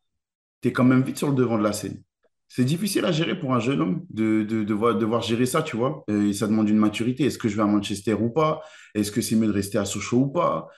tu 0.63 0.69
es 0.69 0.73
quand 0.73 0.85
même 0.85 1.03
vite 1.03 1.19
sur 1.19 1.29
le 1.29 1.35
devant 1.35 1.59
de 1.59 1.65
la 1.65 1.73
scène. 1.73 2.01
C'est 2.47 2.65
difficile 2.65 3.05
à 3.05 3.11
gérer 3.11 3.37
pour 3.37 3.53
un 3.53 3.59
jeune 3.59 3.81
homme 3.81 4.07
de, 4.11 4.45
de, 4.45 4.63
de 4.63 4.93
devoir, 4.93 5.23
gérer 5.23 5.45
ça, 5.45 5.65
tu 5.65 5.77
vois. 5.77 6.05
Euh, 6.09 6.29
et 6.29 6.33
ça 6.35 6.47
demande 6.47 6.69
une 6.69 6.77
maturité. 6.77 7.25
Est-ce 7.25 7.37
que 7.37 7.49
je 7.49 7.57
vais 7.57 7.63
à 7.63 7.67
Manchester 7.67 8.13
ou 8.13 8.31
pas? 8.31 8.63
Est-ce 8.95 9.11
que 9.11 9.21
c'est 9.21 9.35
mieux 9.35 9.49
de 9.49 9.53
rester 9.53 9.79
à 9.79 9.85
Sochaux 9.85 10.19
ou 10.19 10.29
pas? 10.29 10.69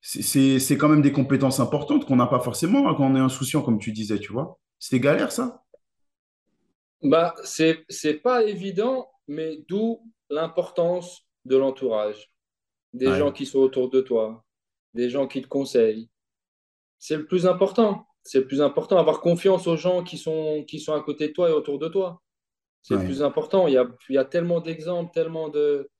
C'est 0.00 0.76
quand 0.78 0.88
même 0.88 1.02
des 1.02 1.10
compétences 1.10 1.58
importantes 1.58 2.06
qu'on 2.06 2.14
n'a 2.14 2.28
pas 2.28 2.38
forcément 2.38 2.88
hein, 2.88 2.94
quand 2.96 3.10
on 3.10 3.16
est 3.16 3.18
insouciant, 3.18 3.62
comme 3.62 3.80
tu 3.80 3.90
disais, 3.90 4.20
tu 4.20 4.32
vois. 4.32 4.60
C'était 4.78 5.00
galère, 5.00 5.32
ça? 5.32 5.64
Bah, 7.02 7.34
c'est 7.42 8.22
pas 8.22 8.44
évident, 8.44 9.08
mais 9.26 9.58
d'où 9.68 9.98
l'importance 10.30 11.26
de 11.44 11.56
l'entourage, 11.56 12.32
des 12.94 13.12
Ouais, 13.12 13.14
gens 13.14 13.32
qui 13.32 13.46
sont 13.46 13.60
autour 13.60 13.90
de 13.90 14.00
toi, 14.02 14.44
des 14.94 15.10
gens 15.10 15.28
qui 15.28 15.42
te 15.42 15.48
conseillent. 15.48 16.10
C'est 16.98 17.16
le 17.16 17.26
plus 17.26 17.46
important. 17.46 18.06
C'est 18.22 18.40
le 18.40 18.46
plus 18.46 18.60
important, 18.62 18.98
avoir 18.98 19.20
confiance 19.20 19.66
aux 19.66 19.76
gens 19.76 20.04
qui 20.04 20.18
sont, 20.18 20.64
qui 20.68 20.80
sont 20.80 20.92
à 20.94 21.00
côté 21.02 21.28
de 21.28 21.32
toi 21.32 21.48
et 21.48 21.52
autour 21.52 21.78
de 21.78 21.88
toi. 21.88 22.22
C'est 22.82 22.96
le 22.96 23.04
plus 23.04 23.22
important. 23.22 23.68
Il 23.68 23.74
y 23.74 23.78
a, 23.78 23.86
il 24.08 24.14
y 24.16 24.18
a 24.18 24.24
tellement 24.24 24.60
d'exemples, 24.60 25.12
tellement 25.12 25.48
de, 25.48 25.90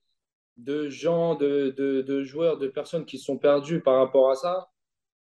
de 0.58 0.88
gens, 0.90 1.35
de, 1.37 1.75
de, 1.76 2.02
de 2.02 2.25
joueurs, 2.25 2.58
de 2.58 2.68
personnes 2.68 3.06
qui 3.06 3.18
se 3.18 3.26
sont 3.26 3.38
perdus 3.38 3.80
par 3.82 3.97
rapport 3.99 4.30
à 4.30 4.37
ça. 4.37 4.70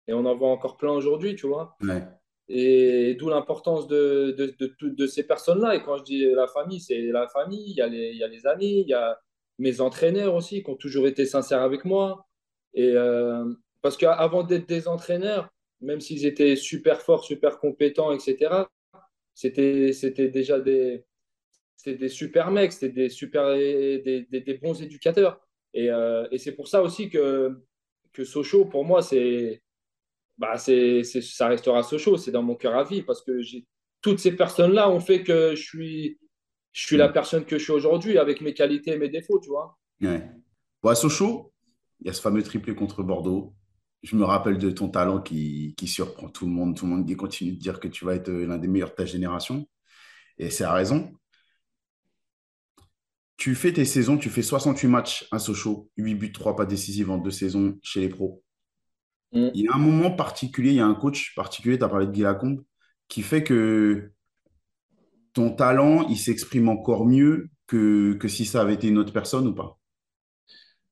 Et 0.07 0.13
on 0.13 0.25
en 0.25 0.35
voit 0.35 0.49
encore 0.51 0.77
plein 0.77 0.91
aujourd'hui, 0.91 1.35
tu 1.35 1.47
vois. 1.47 1.79
ouais, 1.81 2.20
Et 2.47 3.15
d'où 3.15 3.29
l'importance 3.29 3.87
de, 3.87 4.35
de, 4.37 4.75
de, 4.81 5.07
ces 5.07 5.23
personnes-là. 5.23 5.75
Et 5.75 5.83
quand 5.83 5.97
je 5.97 6.03
dis 6.03 6.25
la 6.25 6.47
famille, 6.47 6.81
c'est 6.81 6.99
la 7.03 7.27
famille, 7.27 7.63
il 7.69 7.75
y 7.77 7.81
a 7.81 7.87
les, 7.87 8.11
il 8.11 8.17
y 8.17 8.23
a 8.23 8.27
les 8.27 8.45
amis, 8.45 8.81
il 8.81 8.87
y 8.89 8.93
a 8.93 9.19
mes 9.57 9.79
entraîneurs 9.79 10.35
aussi 10.35 10.63
qui 10.63 10.69
ont 10.69 10.75
toujours 10.75 11.07
été 11.07 11.25
sincères 11.25 11.61
avec 11.61 11.85
moi. 11.85 12.27
Et 12.73 12.91
euh, 12.95 13.45
parce 13.81 13.97
qu'avant 13.97 14.43
d'être 14.43 14.67
des 14.67 14.87
entraîneurs, 14.87 15.49
même 15.81 16.01
s'ils 16.01 16.25
étaient 16.25 16.55
super 16.55 17.01
forts, 17.01 17.23
super 17.23 17.59
compétents, 17.59 18.11
etc., 18.11 18.65
c'était, 19.33 19.91
déjà 20.29 20.59
des, 20.59 21.05
des 21.85 22.09
super 22.09 22.51
mecs, 22.51 22.73
c'était 22.73 22.89
des 22.89 23.09
super 23.09 23.55
des, 23.55 24.27
des, 24.29 24.53
bons 24.55 24.81
éducateurs. 24.81 25.39
Et, 25.73 25.89
euh, 25.89 26.27
et 26.31 26.37
c'est 26.37 26.51
pour 26.51 26.67
ça 26.67 26.81
aussi 26.81 27.09
que, 27.09 27.57
que 28.13 28.23
Sochaux, 28.23 28.65
pour 28.65 28.85
moi, 28.85 29.01
c'est 29.01 29.60
bah, 30.41 30.57
c'est, 30.57 31.03
ça 31.03 31.47
restera 31.47 31.83
Sochaux, 31.83 32.17
c'est 32.17 32.31
dans 32.31 32.41
mon 32.41 32.55
cœur 32.55 32.75
à 32.75 32.83
vie 32.83 33.03
parce 33.03 33.21
que 33.21 33.43
j'ai, 33.43 33.67
toutes 34.01 34.17
ces 34.17 34.35
personnes-là 34.35 34.89
ont 34.89 34.99
fait 34.99 35.21
que 35.21 35.53
je 35.55 35.61
suis, 35.61 36.17
je 36.71 36.83
suis 36.83 36.97
la 36.97 37.09
personne 37.09 37.45
que 37.45 37.59
je 37.59 37.63
suis 37.63 37.71
aujourd'hui 37.71 38.17
avec 38.17 38.41
mes 38.41 38.55
qualités 38.55 38.93
et 38.93 38.97
mes 38.97 39.07
défauts, 39.07 39.39
tu 39.39 39.49
vois. 39.49 39.77
ouais. 40.01 40.27
Bon, 40.81 40.89
à 40.89 40.95
Sochaux, 40.95 41.53
il 41.99 42.07
y 42.07 42.09
a 42.09 42.13
ce 42.13 42.21
fameux 42.21 42.41
triplé 42.41 42.73
contre 42.73 43.03
Bordeaux. 43.03 43.53
Je 44.01 44.15
me 44.15 44.23
rappelle 44.23 44.57
de 44.57 44.71
ton 44.71 44.89
talent 44.89 45.21
qui, 45.21 45.75
qui 45.77 45.87
surprend 45.87 46.27
tout 46.27 46.47
le 46.47 46.51
monde. 46.51 46.75
Tout 46.75 46.87
le 46.87 46.91
monde 46.93 47.07
qui 47.07 47.15
continue 47.15 47.51
de 47.51 47.59
dire 47.59 47.79
que 47.79 47.87
tu 47.87 48.03
vas 48.03 48.15
être 48.15 48.31
l'un 48.31 48.57
des 48.57 48.67
meilleurs 48.67 48.89
de 48.89 48.95
ta 48.95 49.05
génération. 49.05 49.69
Et 50.39 50.49
c'est 50.49 50.63
à 50.63 50.73
raison. 50.73 51.13
Tu 53.37 53.53
fais 53.53 53.73
tes 53.73 53.85
saisons, 53.85 54.17
tu 54.17 54.31
fais 54.31 54.41
68 54.41 54.87
matchs 54.87 55.27
à 55.29 55.37
Sochaux, 55.37 55.91
8 55.97 56.15
buts, 56.15 56.31
3 56.31 56.55
pas 56.55 56.65
décisives 56.65 57.11
en 57.11 57.19
deux 57.19 57.29
saisons 57.29 57.77
chez 57.83 57.99
les 57.99 58.09
pros. 58.09 58.43
Mm. 59.31 59.49
Il 59.53 59.65
y 59.65 59.67
a 59.67 59.75
un 59.75 59.79
moment 59.79 60.11
particulier, 60.11 60.71
il 60.71 60.77
y 60.77 60.81
a 60.81 60.85
un 60.85 60.95
coach 60.95 61.33
particulier, 61.35 61.77
tu 61.77 61.83
as 61.83 61.89
parlé 61.89 62.07
de 62.07 62.11
Guy 62.11 62.21
Lacombe, 62.21 62.63
qui 63.07 63.21
fait 63.21 63.43
que 63.43 64.11
ton 65.33 65.51
talent, 65.51 66.07
il 66.09 66.17
s'exprime 66.17 66.69
encore 66.69 67.05
mieux 67.05 67.49
que, 67.67 68.13
que 68.13 68.27
si 68.27 68.45
ça 68.45 68.61
avait 68.61 68.73
été 68.73 68.87
une 68.87 68.97
autre 68.97 69.13
personne 69.13 69.47
ou 69.47 69.53
pas. 69.53 69.77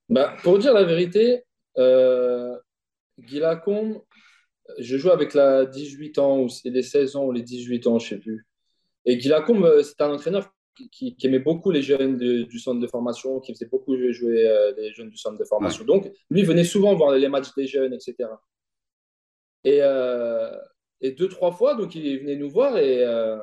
Bah, 0.07 0.35
pour 0.43 0.57
dire 0.57 0.73
la 0.73 0.83
vérité, 0.83 1.43
euh, 1.77 2.57
Guy 3.19 3.39
Lacombe, 3.39 4.01
je 4.79 4.97
joue 4.97 5.11
avec 5.11 5.33
la 5.33 5.65
18 5.65 6.19
ans, 6.19 6.39
ou 6.41 6.49
c'est 6.49 6.69
les 6.69 6.83
16 6.83 7.15
ans 7.15 7.25
ou 7.25 7.31
les 7.31 7.43
18 7.43 7.87
ans, 7.87 7.99
je 7.99 8.09
sais 8.09 8.17
plus. 8.19 8.47
Et 9.05 9.17
Guy 9.17 9.27
Lacombe, 9.27 9.65
euh, 9.65 9.83
c'est 9.83 10.01
un 10.01 10.11
entraîneur 10.11 10.53
qui, 10.91 11.15
aimait 11.23 11.39
beaucoup 11.39 11.71
les 11.71 11.81
jeunes 11.81 12.17
de- 12.17 12.43
du 12.43 12.59
centre 12.59 12.79
de 12.79 12.87
formation, 12.87 13.39
qui 13.39 13.53
faisait 13.53 13.67
beaucoup 13.67 13.95
jouer, 14.11 14.47
euh, 14.47 14.73
les 14.77 14.91
jeunes 14.93 15.09
du 15.09 15.17
centre 15.17 15.37
de 15.37 15.43
Ouais, 15.43 15.47
formation. 15.47 15.83
Donc, 15.85 16.11
lui 16.29 16.43
venait 16.43 16.63
souvent 16.63 16.95
voir 16.95 17.11
les 17.13 17.27
matchs 17.29 17.53
des 17.55 17.67
jeunes, 17.67 17.93
etc. 17.93 18.29
Et, 19.63 19.79
euh, 19.81 20.51
et 21.01 21.11
deux, 21.11 21.27
trois 21.29 21.51
fois, 21.51 21.75
donc 21.75 21.95
il 21.95 22.19
venait 22.19 22.35
nous 22.35 22.49
voir. 22.49 22.77
Et, 22.77 23.03
euh, 23.03 23.37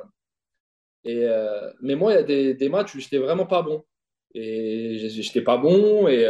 et, 1.04 1.24
euh, 1.24 1.70
mais 1.80 1.94
moi, 1.94 2.12
il 2.12 2.14
y 2.16 2.18
a 2.18 2.22
des, 2.22 2.54
des 2.54 2.68
matchs 2.68 2.94
où 2.94 3.00
j'étais 3.00 3.18
vraiment 3.18 3.46
pas 3.46 3.62
bon. 3.62 3.84
Et 4.34 4.98
j'étais 5.08 5.42
pas 5.42 5.56
bon. 5.56 6.08
Et, 6.08 6.26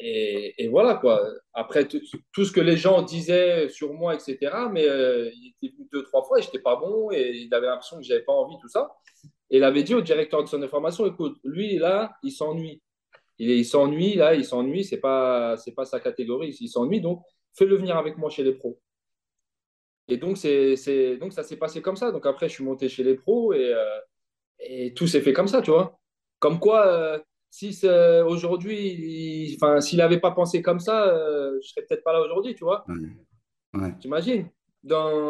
et, 0.00 0.64
et 0.64 0.68
voilà, 0.68 0.96
quoi. 0.96 1.22
Après, 1.52 1.86
tout 1.86 2.44
ce 2.44 2.52
que 2.52 2.60
les 2.60 2.76
gens 2.76 3.02
disaient 3.02 3.68
sur 3.68 3.92
moi, 3.94 4.14
etc. 4.14 4.68
Mais 4.70 4.84
il 4.84 5.54
était 5.62 5.74
venu 5.74 5.88
deux, 5.92 6.02
trois 6.04 6.22
fois 6.24 6.38
et 6.38 6.42
j'étais 6.42 6.58
pas 6.60 6.76
bon. 6.76 7.10
Et 7.12 7.32
il 7.36 7.54
avait 7.54 7.66
l'impression 7.66 7.96
que 7.96 8.04
j'avais 8.04 8.22
pas 8.24 8.32
envie, 8.32 8.56
tout 8.60 8.68
ça. 8.68 8.94
Et 9.50 9.58
il 9.58 9.64
avait 9.64 9.82
dit 9.82 9.94
au 9.94 10.00
directeur 10.00 10.42
de 10.42 10.48
son 10.48 10.62
information, 10.62 11.06
écoute, 11.06 11.38
lui, 11.44 11.78
là, 11.78 12.16
il 12.22 12.32
s'ennuie. 12.32 12.82
Il, 13.38 13.50
il 13.50 13.64
s'ennuie, 13.64 14.14
là, 14.14 14.34
il 14.34 14.44
s'ennuie. 14.44 14.84
C'est 14.84 15.00
pas, 15.00 15.56
c'est 15.56 15.72
pas 15.74 15.84
sa 15.84 16.00
catégorie. 16.00 16.56
Il 16.60 16.68
s'ennuie. 16.68 17.00
Donc, 17.00 17.22
fais-le 17.56 17.76
venir 17.76 17.96
avec 17.96 18.16
moi 18.18 18.30
chez 18.30 18.42
les 18.42 18.52
pros. 18.52 18.80
Et 20.08 20.16
donc, 20.16 20.36
c'est, 20.36 20.76
c'est, 20.76 21.16
donc 21.16 21.32
ça 21.32 21.42
s'est 21.42 21.56
passé 21.56 21.80
comme 21.82 21.96
ça. 21.96 22.12
Donc 22.12 22.26
après, 22.26 22.48
je 22.48 22.54
suis 22.54 22.64
monté 22.64 22.88
chez 22.88 23.02
les 23.04 23.14
pros 23.14 23.52
et, 23.52 23.72
euh, 23.72 23.98
et 24.58 24.94
tout 24.94 25.06
s'est 25.06 25.20
fait 25.22 25.32
comme 25.32 25.48
ça, 25.48 25.62
tu 25.62 25.70
vois. 25.70 25.98
Comme 26.38 26.58
quoi, 26.60 26.86
euh, 26.86 27.18
si 27.50 27.78
aujourd'hui, 28.26 29.56
enfin, 29.56 29.80
s'il 29.80 29.98
n'avait 29.98 30.20
pas 30.20 30.32
pensé 30.32 30.60
comme 30.60 30.80
ça, 30.80 31.06
euh, 31.08 31.58
je 31.62 31.68
serais 31.68 31.86
peut-être 31.86 32.02
pas 32.04 32.12
là 32.12 32.20
aujourd'hui, 32.20 32.54
tu 32.54 32.64
vois. 32.64 32.84
ouais, 32.88 33.80
ouais, 33.80 33.94
T'imagines? 33.98 34.48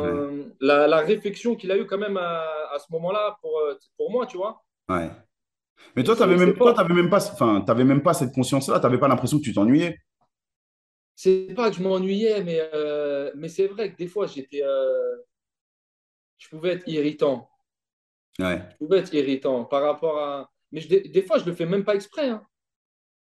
Ouais. 0.01 0.11
Dans 0.11 0.29
la, 0.61 0.87
la 0.89 0.99
réflexion 1.01 1.57
qu'il 1.57 1.73
a 1.73 1.79
eue 1.79 1.87
quand 1.87 1.99
même 1.99 2.17
à, 2.19 2.43
à 2.73 2.79
ce 2.81 2.87
moment-là 2.93 3.39
pour, 3.41 3.59
euh, 3.61 3.75
pour 3.97 4.11
moi, 4.11 4.27
tu 4.27 4.37
vois. 4.37 4.65
ouais. 4.89 5.11
Mais 5.97 6.05
toi, 6.05 6.15
tu 6.17 6.23
n'avais 6.23 6.37
même, 6.37 6.55
toi, 6.57 6.75
même 6.91 7.11
pas, 7.11 7.21
t'avais 7.67 7.85
même 7.85 8.03
pas 8.03 8.15
cette 8.15 8.35
conscience-là, 8.35 8.81
tu 8.81 8.87
n'avais 8.87 8.99
pas 8.99 9.09
l'impression 9.09 9.39
que 9.39 9.45
tu 9.45 9.55
t'ennuyais. 9.55 9.99
C'est 11.17 11.55
pas 11.57 11.71
que 11.71 11.77
je 11.77 11.83
m'ennuyais, 11.83 12.43
mais, 12.45 12.61
euh, 12.75 13.31
mais 13.37 13.49
c'est 13.49 13.67
vrai 13.69 13.93
que 13.93 13.97
des 13.97 14.09
fois, 14.09 14.27
j'étais, 14.27 14.63
euh, 14.63 15.17
je 16.39 16.49
pouvais 16.49 16.75
être 16.75 16.87
irritant. 16.89 17.51
Ouais, 18.39 18.63
Je 18.69 18.77
pouvais 18.87 18.99
être 18.99 19.15
irritant 19.15 19.65
par 19.65 19.83
rapport 19.83 20.19
à. 20.19 20.51
Mais 20.73 20.81
je- 20.81 20.89
des, 20.89 21.01
des 21.09 21.23
fois, 21.23 21.39
je 21.39 21.45
le 21.47 21.55
fais 21.55 21.67
même 21.67 21.85
pas 21.85 21.95
exprès. 21.95 22.29
hein. 22.29 22.45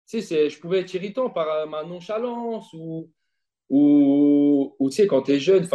Tu 0.10 0.22
sais, 0.22 0.50
je 0.50 0.60
pouvais 0.60 0.82
être 0.82 0.94
irritant 0.96 1.30
par 1.30 1.50
euh, 1.50 1.66
ma 1.68 1.84
nonchalance 1.84 2.72
ou, 2.74 3.12
ou, 3.70 3.80
ou, 4.80 4.90
tu 4.90 4.98
sais, 4.98 5.08
quand 5.08 5.24
tu 5.24 5.34
es 5.34 5.40
jeune, 5.40 5.68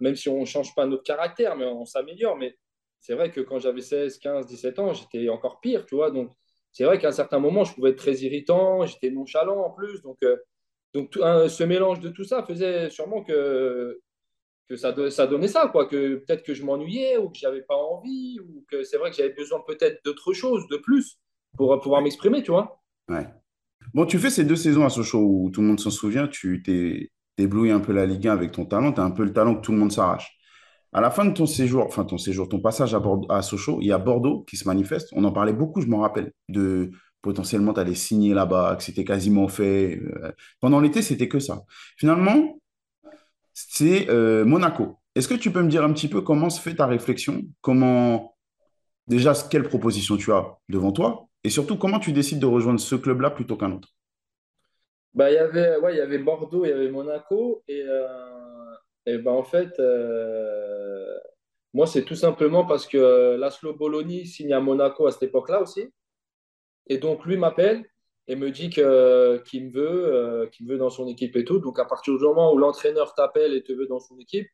même 0.00 0.16
si 0.16 0.28
on 0.28 0.40
ne 0.40 0.44
change 0.44 0.74
pas 0.74 0.86
notre 0.86 1.02
caractère, 1.02 1.56
mais 1.56 1.64
on 1.66 1.84
s'améliore. 1.84 2.36
Mais 2.36 2.56
c'est 3.00 3.14
vrai 3.14 3.30
que 3.30 3.40
quand 3.40 3.58
j'avais 3.58 3.80
16, 3.82 4.18
15, 4.18 4.46
17 4.46 4.78
ans, 4.78 4.92
j'étais 4.94 5.28
encore 5.28 5.60
pire, 5.60 5.86
tu 5.86 5.94
vois. 5.94 6.10
Donc, 6.10 6.30
c'est 6.72 6.84
vrai 6.84 6.98
qu'à 6.98 7.08
un 7.08 7.12
certain 7.12 7.38
moment, 7.38 7.64
je 7.64 7.74
pouvais 7.74 7.90
être 7.90 7.98
très 7.98 8.16
irritant, 8.18 8.84
j'étais 8.86 9.10
nonchalant 9.10 9.58
en 9.64 9.70
plus. 9.70 10.02
Donc, 10.02 10.18
euh, 10.22 10.36
donc 10.94 11.10
tout- 11.10 11.24
un- 11.24 11.48
ce 11.48 11.64
mélange 11.64 12.00
de 12.00 12.08
tout 12.10 12.24
ça 12.24 12.44
faisait 12.44 12.90
sûrement 12.90 13.22
que, 13.24 14.00
que 14.68 14.76
ça, 14.76 14.94
ça 15.10 15.26
donnait 15.26 15.48
ça, 15.48 15.68
quoi. 15.68 15.86
Que 15.86 16.16
peut-être 16.16 16.42
que 16.44 16.54
je 16.54 16.64
m'ennuyais 16.64 17.18
ou 17.18 17.30
que 17.30 17.38
j'avais 17.38 17.62
pas 17.62 17.76
envie 17.76 18.38
ou 18.40 18.64
que 18.70 18.82
c'est 18.82 18.96
vrai 18.98 19.10
que 19.10 19.16
j'avais 19.16 19.34
besoin 19.34 19.60
peut-être 19.66 20.04
d'autre 20.04 20.32
chose, 20.32 20.66
de 20.68 20.76
plus, 20.78 21.20
pour 21.56 21.72
euh, 21.74 21.80
pouvoir 21.80 22.02
m'exprimer, 22.02 22.42
tu 22.42 22.50
vois. 22.52 22.82
ouais. 23.08 23.26
Bon, 23.94 24.06
tu 24.06 24.18
fais 24.18 24.30
ces 24.30 24.44
deux 24.44 24.56
saisons 24.56 24.84
à 24.84 24.90
Sochaux 24.90 25.20
où 25.22 25.50
tout 25.50 25.60
le 25.60 25.68
monde 25.68 25.80
s'en 25.80 25.90
souvient, 25.90 26.28
tu 26.28 26.62
t'es 26.62 27.10
t'éblouis 27.36 27.70
un 27.70 27.80
peu 27.80 27.92
la 27.92 28.06
Ligue 28.06 28.28
1 28.28 28.32
avec 28.32 28.52
ton 28.52 28.64
talent, 28.66 28.92
tu 28.92 29.00
as 29.00 29.04
un 29.04 29.10
peu 29.10 29.24
le 29.24 29.32
talent 29.32 29.56
que 29.56 29.60
tout 29.62 29.72
le 29.72 29.78
monde 29.78 29.92
s'arrache. 29.92 30.36
À 30.92 31.00
la 31.00 31.10
fin 31.10 31.24
de 31.24 31.32
ton 31.32 31.46
séjour, 31.46 31.84
enfin 31.86 32.04
ton 32.04 32.18
séjour, 32.18 32.48
ton 32.48 32.60
passage 32.60 32.94
à, 32.94 33.00
Bordeaux- 33.00 33.30
à 33.32 33.42
Sochaux, 33.42 33.78
il 33.80 33.88
y 33.88 33.92
a 33.92 33.98
Bordeaux 33.98 34.42
qui 34.48 34.56
se 34.56 34.66
manifeste. 34.68 35.08
On 35.12 35.24
en 35.24 35.32
parlait 35.32 35.52
beaucoup, 35.52 35.80
je 35.80 35.88
m'en 35.88 36.00
rappelle, 36.00 36.32
de 36.48 36.92
potentiellement 37.22 37.72
tu 37.74 37.80
allais 37.80 37.94
signer 37.94 38.34
là-bas, 38.34 38.76
que 38.76 38.84
c'était 38.84 39.04
quasiment 39.04 39.48
fait. 39.48 40.00
Euh, 40.22 40.32
Pendant 40.60 40.80
l'été, 40.80 41.02
c'était 41.02 41.28
que 41.28 41.40
ça. 41.40 41.64
Finalement, 41.96 42.58
c'est 43.52 44.08
euh, 44.10 44.44
Monaco. 44.44 44.98
Est-ce 45.14 45.28
que 45.28 45.34
tu 45.34 45.50
peux 45.52 45.62
me 45.62 45.68
dire 45.70 45.84
un 45.84 45.92
petit 45.92 46.08
peu 46.08 46.20
comment 46.22 46.50
se 46.50 46.60
fait 46.60 46.74
ta 46.76 46.86
réflexion? 46.86 47.42
Comment, 47.60 48.36
déjà, 49.08 49.34
quelle 49.50 49.64
proposition 49.68 50.16
tu 50.18 50.32
as 50.32 50.58
devant 50.70 50.92
toi? 50.92 51.28
Et 51.44 51.50
surtout, 51.50 51.76
comment 51.78 52.00
tu 52.00 52.12
décides 52.12 52.40
de 52.40 52.46
rejoindre 52.46 52.80
ce 52.80 52.96
club-là 52.96 53.30
plutôt 53.30 53.56
qu'un 53.56 53.72
autre? 53.72 53.93
Bah, 55.14 55.30
il 55.30 55.34
y 55.34 55.38
avait, 55.38 55.76
ouais, 55.78 55.94
il 55.94 55.98
y 55.98 56.00
avait 56.00 56.18
Bordeaux, 56.18 56.64
il 56.64 56.70
y 56.70 56.72
avait 56.72 56.90
Monaco. 56.90 57.62
Et, 57.68 57.82
euh, 57.86 58.74
et 59.06 59.18
ben, 59.18 59.32
en 59.32 59.44
fait, 59.44 59.78
euh, 59.78 61.16
moi, 61.72 61.86
c'est 61.86 62.04
tout 62.04 62.16
simplement 62.16 62.66
parce 62.66 62.86
que 62.86 62.98
euh, 62.98 63.36
Laszlo 63.36 63.74
Bologna 63.74 64.24
signe 64.24 64.52
à 64.52 64.60
Monaco 64.60 65.06
à 65.06 65.12
cette 65.12 65.24
époque-là 65.24 65.62
aussi. 65.62 65.88
Et 66.88 66.98
donc, 66.98 67.24
lui 67.24 67.36
m'appelle 67.36 67.84
et 68.26 68.36
me 68.36 68.50
dit 68.50 68.70
que, 68.70 69.38
qu'il 69.46 69.66
me 69.66 69.72
veut, 69.72 70.48
qu'il 70.52 70.66
me 70.66 70.72
veut 70.72 70.78
dans 70.78 70.90
son 70.90 71.06
équipe 71.08 71.36
et 71.36 71.44
tout. 71.44 71.58
Donc, 71.60 71.78
à 71.78 71.84
partir 71.84 72.14
du 72.16 72.24
moment 72.24 72.52
où 72.52 72.58
l'entraîneur 72.58 73.14
t'appelle 73.14 73.54
et 73.54 73.62
te 73.62 73.72
veut 73.72 73.86
dans 73.86 74.00
son 74.00 74.18
équipe, 74.18 74.48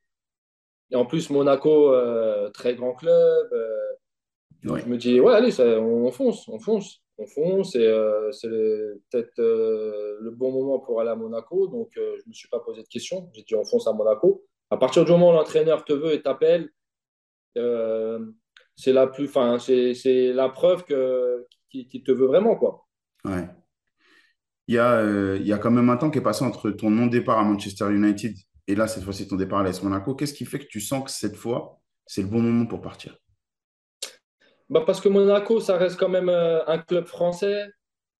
et 0.92 0.96
en 0.96 1.06
plus, 1.06 1.30
Monaco, 1.30 1.94
très 2.52 2.74
grand 2.74 2.94
club, 2.94 3.48
je 4.62 4.86
me 4.86 4.96
dis, 4.96 5.20
ouais, 5.20 5.34
allez, 5.34 5.52
ça, 5.52 5.64
on 5.64 6.10
fonce, 6.10 6.48
on 6.48 6.58
fonce. 6.58 7.00
On 7.20 7.26
fonce 7.26 7.74
et 7.74 7.86
euh, 7.86 8.32
c'est 8.32 8.48
peut-être 8.48 9.38
euh, 9.38 10.18
le 10.20 10.30
bon 10.30 10.52
moment 10.52 10.78
pour 10.78 11.00
aller 11.00 11.10
à 11.10 11.16
Monaco. 11.16 11.66
Donc, 11.68 11.90
je 11.94 12.00
ne 12.00 12.28
me 12.28 12.32
suis 12.32 12.48
pas 12.48 12.60
posé 12.60 12.82
de 12.82 12.88
questions. 12.88 13.30
J'ai 13.32 13.42
dit 13.42 13.54
on 13.54 13.64
fonce 13.64 13.86
à 13.86 13.92
Monaco. 13.92 14.44
À 14.70 14.76
partir 14.76 15.04
du 15.04 15.10
moment 15.10 15.30
où 15.30 15.32
l'entraîneur 15.32 15.84
te 15.84 15.92
veut 15.92 16.12
et 16.12 16.22
t'appelle, 16.22 16.70
c'est 17.54 18.92
la 18.92 19.06
plus, 19.06 19.30
c'est 19.58 20.32
la 20.32 20.48
preuve 20.48 20.84
que 20.84 21.46
qui, 21.70 22.02
te 22.02 22.12
veut 22.12 22.26
vraiment 22.26 22.56
quoi. 22.56 22.86
Ouais. 23.24 23.48
Il 24.66 24.74
y, 24.74 24.78
a, 24.78 25.36
il 25.36 25.46
y 25.46 25.52
a 25.52 25.58
quand 25.58 25.72
même 25.72 25.90
un 25.90 25.96
temps 25.96 26.10
qui 26.10 26.18
est 26.18 26.22
passé 26.22 26.44
entre 26.44 26.70
ton 26.70 26.90
non-départ 26.90 27.38
à 27.38 27.44
Manchester 27.44 27.90
United 27.90 28.34
et 28.70 28.76
là, 28.76 28.86
cette 28.86 29.02
fois-ci, 29.02 29.26
ton 29.26 29.34
départ 29.34 29.58
à 29.58 29.62
l'AS 29.64 29.82
Monaco. 29.82 30.14
Qu'est-ce 30.14 30.32
qui 30.32 30.44
fait 30.44 30.60
que 30.60 30.68
tu 30.68 30.80
sens 30.80 31.02
que 31.02 31.10
cette 31.10 31.34
fois, 31.34 31.80
c'est 32.06 32.22
le 32.22 32.28
bon 32.28 32.40
moment 32.40 32.66
pour 32.66 32.80
partir? 32.80 33.18
Bah 34.70 34.82
Parce 34.86 35.00
que 35.00 35.08
Monaco, 35.08 35.60
ça 35.60 35.76
reste 35.76 35.98
quand 35.98 36.08
même 36.08 36.28
euh, 36.28 36.64
un 36.66 36.78
club 36.78 37.06
français. 37.06 37.66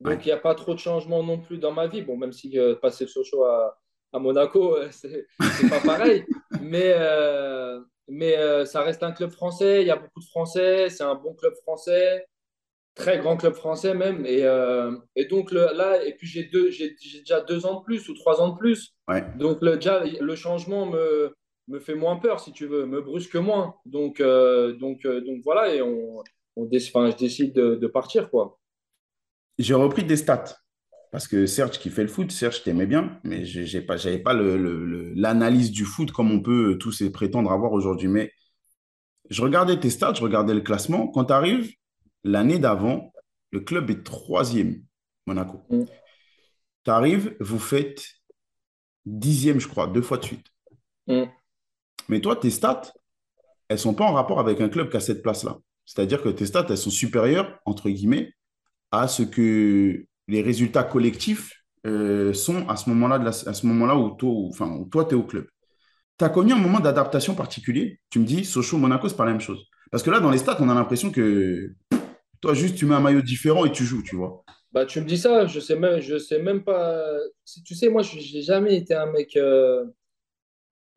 Donc, 0.00 0.24
il 0.24 0.28
n'y 0.28 0.32
a 0.32 0.38
pas 0.38 0.54
trop 0.54 0.74
de 0.74 0.78
changements 0.78 1.22
non 1.22 1.38
plus 1.38 1.58
dans 1.58 1.72
ma 1.72 1.86
vie. 1.86 2.02
Bon, 2.02 2.16
même 2.16 2.32
si 2.32 2.58
euh, 2.58 2.74
passer 2.74 3.04
le 3.04 3.08
Sochaux 3.08 3.44
à, 3.44 3.78
à 4.12 4.18
Monaco, 4.18 4.76
euh, 4.76 4.88
c'est 4.90 5.26
pas 5.68 5.80
pareil. 5.80 6.24
mais 6.60 6.94
mais 8.12 8.66
ça 8.66 8.82
reste 8.82 9.02
un 9.04 9.12
club 9.12 9.30
français. 9.30 9.82
Il 9.82 9.86
y 9.86 9.90
a 9.90 9.96
beaucoup 9.96 10.20
de 10.20 10.24
Français. 10.24 10.90
C'est 10.90 11.04
un 11.04 11.14
bon 11.14 11.32
club 11.34 11.54
français 11.62 12.26
très 12.94 13.18
grand 13.18 13.36
club 13.36 13.54
français 13.54 13.94
même. 13.94 14.24
Et, 14.26 14.44
euh, 14.44 14.96
et 15.16 15.24
donc 15.26 15.50
le, 15.50 15.68
là, 15.74 16.04
et 16.04 16.14
puis 16.14 16.26
j'ai 16.26 16.50
déjà 17.20 17.40
deux 17.40 17.66
ans 17.66 17.80
de 17.80 17.84
plus 17.84 18.08
ou 18.08 18.14
trois 18.14 18.40
ans 18.40 18.50
de 18.50 18.58
plus. 18.58 18.94
Donc 19.36 19.58
le, 19.62 19.76
déjà, 19.76 20.04
le 20.04 20.34
changement 20.36 20.86
me, 20.86 21.34
me 21.68 21.80
fait 21.80 21.94
moins 21.94 22.16
peur, 22.16 22.40
si 22.40 22.52
tu 22.52 22.66
veux, 22.66 22.86
me 22.86 23.00
brusque 23.00 23.36
moins. 23.36 23.74
Donc, 23.86 24.20
euh, 24.20 24.72
donc, 24.74 25.04
euh, 25.04 25.20
donc 25.20 25.40
voilà, 25.44 25.74
et 25.74 25.82
on, 25.82 26.22
on 26.60 27.10
je 27.10 27.16
décide 27.16 27.54
de, 27.54 27.74
de, 27.76 27.86
partir. 27.86 28.30
quoi. 28.30 28.58
J'ai 29.58 29.74
repris 29.74 30.04
des 30.04 30.16
stats. 30.16 30.56
Parce 31.12 31.26
que 31.26 31.44
Serge 31.46 31.78
qui 31.78 31.90
fait 31.90 32.02
le 32.02 32.08
foot, 32.08 32.30
Serge 32.30 32.62
t'aimais 32.62 32.86
bien, 32.86 33.18
mais 33.24 33.44
je 33.44 33.60
n'avais 33.62 33.80
pas, 33.84 33.96
pas 34.24 34.32
le, 34.32 35.12
l'analyse 35.14 35.72
du 35.72 35.84
foot 35.84 36.12
comme 36.12 36.30
on 36.30 36.40
peut 36.40 36.78
tous 36.78 37.02
prétendre 37.12 37.50
avoir 37.50 37.72
aujourd'hui. 37.72 38.06
Mais 38.06 38.30
je 39.28 39.42
regardais 39.42 39.80
tes 39.80 39.90
stats, 39.90 40.14
je 40.14 40.22
regardais 40.22 40.54
le 40.54 40.60
classement. 40.60 41.08
Quand 41.08 41.24
tu 41.24 41.32
arrives, 41.32 41.72
L'année 42.24 42.58
d'avant, 42.58 43.12
le 43.50 43.60
club 43.60 43.90
est 43.90 44.04
troisième, 44.04 44.82
Monaco. 45.26 45.62
Mm. 45.70 45.84
Tu 46.84 46.90
arrives, 46.90 47.36
vous 47.40 47.58
faites 47.58 48.04
dixième, 49.06 49.60
je 49.60 49.68
crois, 49.68 49.86
deux 49.86 50.02
fois 50.02 50.18
de 50.18 50.24
suite. 50.24 50.46
Mm. 51.06 51.24
Mais 52.08 52.20
toi, 52.20 52.36
tes 52.36 52.50
stats, 52.50 52.92
elles 53.68 53.76
ne 53.76 53.80
sont 53.80 53.94
pas 53.94 54.04
en 54.04 54.12
rapport 54.12 54.40
avec 54.40 54.60
un 54.60 54.68
club 54.68 54.90
qui 54.90 54.96
a 54.96 55.00
cette 55.00 55.22
place-là. 55.22 55.58
C'est-à-dire 55.90 56.22
que 56.22 56.28
tes 56.28 56.46
stats, 56.46 56.66
elles 56.70 56.78
sont 56.78 56.88
supérieures, 56.88 57.58
entre 57.64 57.90
guillemets, 57.90 58.32
à 58.92 59.08
ce 59.08 59.24
que 59.24 60.04
les 60.28 60.40
résultats 60.40 60.84
collectifs 60.84 61.64
euh, 61.84 62.32
sont 62.32 62.68
à 62.68 62.76
ce 62.76 62.88
moment-là, 62.90 63.16
à 63.26 63.32
ce 63.32 63.66
moment-là 63.66 63.96
où, 63.96 64.10
toi, 64.10 64.30
enfin, 64.48 64.84
toi, 64.92 65.04
tu 65.04 65.16
es 65.16 65.18
au 65.18 65.24
club. 65.24 65.48
Tu 66.16 66.24
as 66.24 66.28
connu 66.28 66.52
un 66.52 66.58
moment 66.58 66.78
d'adaptation 66.78 67.34
particulier? 67.34 67.98
Tu 68.08 68.20
me 68.20 68.24
dis, 68.24 68.44
Sochaux, 68.44 68.78
Monaco, 68.78 69.08
c'est 69.08 69.16
pas 69.16 69.24
la 69.24 69.32
même 69.32 69.40
chose. 69.40 69.66
Parce 69.90 70.04
que 70.04 70.10
là, 70.10 70.20
dans 70.20 70.30
les 70.30 70.38
stats, 70.38 70.58
on 70.60 70.68
a 70.68 70.74
l'impression 70.74 71.10
que 71.10 71.74
toi, 72.40 72.54
juste, 72.54 72.76
tu 72.76 72.86
mets 72.86 72.94
un 72.94 73.00
maillot 73.00 73.22
différent 73.22 73.64
et 73.64 73.72
tu 73.72 73.84
joues, 73.84 74.04
tu 74.04 74.14
vois. 74.14 74.44
Bah, 74.70 74.86
tu 74.86 75.00
me 75.00 75.06
dis 75.06 75.18
ça, 75.18 75.46
je 75.46 75.58
sais 75.58 75.74
même, 75.74 76.00
sais 76.00 76.40
même 76.40 76.62
pas. 76.62 77.04
Tu 77.64 77.74
sais, 77.74 77.88
moi, 77.88 78.02
je 78.02 78.14
n'ai 78.14 78.42
jamais 78.42 78.76
été 78.76 78.94
un 78.94 79.06
mec 79.06 79.36
euh, 79.36 79.86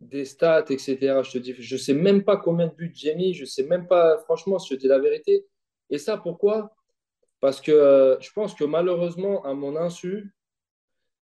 des 0.04 0.26
stats, 0.26 0.66
etc. 0.70 0.98
Je 1.24 1.32
te 1.32 1.38
dis, 1.38 1.56
je 1.58 1.78
sais 1.78 1.94
même 1.94 2.24
pas 2.24 2.38
combien 2.38 2.68
de 2.68 2.74
buts 2.74 2.92
j'ai 2.94 3.16
mis, 3.16 3.34
je 3.34 3.46
sais 3.46 3.64
même 3.64 3.88
pas, 3.88 4.18
franchement, 4.20 4.60
si 4.60 4.74
je 4.74 4.80
dis 4.80 4.88
la 4.88 5.00
vérité. 5.00 5.46
Et 5.90 5.98
ça, 5.98 6.18
pourquoi? 6.18 6.76
Parce 7.40 7.60
que 7.62 7.72
euh, 7.72 8.20
je 8.20 8.32
pense 8.32 8.54
que 8.54 8.64
malheureusement, 8.64 9.44
à 9.46 9.54
mon 9.54 9.76
insu, 9.76 10.34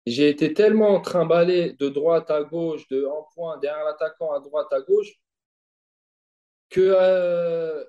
j'ai 0.06 0.28
été 0.28 0.54
tellement 0.54 1.00
trimballé 1.00 1.74
de 1.74 1.88
droite 1.88 2.30
à 2.30 2.42
gauche, 2.42 2.88
de 2.88 3.04
en 3.04 3.28
point, 3.34 3.58
derrière 3.58 3.84
l'attaquant, 3.84 4.32
à 4.32 4.40
droite, 4.40 4.72
à 4.72 4.80
gauche, 4.80 5.20
que 6.68 6.80
euh, 6.80 7.84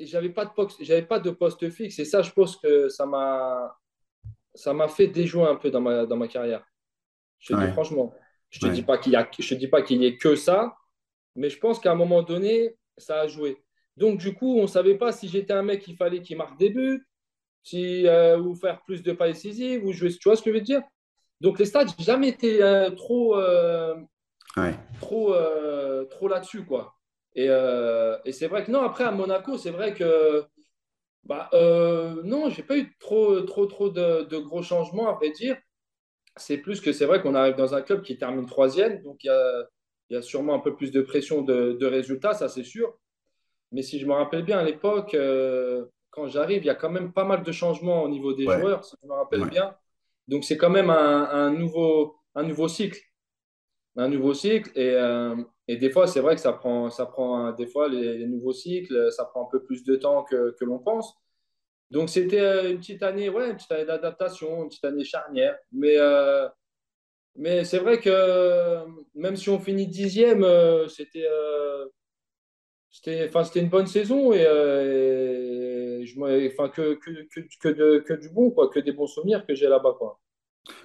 j'avais 0.00 0.30
pas 0.30 0.44
de 0.44 0.50
j'avais 0.80 1.06
pas 1.06 1.20
de 1.20 1.30
poste 1.30 1.68
fixe. 1.70 1.98
Et 1.98 2.04
ça 2.04 2.22
je 2.22 2.32
pense 2.32 2.56
que 2.56 2.88
ça 2.88 3.06
m'a 3.06 3.76
ça 4.54 4.72
m'a 4.72 4.88
fait 4.88 5.06
déjouer 5.06 5.44
un 5.44 5.56
peu 5.56 5.70
dans 5.70 5.80
ma 5.80 6.06
dans 6.06 6.16
ma 6.16 6.28
carrière. 6.28 6.64
Je 7.38 7.54
te 7.54 7.60
dis 7.60 7.72
franchement 7.72 8.14
je 8.54 8.60
te 8.60 8.66
dis 8.66 8.82
pas 8.82 8.98
qu'il 8.98 9.12
y 9.12 9.16
a 9.16 9.28
je 9.36 9.48
te 9.48 9.54
dis 9.54 9.66
pas 9.66 9.82
qu'il 9.82 10.00
y 10.00 10.06
ait 10.06 10.16
que 10.16 10.36
ça 10.36 10.76
mais 11.34 11.50
je 11.50 11.58
pense 11.58 11.80
qu'à 11.80 11.90
un 11.90 11.96
moment 11.96 12.22
donné 12.22 12.76
ça 12.96 13.22
a 13.22 13.26
joué. 13.26 13.60
Donc 13.96 14.18
du 14.18 14.34
coup 14.34 14.58
on 14.58 14.68
savait 14.68 14.96
pas 14.96 15.10
si 15.10 15.28
j'étais 15.28 15.52
un 15.52 15.62
mec 15.62 15.86
il 15.88 15.96
fallait 15.96 16.22
qu'il 16.22 16.36
marque 16.36 16.58
des 16.58 16.70
buts 16.70 17.04
si 17.64 18.06
euh, 18.06 18.38
ou 18.38 18.54
faire 18.54 18.80
plus 18.82 19.02
de 19.02 19.12
pas 19.12 19.26
décisives 19.26 19.84
ou 19.84 19.92
jouer 19.92 20.10
tu 20.12 20.28
vois 20.28 20.36
ce 20.36 20.42
que 20.42 20.50
je 20.50 20.56
veux 20.56 20.60
dire? 20.60 20.82
Donc 21.40 21.58
les 21.58 21.64
stats 21.64 21.86
jamais 21.98 22.28
été 22.28 22.62
euh, 22.62 22.90
trop 22.90 23.36
euh, 23.36 23.96
trop 25.00 25.34
trop 26.10 26.28
là-dessus 26.28 26.64
quoi. 26.64 26.94
Et, 27.34 27.48
c'est 28.32 28.46
vrai 28.46 28.64
que 28.64 28.70
non, 28.70 28.82
après 28.82 29.02
à 29.02 29.10
Monaco, 29.10 29.58
c'est 29.58 29.72
vrai 29.72 29.92
que 29.94 30.44
bah, 31.24 31.50
non, 32.22 32.48
j'ai 32.50 32.62
pas 32.62 32.76
eu 32.76 32.94
trop, 33.00 33.40
trop, 33.40 33.66
trop 33.66 33.88
de, 33.90 34.38
gros 34.38 34.62
changements, 34.62 35.08
à 35.08 35.14
vrai 35.14 35.30
dire. 35.30 35.56
C'est 36.36 36.58
plus 36.58 36.80
que 36.80 36.92
c'est 36.92 37.06
vrai 37.06 37.22
qu'on 37.22 37.34
arrive 37.34 37.56
dans 37.56 37.74
un 37.74 37.82
club 37.82 38.02
qui 38.02 38.18
termine 38.18 38.46
troisième, 38.46 39.02
donc 39.02 39.22
il 39.24 39.28
y 40.10 40.16
a, 40.16 40.22
sûrement 40.22 40.54
un 40.54 40.58
peu 40.58 40.74
plus 40.74 40.90
de 40.90 41.00
pression 41.00 41.42
de, 41.42 41.86
résultats, 41.86 42.34
ça 42.34 42.48
c'est 42.48 42.64
sûr. 42.64 42.96
Mais 43.72 43.82
si 43.82 43.98
je 43.98 44.06
me 44.06 44.12
rappelle 44.12 44.44
bien, 44.44 44.58
à 44.58 44.64
l'époque, 44.64 45.14
euh, 45.14 45.86
quand 46.10 46.28
j'arrive, 46.28 46.62
il 46.62 46.66
y 46.66 46.70
a 46.70 46.74
quand 46.74 46.90
même 46.90 47.12
pas 47.12 47.24
mal 47.24 47.42
de 47.42 47.52
changements 47.52 48.02
au 48.02 48.08
niveau 48.08 48.32
des 48.32 48.44
joueurs, 48.44 48.84
si 48.84 48.96
je 49.02 49.08
me 49.08 49.14
rappelle 49.14 49.48
bien. 49.48 49.74
Donc 50.28 50.44
c'est 50.44 50.56
quand 50.56 50.70
même 50.70 50.90
un, 50.90 51.50
nouveau, 51.50 52.16
un 52.34 52.42
nouveau 52.42 52.68
cycle. 52.68 53.00
Un 53.96 54.08
nouveau 54.08 54.34
cycle. 54.34 54.70
Et, 54.76 54.90
euh, 54.90 55.36
et 55.66 55.76
des 55.76 55.90
fois, 55.90 56.06
c'est 56.06 56.20
vrai 56.20 56.34
que 56.34 56.40
ça 56.40 56.52
prend, 56.52 56.90
ça 56.90 57.06
prend 57.06 57.52
des 57.52 57.66
fois 57.66 57.88
les, 57.88 58.26
nouveaux 58.26 58.52
cycles, 58.52 59.10
ça 59.12 59.24
prend 59.24 59.46
un 59.46 59.48
peu 59.50 59.62
plus 59.62 59.84
de 59.84 59.96
temps 59.96 60.24
que, 60.24 60.54
que 60.58 60.64
l'on 60.64 60.78
pense. 60.78 61.16
Donc 61.94 62.10
c'était 62.10 62.40
euh, 62.40 62.70
une 62.72 62.78
petite 62.78 63.04
année, 63.04 63.28
ouais, 63.28 63.50
une 63.50 63.56
petite 63.56 63.70
année 63.70 63.84
d'adaptation, 63.84 64.64
une 64.64 64.68
petite 64.68 64.84
année 64.84 65.04
charnière. 65.04 65.56
Mais, 65.70 65.96
euh, 65.96 66.48
mais 67.36 67.64
c'est 67.64 67.78
vrai 67.78 68.00
que 68.00 68.84
même 69.14 69.36
si 69.36 69.48
on 69.48 69.60
finit 69.60 69.86
dixième, 69.86 70.42
euh, 70.42 70.88
c'était, 70.88 71.28
c'était, 72.90 73.60
une 73.60 73.68
bonne 73.68 73.86
saison 73.86 74.32
et, 74.32 74.44
que, 76.74 76.94
que, 76.94 77.10
que, 77.60 77.98
que 78.00 78.14
du 78.14 78.28
bon, 78.30 78.50
quoi, 78.50 78.68
que 78.70 78.80
des 78.80 78.92
bons 78.92 79.06
souvenirs 79.06 79.46
que 79.46 79.54
j'ai 79.54 79.68
là-bas. 79.68 79.94
Quoi. 79.96 80.20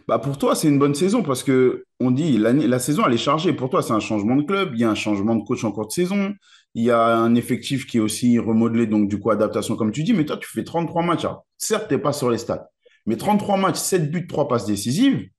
Bah 0.08 0.20
pour 0.20 0.38
toi, 0.38 0.56
c'est 0.56 0.68
une 0.68 0.80
bonne 0.80 0.96
saison 0.96 1.24
parce 1.24 1.44
que 1.44 1.86
on 2.00 2.12
dit 2.12 2.38
la 2.38 2.80
saison 2.80 3.04
elle 3.06 3.14
est 3.14 3.18
chargée. 3.18 3.54
Pour 3.54 3.70
toi, 3.70 3.82
c'est 3.82 3.94
un 3.94 4.00
changement 4.00 4.36
de 4.36 4.44
club, 4.44 4.72
il 4.74 4.82
y 4.82 4.84
a 4.84 4.90
un 4.90 4.96
changement 4.96 5.36
de 5.36 5.44
coach 5.44 5.64
en 5.64 5.72
cours 5.72 5.88
de 5.88 5.92
saison, 5.92 6.34
il 6.74 6.84
y 6.84 6.92
a 6.92 7.16
un 7.16 7.36
effectif 7.36 7.88
qui 7.88 7.98
est 7.98 8.02
aussi 8.02 8.40
remodelé, 8.40 8.88
donc 8.88 9.08
du 9.08 9.20
coup 9.20 9.32
adaptation 9.32 9.76
comme 9.76 9.92
tu 9.92 10.04
dis. 10.04 10.14
Mais 10.14 10.26
toi, 10.26 10.38
tu 10.38 10.50
fais 10.50 10.64
33 10.64 11.04
matchs. 11.04 11.26
certes, 11.58 11.88
tu 11.88 11.96
n'es 11.96 12.02
pas 12.02 12.14
sur 12.14 12.30
les 12.30 12.38
stats, 12.38 12.70
mais 13.06 13.16
33 13.18 13.58
matchs, 13.58 13.78
7 13.78 14.12
buts, 14.12 14.28
3 14.28 14.48
passes 14.48 14.66
décisives. 14.66 15.30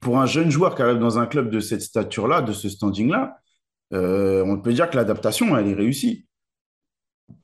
Pour 0.00 0.18
un 0.18 0.26
jeune 0.26 0.50
joueur 0.50 0.74
qui 0.74 0.82
arrive 0.82 0.98
dans 0.98 1.18
un 1.18 1.26
club 1.26 1.50
de 1.50 1.58
cette 1.58 1.80
stature-là, 1.80 2.42
de 2.42 2.52
ce 2.52 2.68
standing-là, 2.68 3.38
euh, 3.94 4.44
on 4.46 4.60
peut 4.60 4.72
dire 4.72 4.90
que 4.90 4.96
l'adaptation, 4.96 5.56
elle 5.56 5.68
est 5.68 5.74
réussie. 5.74 6.25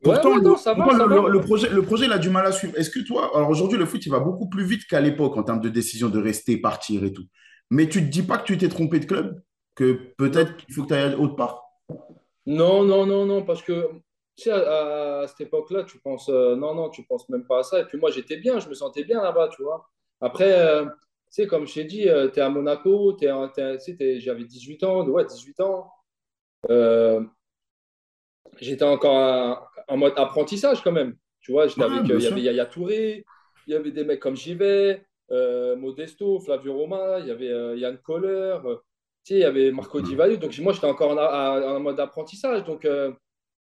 Pourtant, 0.03 0.37
le, 0.37 1.41
projet, 1.41 1.69
le 1.69 1.83
projet, 1.83 2.07
il 2.07 2.13
a 2.13 2.19
du 2.19 2.31
mal 2.31 2.47
à 2.47 2.53
suivre. 2.53 2.77
Est-ce 2.77 2.91
que 2.91 3.01
toi, 3.01 3.31
alors 3.35 3.51
aujourd'hui, 3.51 3.79
le 3.79 3.87
foot, 3.87 4.05
il 4.05 4.11
va 4.11 4.21
beaucoup 4.21 4.49
plus 4.49 4.65
vite 4.65 4.85
qu'à 4.87 5.01
l'époque 5.01 5.37
en 5.37 5.43
termes 5.43 5.61
de 5.61 5.69
décision 5.69 6.09
de 6.09 6.21
rester, 6.21 6.57
partir 6.57 7.05
et 7.05 7.13
tout. 7.13 7.25
Mais 7.71 7.89
tu 7.89 8.01
ne 8.01 8.07
te 8.07 8.11
dis 8.11 8.23
pas 8.23 8.39
que 8.39 8.45
tu 8.45 8.59
t'es 8.59 8.69
trompé 8.69 9.01
de 9.01 9.07
club 9.07 9.43
Que 9.75 9.93
peut-être 10.17 10.57
qu'il 10.57 10.75
faut 10.75 10.83
que 10.83 10.89
tu 10.89 10.95
ailles 10.95 11.15
autre 11.15 11.37
part? 11.37 11.65
Non, 12.47 12.85
non, 12.85 13.07
non, 13.07 13.27
non, 13.27 13.43
parce 13.43 13.63
que 13.63 13.89
tu 14.37 14.45
sais, 14.45 14.53
à, 14.53 15.25
cette 15.29 15.43
époque-là, 15.43 15.85
tu 15.85 15.99
penses, 16.01 16.29
euh, 16.29 16.57
non, 16.57 16.75
non, 16.75 16.89
tu 16.89 17.05
penses 17.05 17.29
même 17.29 17.47
pas 17.47 17.61
à 17.61 17.63
ça. 17.63 17.81
Et 17.81 17.85
puis 17.85 17.99
moi, 17.99 18.11
j'étais 18.11 18.37
bien, 18.37 18.59
je 18.59 18.69
me 18.69 18.75
sentais 18.75 19.05
bien 19.05 19.23
là-bas, 19.23 19.49
tu 19.55 19.63
vois. 19.63 19.89
Après, 20.21 20.53
euh, 20.53 20.85
tu 20.85 20.91
sais, 21.31 21.47
comme 21.47 21.67
je 21.67 21.75
t'ai 21.75 21.85
dit, 21.85 22.09
euh, 22.09 22.29
tu 22.29 22.41
es 22.41 22.43
à 22.43 22.49
Monaco, 22.49 23.17
j'avais 23.21 24.45
18 24.45 24.85
ans, 24.85 25.07
ouais, 25.07 25.25
18 25.25 25.61
ans 25.61 25.93
j'étais 28.61 28.85
encore 28.85 29.72
en 29.89 29.97
mode 29.97 30.15
apprentissage 30.17 30.83
quand 30.83 30.93
même. 30.93 31.17
Tu 31.41 31.53
vois, 31.53 31.67
j'étais 31.67 31.83
avec, 31.83 32.03
il 32.05 32.21
y 32.21 32.27
avait 32.27 32.41
Yaya 32.41 32.67
Touré, 32.67 33.25
il 33.67 33.73
y 33.73 33.77
avait 33.77 33.91
des 33.91 34.05
mecs 34.05 34.21
comme 34.21 34.37
Jivet, 34.37 35.05
euh, 35.31 35.77
Modesto, 35.77 36.41
Flavio 36.41 36.75
Roma, 36.75 37.19
il 37.21 37.27
y 37.27 37.31
avait 37.31 37.51
euh, 37.51 37.77
Yann 37.77 37.99
Kohler, 37.99 38.59
euh, 38.65 38.77
tu 39.25 39.35
sais, 39.35 39.35
il 39.35 39.41
y 39.41 39.45
avait 39.45 39.71
Marco 39.73 40.01
Di 40.01 40.15
Valle. 40.15 40.39
Donc 40.39 40.57
moi, 40.59 40.73
j'étais 40.73 40.87
encore 40.87 41.11
en, 41.13 41.81
mode 41.81 41.99
apprentissage. 42.01 42.65
Donc, 42.65 42.87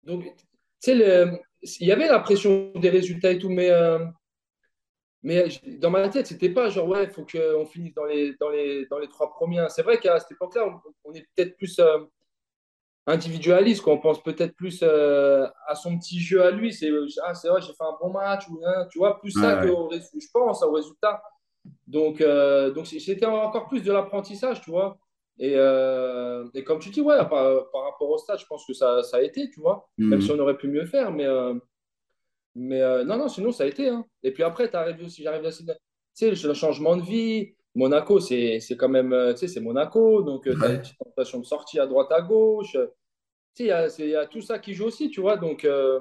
donc 0.04 0.24
tu 0.24 0.32
sais, 0.80 1.40
il 1.80 1.86
y 1.86 1.92
avait 1.92 2.08
la 2.08 2.20
pression 2.20 2.72
des 2.76 2.88
résultats 2.88 3.32
et 3.32 3.38
tout, 3.38 3.50
mais, 3.50 3.70
mais 5.22 5.48
dans 5.78 5.90
ma 5.90 6.08
tête, 6.08 6.26
c'était 6.26 6.50
pas 6.50 6.70
genre, 6.70 6.88
ouais, 6.88 7.04
il 7.04 7.10
faut 7.10 7.26
qu'on 7.26 7.66
finisse 7.66 7.94
dans 7.94 8.04
les, 8.04 8.34
dans, 8.40 8.48
les, 8.48 8.86
dans 8.86 8.98
les 8.98 9.08
trois 9.08 9.30
premiers. 9.30 9.66
C'est 9.68 9.82
vrai 9.82 9.98
qu'à 9.98 10.18
cette 10.20 10.32
époque-là, 10.32 10.66
on, 10.66 11.10
on, 11.10 11.12
est 11.14 11.26
peut-être 11.34 11.56
plus 11.56 11.80
individualiste, 13.10 13.82
qu'on 13.82 13.98
pense 13.98 14.22
peut-être 14.22 14.54
plus 14.54 14.80
euh, 14.82 15.46
à 15.66 15.74
son 15.74 15.98
petit 15.98 16.20
jeu 16.20 16.42
à 16.42 16.50
lui. 16.50 16.72
C'est 16.72 16.90
ah, 17.24 17.34
c'est 17.34 17.48
vrai, 17.48 17.60
j'ai 17.60 17.72
fait 17.72 17.84
un 17.84 17.96
bon 18.00 18.12
match, 18.12 18.48
ou, 18.48 18.60
hein, 18.64 18.86
tu 18.90 18.98
vois, 18.98 19.20
plus 19.20 19.32
ça 19.32 19.56
que 19.56 19.68
je 19.68 20.26
pense 20.32 20.62
au 20.62 20.72
résultat. 20.72 21.22
Donc, 21.86 22.20
euh, 22.20 22.70
donc 22.70 22.86
c'était 22.86 23.26
encore 23.26 23.68
plus 23.68 23.82
de 23.82 23.92
l'apprentissage, 23.92 24.60
tu 24.62 24.70
vois. 24.70 24.98
Et, 25.38 25.54
euh, 25.56 26.46
et, 26.54 26.64
comme 26.64 26.78
tu 26.78 26.90
dis, 26.90 27.00
ouais, 27.00 27.16
par, 27.16 27.70
par, 27.70 27.84
rapport 27.84 28.10
au 28.10 28.18
stade, 28.18 28.38
je 28.38 28.46
pense 28.46 28.66
que 28.66 28.74
ça, 28.74 29.02
ça 29.02 29.18
a 29.18 29.22
été, 29.22 29.50
tu 29.50 29.60
vois, 29.60 29.88
même 29.98 30.10
mhm. 30.10 30.20
si 30.20 30.30
on 30.30 30.38
aurait 30.38 30.56
pu 30.56 30.68
mieux 30.68 30.84
faire, 30.84 31.10
mais, 31.10 31.26
mais 32.54 33.04
non, 33.04 33.16
non, 33.16 33.28
sinon 33.28 33.50
ça 33.50 33.64
a 33.64 33.66
été. 33.66 33.88
Hein. 33.88 34.04
Et 34.22 34.32
puis 34.32 34.42
après, 34.42 34.70
tu 34.70 34.76
arrives 34.76 35.02
aussi, 35.04 35.22
j'arrive 35.22 35.44
aussi, 35.44 35.64
tu 35.64 35.72
sais, 36.12 36.30
le 36.30 36.54
changement 36.54 36.96
de 36.96 37.02
vie, 37.02 37.54
Monaco, 37.74 38.20
c'est 38.20 38.60
quand 38.78 38.88
même, 38.88 39.14
tu 39.30 39.38
sais, 39.38 39.48
c'est 39.48 39.60
Monaco, 39.60 40.22
donc 40.22 40.42
tu 40.42 40.50
as 40.62 40.68
des 40.68 40.78
petites 40.78 40.98
tentations 40.98 41.40
de 41.40 41.46
sortie 41.46 41.80
à 41.80 41.86
droite, 41.86 42.12
à 42.12 42.20
gauche 42.20 42.76
il 43.58 43.66
y, 43.66 44.14
a 44.14 44.26
tout 44.26 44.40
ça 44.40 44.58
qui 44.58 44.74
joue 44.74 44.86
aussi, 44.86 45.10
tu 45.10 45.20
vois. 45.20 45.36
Donc, 45.36 45.64
euh, 45.64 46.00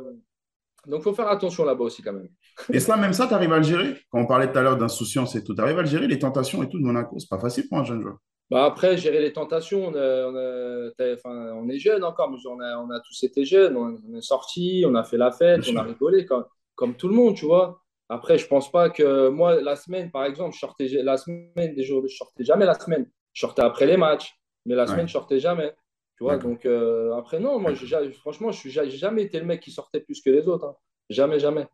donc, 0.88 1.04
faut 1.04 1.14
faire 1.14 1.28
attention 1.28 1.66
là-bas 1.66 1.86
aussi 1.86 2.02
quand 2.02 2.14
même. 2.14 2.30
Et 2.74 2.80
ça, 2.80 2.96
même 2.96 3.14
ça, 3.14 3.28
tu 3.28 3.34
arrives 3.34 3.52
à 3.52 3.58
le 3.58 3.64
gérer? 3.64 3.98
Quand 4.10 4.20
on 4.20 4.26
parlait 4.26 4.52
tout 4.52 4.58
à 4.58 4.62
l'heure 4.62 4.78
d'insouciance 4.78 5.36
et 5.36 5.44
tout, 5.44 5.54
tu 5.54 5.62
arrives 5.62 5.78
à 5.78 5.82
le 5.82 5.88
gérer, 5.88 6.08
les 6.08 6.20
tentations 6.20 6.64
et 6.64 6.70
tout 6.70 6.80
de 6.80 6.84
Monaco 6.84 7.18
C'est 7.20 7.30
pas 7.30 7.40
facile 7.40 7.68
pour 7.68 7.80
un 7.80 7.84
jeune 7.84 8.02
joueur. 8.02 8.18
Bah 8.50 8.66
après, 8.66 8.98
gérer 8.98 9.22
les 9.22 9.32
tentations, 9.32 9.90
on, 9.90 9.94
on, 9.94 11.70
est 11.70 11.80
jeune 11.80 12.04
encore, 12.04 12.32
mais 12.32 12.38
on 12.48 12.60
a, 12.60 12.78
on 12.80 12.90
a 12.90 13.00
tous 13.00 13.24
été 13.24 13.46
jeunes, 13.46 13.78
on, 13.78 14.18
est 14.18 14.22
sortis, 14.22 14.86
on 14.88 14.96
a 14.96 15.04
fait 15.04 15.18
la 15.18 15.32
fête, 15.32 15.62
on 15.72 15.76
a 15.76 15.84
rigolé 15.84 16.26
comme, 16.26 16.46
comme 16.74 16.96
tout 16.96 17.08
le 17.08 17.14
monde, 17.14 17.36
tu 17.36 17.46
vois. 17.46 17.80
Après, 18.10 18.40
je 18.40 18.48
pense 18.48 18.72
pas 18.72 18.90
que 18.90 19.30
moi, 19.30 19.62
la 19.62 19.76
semaine, 19.76 20.10
par 20.10 20.26
exemple, 20.26 20.56
je 20.56 20.60
sortais 20.60 20.88
la 20.88 21.18
semaine 21.18 21.76
des 21.76 21.84
jours, 21.84 22.02
je 22.08 22.16
sortais 22.16 22.44
jamais 22.44 22.66
la 22.66 22.74
semaine. 22.74 23.08
Je 23.34 23.42
sortais 23.42 23.62
après 23.62 23.86
les 23.86 23.98
matchs, 23.98 24.36
mais 24.66 24.74
la 24.74 24.88
semaine, 24.88 25.08
je 25.08 25.14
sortais 25.14 25.40
jamais. 25.40 25.76
Tu 26.20 26.26
vois, 26.26 26.36
donc 26.36 26.66
euh, 26.66 27.16
après, 27.16 27.40
non, 27.40 27.60
moi, 27.60 27.72
franchement, 28.20 28.52
je 28.52 28.82
n'ai 28.82 28.90
jamais 28.90 29.24
été 29.24 29.40
le 29.40 29.46
mec 29.46 29.62
qui 29.62 29.72
sortait 29.72 30.02
plus 30.02 30.22
que 30.22 30.30
les 30.30 30.50
autres. 30.50 30.66
Hein. 30.66 30.76
Jamais, 31.10 31.40
jamais. 31.40 31.66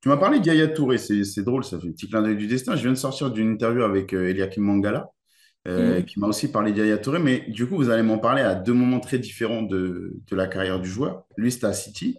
Tu 0.00 0.08
m'as 0.08 0.16
parlé 0.16 0.40
d'Yaya 0.40 0.68
Touré, 0.68 0.96
c'est 0.96 1.42
drôle, 1.42 1.62
ça 1.62 1.78
fait 1.78 1.88
un 1.88 1.92
petit 1.92 2.08
clin 2.08 2.22
d'œil 2.22 2.38
du 2.38 2.46
destin. 2.46 2.74
Je 2.74 2.80
viens 2.80 2.92
de 2.92 2.96
sortir 2.96 3.30
d'une 3.30 3.52
interview 3.52 3.82
avec 3.82 4.14
euh, 4.14 4.30
Eliakim 4.30 4.64
Mangala, 4.64 5.10
euh, 5.68 5.98
mhm. 5.98 6.04
qui 6.06 6.20
m'a 6.20 6.26
aussi 6.26 6.50
parlé 6.50 6.72
d'Yaya 6.72 6.96
Touré, 6.96 7.18
mais 7.18 7.40
du 7.48 7.68
coup, 7.68 7.76
vous 7.76 7.90
allez 7.90 8.02
m'en 8.02 8.16
parler 8.16 8.40
à 8.40 8.54
deux 8.54 8.72
moments 8.72 9.00
très 9.00 9.18
différents 9.18 9.60
de, 9.60 10.16
de 10.26 10.36
la 10.36 10.46
carrière 10.46 10.80
du 10.80 10.88
joueur. 10.88 11.26
Lui, 11.36 11.52
c'était 11.52 11.66
à 11.66 11.74
City. 11.74 12.18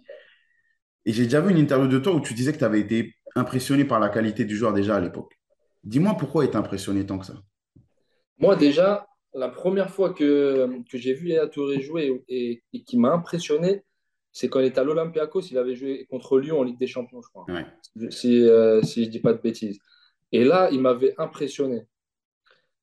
Et 1.06 1.12
j'ai 1.12 1.24
déjà 1.24 1.40
vu 1.40 1.50
une 1.50 1.58
interview 1.58 1.88
de 1.88 1.98
toi 1.98 2.14
où 2.14 2.20
tu 2.20 2.34
disais 2.34 2.52
que 2.52 2.58
tu 2.58 2.64
avais 2.64 2.78
été 2.78 3.16
impressionné 3.34 3.84
par 3.84 3.98
la 3.98 4.10
qualité 4.10 4.44
du 4.44 4.54
joueur 4.54 4.72
déjà 4.72 4.94
à 4.94 5.00
l'époque. 5.00 5.40
Dis-moi 5.82 6.14
pourquoi 6.16 6.44
il 6.44 6.52
t'a 6.52 6.58
impressionné 6.58 7.04
tant 7.04 7.18
que 7.18 7.26
ça 7.26 7.34
Moi, 8.38 8.54
déjà, 8.54 9.08
la 9.36 9.48
première 9.48 9.90
fois 9.90 10.12
que, 10.12 10.68
que 10.90 10.98
j'ai 10.98 11.12
vu 11.12 11.28
Yaya 11.28 11.46
Touré 11.46 11.80
jouer 11.80 12.24
et, 12.28 12.62
qui 12.86 12.98
m'a 12.98 13.12
impressionné, 13.12 13.84
c'est 14.32 14.48
quand 14.48 14.60
il 14.60 14.66
était 14.66 14.80
à 14.80 14.84
l'Olympiakos, 14.84 15.42
il 15.50 15.58
avait 15.58 15.74
joué 15.74 16.06
contre 16.10 16.38
Lyon 16.38 16.60
en 16.60 16.62
Ligue 16.62 16.78
des 16.78 16.86
Champions, 16.86 17.20
je 17.22 17.28
crois. 17.28 17.46
Si, 18.10 18.42
euh, 18.42 18.82
si 18.82 19.02
je 19.02 19.06
ne 19.06 19.12
dis 19.12 19.20
pas 19.20 19.32
de 19.32 19.40
bêtises. 19.40 19.78
Et 20.32 20.44
là, 20.44 20.68
il 20.72 20.80
m'avait 20.80 21.14
impressionné. 21.18 21.86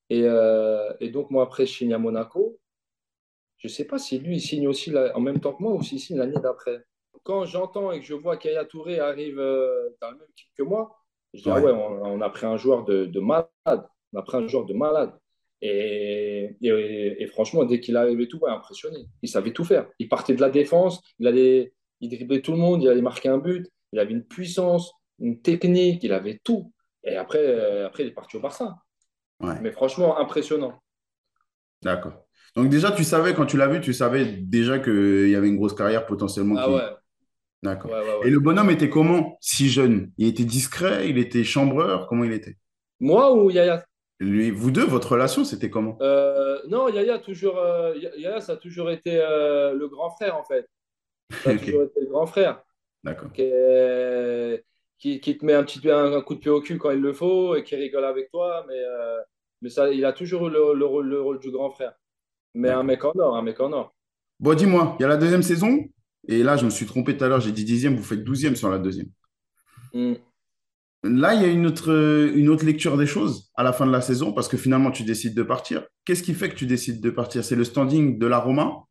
Et, 0.09 0.23
euh, 0.23 0.93
et, 0.99 1.09
donc, 1.09 1.31
moi, 1.31 1.43
après, 1.43 1.65
je 1.65 1.73
signe 1.73 1.93
à 1.93 1.97
Monaco. 1.97 2.59
Je 3.57 3.67
ne 3.67 3.71
sais 3.71 3.85
pas 3.85 3.97
si 3.97 4.19
lui, 4.19 4.35
il 4.37 4.41
signe 4.41 4.67
aussi 4.67 4.93
en 5.15 5.19
même 5.19 5.39
temps 5.39 5.53
que 5.53 5.63
moi 5.63 5.73
ou 5.73 5.81
s'il 5.81 5.99
signe 5.99 6.17
l'année 6.17 6.39
d'après. 6.41 6.83
Quand 7.23 7.45
j'entends 7.45 7.91
et 7.91 7.99
que 7.99 8.05
je 8.05 8.13
vois 8.13 8.37
qu'Aya 8.37 8.65
Touré 8.65 8.99
arrive 8.99 9.39
euh, 9.39 9.89
dans 10.01 10.11
le 10.11 10.17
même 10.17 10.27
équipe 10.29 10.49
que 10.57 10.63
moi, 10.63 10.99
je 11.33 11.41
dis, 11.41 11.49
ah 11.49 11.59
ouais, 11.59 11.71
on, 11.71 12.03
on, 12.03 12.21
a 12.21 12.29
pris 12.29 12.45
un 12.45 12.57
joueur 12.57 12.83
de, 12.83 13.05
de 13.05 13.19
malade. 13.19 13.87
On 14.11 14.19
a 14.19 14.21
pris 14.21 14.37
un 14.37 14.47
joueur 14.47 14.65
de 14.65 14.73
malade. 14.73 15.13
Et, 15.65 17.27
franchement, 17.31 17.63
dès 17.63 17.79
qu'il 17.79 17.95
arrivait 17.95 18.27
tout, 18.27 18.39
ouais, 18.39 18.51
impressionné. 18.51 18.99
Il 19.21 19.29
savait 19.29 19.53
tout 19.53 19.63
faire. 19.63 19.87
Il 19.97 20.09
partait 20.09 20.35
de 20.35 20.41
la 20.41 20.49
défense, 20.49 21.01
il, 21.19 21.27
allait, 21.27 21.73
il 22.01 22.09
driblait 22.09 22.41
tout 22.41 22.51
le 22.51 22.57
monde, 22.57 22.83
il 22.83 22.89
allait 22.89 23.01
marquer 23.01 23.29
un 23.29 23.37
but, 23.37 23.69
il 23.93 23.99
avait 23.99 24.11
une 24.11 24.25
puissance, 24.25 24.91
une 25.19 25.41
technique, 25.41 26.03
il 26.03 26.11
avait 26.11 26.39
tout. 26.43 26.73
Et 27.05 27.15
après, 27.15 27.39
euh, 27.39 27.87
après 27.87 28.03
il 28.03 28.09
est 28.09 28.13
parti 28.13 28.35
au 28.37 28.39
Barça. 28.41 28.75
Mais 29.61 29.71
franchement, 29.71 30.17
impressionnant. 30.19 30.81
D'accord. 31.81 32.25
Donc 32.55 32.69
déjà, 32.69 32.91
tu 32.91 33.03
savais, 33.03 33.33
quand 33.33 33.45
tu 33.45 33.57
l'as 33.57 33.67
vu, 33.67 33.81
tu 33.81 33.93
savais 33.93 34.25
déjà 34.25 34.79
qu'il 34.79 35.29
y 35.29 35.35
avait 35.35 35.49
une 35.49 35.57
grosse 35.57 35.73
carrière 35.73 36.05
potentiellement. 36.05 36.55
Ah 36.57 36.71
ouais. 36.71 36.81
D'accord. 37.61 37.91
Et 38.25 38.29
le 38.29 38.39
bonhomme 38.39 38.69
était 38.69 38.89
comment, 38.89 39.37
si 39.41 39.69
jeune? 39.69 40.11
Il 40.17 40.27
était 40.27 40.43
discret, 40.43 41.09
il 41.09 41.17
était 41.17 41.43
chambreur, 41.43 42.07
comment 42.07 42.23
il 42.23 42.31
était? 42.31 42.57
Moi 42.99 43.33
ou 43.33 43.49
Yaya? 43.49 43.83
Lui, 44.23 44.51
vous 44.51 44.71
deux, 44.71 44.85
votre 44.85 45.13
relation, 45.13 45.43
c'était 45.43 45.69
comment? 45.69 45.97
Euh, 46.01 46.59
Non, 46.67 46.87
Yaya, 46.87 47.19
toujours, 47.19 47.57
euh, 47.57 47.95
Yaya, 47.95 48.39
ça 48.41 48.53
a 48.53 48.57
toujours 48.57 48.89
été 48.89 49.19
euh, 49.19 49.73
le 49.73 49.87
grand 49.87 50.09
frère, 50.11 50.37
en 50.37 50.43
fait. 50.43 50.67
Ça 51.43 51.51
a 51.51 51.57
toujours 51.57 51.83
été 51.83 52.01
le 52.01 52.07
grand 52.07 52.25
frère. 52.25 52.63
D'accord. 53.03 53.31
Qui, 54.99 55.19
qui, 55.19 55.37
te 55.37 55.45
met 55.45 55.53
un 55.53 55.63
petit 55.63 55.89
un, 55.89 56.21
coup 56.21 56.35
de 56.35 56.39
pied 56.39 56.49
au 56.49 56.61
cul 56.61 56.77
quand 56.77 56.91
il 56.91 57.01
le 57.01 57.11
faut 57.11 57.55
et 57.55 57.63
qui 57.63 57.75
rigole 57.75 58.05
avec 58.05 58.31
toi, 58.31 58.65
mais, 58.67 58.81
mais 59.61 59.69
ça, 59.69 59.91
il 59.91 60.05
a 60.05 60.13
toujours 60.13 60.49
le, 60.49 60.73
le, 60.73 60.85
rôle, 60.85 61.39
du 61.39 61.51
grand 61.51 61.71
frère. 61.71 61.93
Mais 62.53 62.69
un 62.69 62.83
mec 62.83 63.03
en 63.03 63.11
or, 63.15 63.35
un 63.35 63.41
mec 63.41 63.59
en 63.59 63.73
or. 63.73 63.93
Bon, 64.39 64.53
dis-moi, 64.55 64.95
il 64.97 65.01
y 65.01 65.05
a 65.05 65.09
la 65.09 65.17
deuxième 65.17 65.43
saison, 65.43 65.89
et 66.27 66.41
là, 66.41 66.55
je 66.55 66.63
me 66.63 66.69
suis 66.69 66.85
trompé 66.85 67.17
tout 67.17 67.23
à 67.25 67.27
l'heure, 67.27 67.41
j'ai 67.41 67.51
dit 67.51 67.65
dixième, 67.65 67.95
vous 67.95 68.03
faites 68.03 68.23
douzième 68.23 68.55
sur 68.55 68.69
la 68.69 68.77
deuxième. 68.77 69.09
Hmm. 69.93 70.13
Là, 71.03 71.33
il 71.33 71.41
y 71.41 71.45
a 71.45 71.49
une 71.49 71.65
autre, 71.65 71.89
une 72.33 72.47
autre 72.47 72.65
lecture 72.65 72.97
des 72.97 73.05
choses 73.05 73.51
à 73.55 73.63
la 73.63 73.73
fin 73.73 73.85
de 73.85 73.91
la 73.91 73.99
saison 73.99 74.31
parce 74.31 74.47
que 74.47 74.55
finalement, 74.55 74.89
tu 74.89 75.03
décides 75.03 75.35
de 75.35 75.43
partir. 75.43 75.85
Qu'est-ce 76.05 76.23
qui 76.23 76.33
fait 76.33 76.49
que 76.49 76.55
tu 76.55 76.65
décides 76.65 77.01
de 77.01 77.09
partir? 77.09 77.43
C'est 77.43 77.57
le 77.57 77.65
standing 77.65 78.17
de 78.17 78.25
la 78.27 78.39
Roma? 78.39 78.83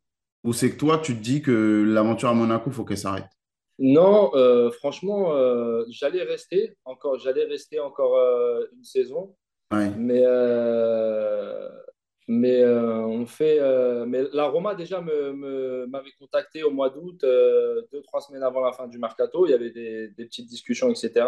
Ou 0.43 0.53
c'est 0.53 0.71
que 0.71 0.77
toi, 0.77 0.99
tu 0.99 1.15
te 1.15 1.21
dis 1.21 1.41
que 1.41 1.83
l'aventure 1.87 2.29
à 2.29 2.33
Monaco, 2.33 2.65
il 2.67 2.73
faut 2.73 2.85
qu'elle 2.85 2.97
s'arrête? 2.97 3.29
Non, 3.79 4.31
euh, 4.35 4.69
franchement, 4.71 5.33
euh, 5.33 5.83
j'allais 5.89 6.23
rester 6.23 6.77
encore, 6.85 7.17
j'allais 7.17 7.45
rester 7.45 7.79
encore 7.79 8.17
euh, 8.17 8.65
une 8.75 8.83
saison. 8.83 9.35
Mais, 9.71 10.23
mais 12.27 12.63
on 12.63 13.25
fait. 13.25 13.59
mais 14.05 14.21
la 14.33 14.45
Roma 14.45 14.75
déjà 14.75 15.01
me, 15.01 15.87
m'avait 15.87 16.11
contacté 16.19 16.61
au 16.61 16.69
mois 16.69 16.91
d'août, 16.91 17.19
deux 17.21 18.01
trois 18.03 18.21
semaines 18.21 18.43
avant 18.43 18.61
la 18.61 18.71
fin 18.71 18.87
du 18.87 18.99
mercato. 18.99 19.47
Il 19.47 19.49
y 19.49 19.55
avait 19.55 19.71
des, 19.71 20.09
des 20.09 20.25
petites 20.25 20.47
discussions, 20.47 20.91
etc. 20.91 21.25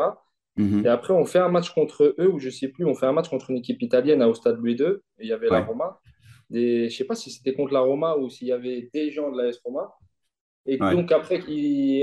Mhm. 0.57 0.85
Et 0.85 0.89
après, 0.89 1.13
on 1.13 1.25
fait 1.25 1.39
un 1.39 1.49
match 1.49 1.73
contre 1.73 2.15
eux, 2.17 2.29
ou 2.29 2.39
je 2.39 2.47
ne 2.47 2.51
sais 2.51 2.69
plus, 2.69 2.85
on 2.85 2.95
fait 2.95 3.05
un 3.05 3.11
match 3.11 3.29
contre 3.29 3.49
une 3.51 3.57
équipe 3.57 3.81
italienne 3.81 4.23
au 4.23 4.33
stade 4.33 4.57
Louis 4.57 4.75
II, 4.75 4.85
et 4.85 4.99
il 5.19 5.27
y 5.27 5.33
avait 5.33 5.49
la 5.49 5.61
Roma. 5.61 5.99
je 6.49 6.85
ne 6.85 6.89
sais 6.89 7.03
pas 7.03 7.15
si 7.15 7.31
c'était 7.31 7.53
contre 7.53 7.73
la 7.73 7.81
Roma 7.81 8.15
ou 8.17 8.29
s'il 8.29 8.47
y 8.47 8.51
avait 8.51 8.89
des 8.93 9.11
gens 9.11 9.31
de 9.31 9.37
la 9.41 9.49
S 9.49 9.59
Roma. 9.63 9.93
Et 10.67 10.77
donc, 10.77 11.11
après, 11.11 11.41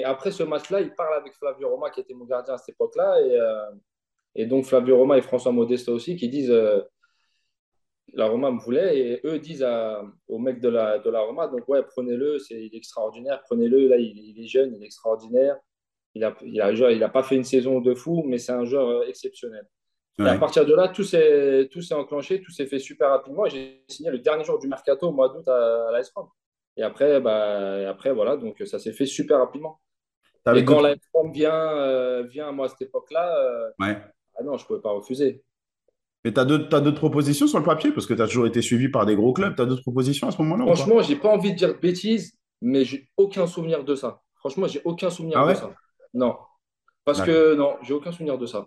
après 0.04 0.30
ce 0.30 0.42
match-là, 0.42 0.80
il 0.80 0.94
parle 0.94 1.14
avec 1.16 1.34
Flavio 1.34 1.68
Roma, 1.68 1.90
qui 1.90 2.00
était 2.00 2.14
mon 2.14 2.26
gardien 2.26 2.54
à 2.54 2.58
cette 2.58 2.74
époque-là. 2.74 3.20
Et, 3.20 3.40
euh, 3.40 3.70
et, 4.36 4.46
donc, 4.46 4.64
Flavio 4.64 4.98
Roma 4.98 5.18
et 5.18 5.22
François 5.22 5.50
Modesta 5.50 5.90
aussi, 5.90 6.14
qui 6.14 6.28
disent 6.28 6.50
euh, 6.50 6.80
la 8.12 8.28
Roma 8.28 8.52
me 8.52 8.60
voulait. 8.60 8.98
Et 8.98 9.20
eux 9.24 9.38
disent 9.40 9.66
aux 10.28 10.38
mecs 10.38 10.60
de 10.60 10.68
la, 10.68 10.98
de 10.98 11.10
la 11.10 11.20
Roma 11.22 11.48
donc, 11.48 11.68
ouais, 11.68 11.82
prenez-le, 11.82 12.38
c'est, 12.38 12.54
il 12.54 12.74
est 12.74 12.78
extraordinaire, 12.78 13.42
prenez-le. 13.46 13.88
Là, 13.88 13.96
il, 13.96 14.16
il, 14.16 14.44
est 14.44 14.46
jeune, 14.46 14.74
il 14.76 14.82
est 14.82 14.86
extraordinaire. 14.86 15.56
Il 16.14 16.20
n'a 16.20 16.35
il 16.44 16.61
a, 16.61 16.70
il 16.72 17.03
a 17.03 17.09
pas 17.09 17.22
fait 17.22 17.37
une 17.37 17.44
saison 17.44 17.81
de 17.81 17.94
fou, 17.94 18.22
mais 18.27 18.38
c'est 18.38 18.53
un 18.53 18.64
joueur 18.64 18.88
euh, 18.88 19.07
exceptionnel. 19.09 19.66
Et 20.18 20.29
à 20.29 20.38
partir 20.38 20.66
de 20.66 20.75
là, 20.75 20.88
tout 20.88 21.05
s'est, 21.05 21.68
tout 21.72 21.81
s'est 21.81 21.94
enclenché, 21.94 22.42
tout 22.42 22.53
s'est 22.53 22.66
fait 22.66 22.79
super 22.79 23.09
rapidement. 23.09 23.46
J'ai 23.46 23.83
signé 23.88 24.11
le 24.11 24.18
dernier 24.18 24.44
jour 24.44 24.59
du 24.59 24.68
mercato 24.68 25.09
au 25.09 25.12
mois 25.12 25.31
d'août 25.31 25.48
à, 25.48 25.88
à 25.88 25.90
la 25.90 26.01
S-Rome. 26.01 26.29
Et 26.77 26.83
après, 26.83 27.20
bah, 27.20 27.88
après, 27.88 28.12
voilà, 28.12 28.37
donc 28.37 28.62
ça 28.66 28.79
s'est 28.79 28.92
fait 28.92 29.07
super 29.07 29.38
rapidement. 29.38 29.81
Et 30.55 30.64
quand 30.64 30.81
la 30.81 30.92
S-Rome 30.92 31.33
vient, 31.33 31.55
euh, 31.55 32.25
vient, 32.25 32.53
moi, 32.53 32.66
à 32.66 32.68
cette 32.68 32.83
époque-là, 32.83 33.37
euh, 33.38 33.70
ouais. 33.81 33.96
ah 34.38 34.42
non, 34.42 34.57
je 34.57 34.64
ne 34.64 34.66
pouvais 34.66 34.81
pas 34.81 34.90
refuser. 34.90 35.42
Et 36.25 36.33
tu 36.33 36.40
as 36.40 36.44
d'autres 36.44 36.92
propositions 36.92 37.46
sur 37.46 37.59
le 37.59 37.64
papier? 37.64 37.90
Parce 37.90 38.07
que 38.07 38.14
tu 38.14 38.22
as 38.22 38.27
toujours 38.27 38.46
été 38.46 38.62
suivi 38.62 38.88
par 38.88 39.07
des 39.07 39.16
gros 39.16 39.33
clubs. 39.33 39.55
Tu 39.57 39.62
as 39.62 39.66
d'autres 39.66 39.83
propositions 39.83 40.29
à 40.29 40.31
ce 40.31 40.40
moment-là 40.42 40.64
Franchement, 40.66 41.03
je 41.03 41.12
n'ai 41.12 41.18
pas 41.18 41.31
envie 41.31 41.53
de 41.53 41.57
dire 41.57 41.75
de 41.75 41.81
bêtises, 41.81 42.38
mais 42.61 42.85
j'ai 42.85 43.09
aucun 43.16 43.46
souvenir 43.46 43.83
de 43.85 43.94
ça. 43.94 44.20
Franchement, 44.37 44.66
j'ai 44.66 44.83
aucun 44.85 45.11
souvenir 45.11 45.38
ah 45.38 45.48
de 45.48 45.55
ça. 45.55 45.75
Non. 46.14 46.37
Parce 47.05 47.20
que 47.20 47.55
non, 47.55 47.77
j'ai 47.83 47.94
aucun 47.94 48.12
souvenir 48.12 48.38
de 48.38 48.46
ça. 48.46 48.66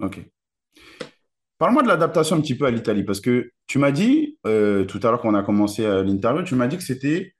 Ok. 0.00 0.20
Parle-moi 1.58 1.82
de 1.84 1.88
l'adaptation 1.88 2.36
un 2.36 2.40
petit 2.40 2.56
peu 2.56 2.66
à 2.66 2.70
l'Italie, 2.70 3.04
parce 3.04 3.20
que 3.20 3.52
tu 3.68 3.78
m'as 3.78 3.92
dit, 3.92 4.36
euh, 4.46 4.84
tout 4.84 4.98
à 5.02 5.10
l'heure 5.10 5.20
qu'on 5.20 5.34
a 5.34 5.44
commencé 5.44 5.84
euh, 5.84 6.02
l'interview, 6.02 6.42
tu 6.42 6.56
m'as 6.56 6.66
dit 6.66 6.76
que 6.76 6.82
c'était 6.82 7.34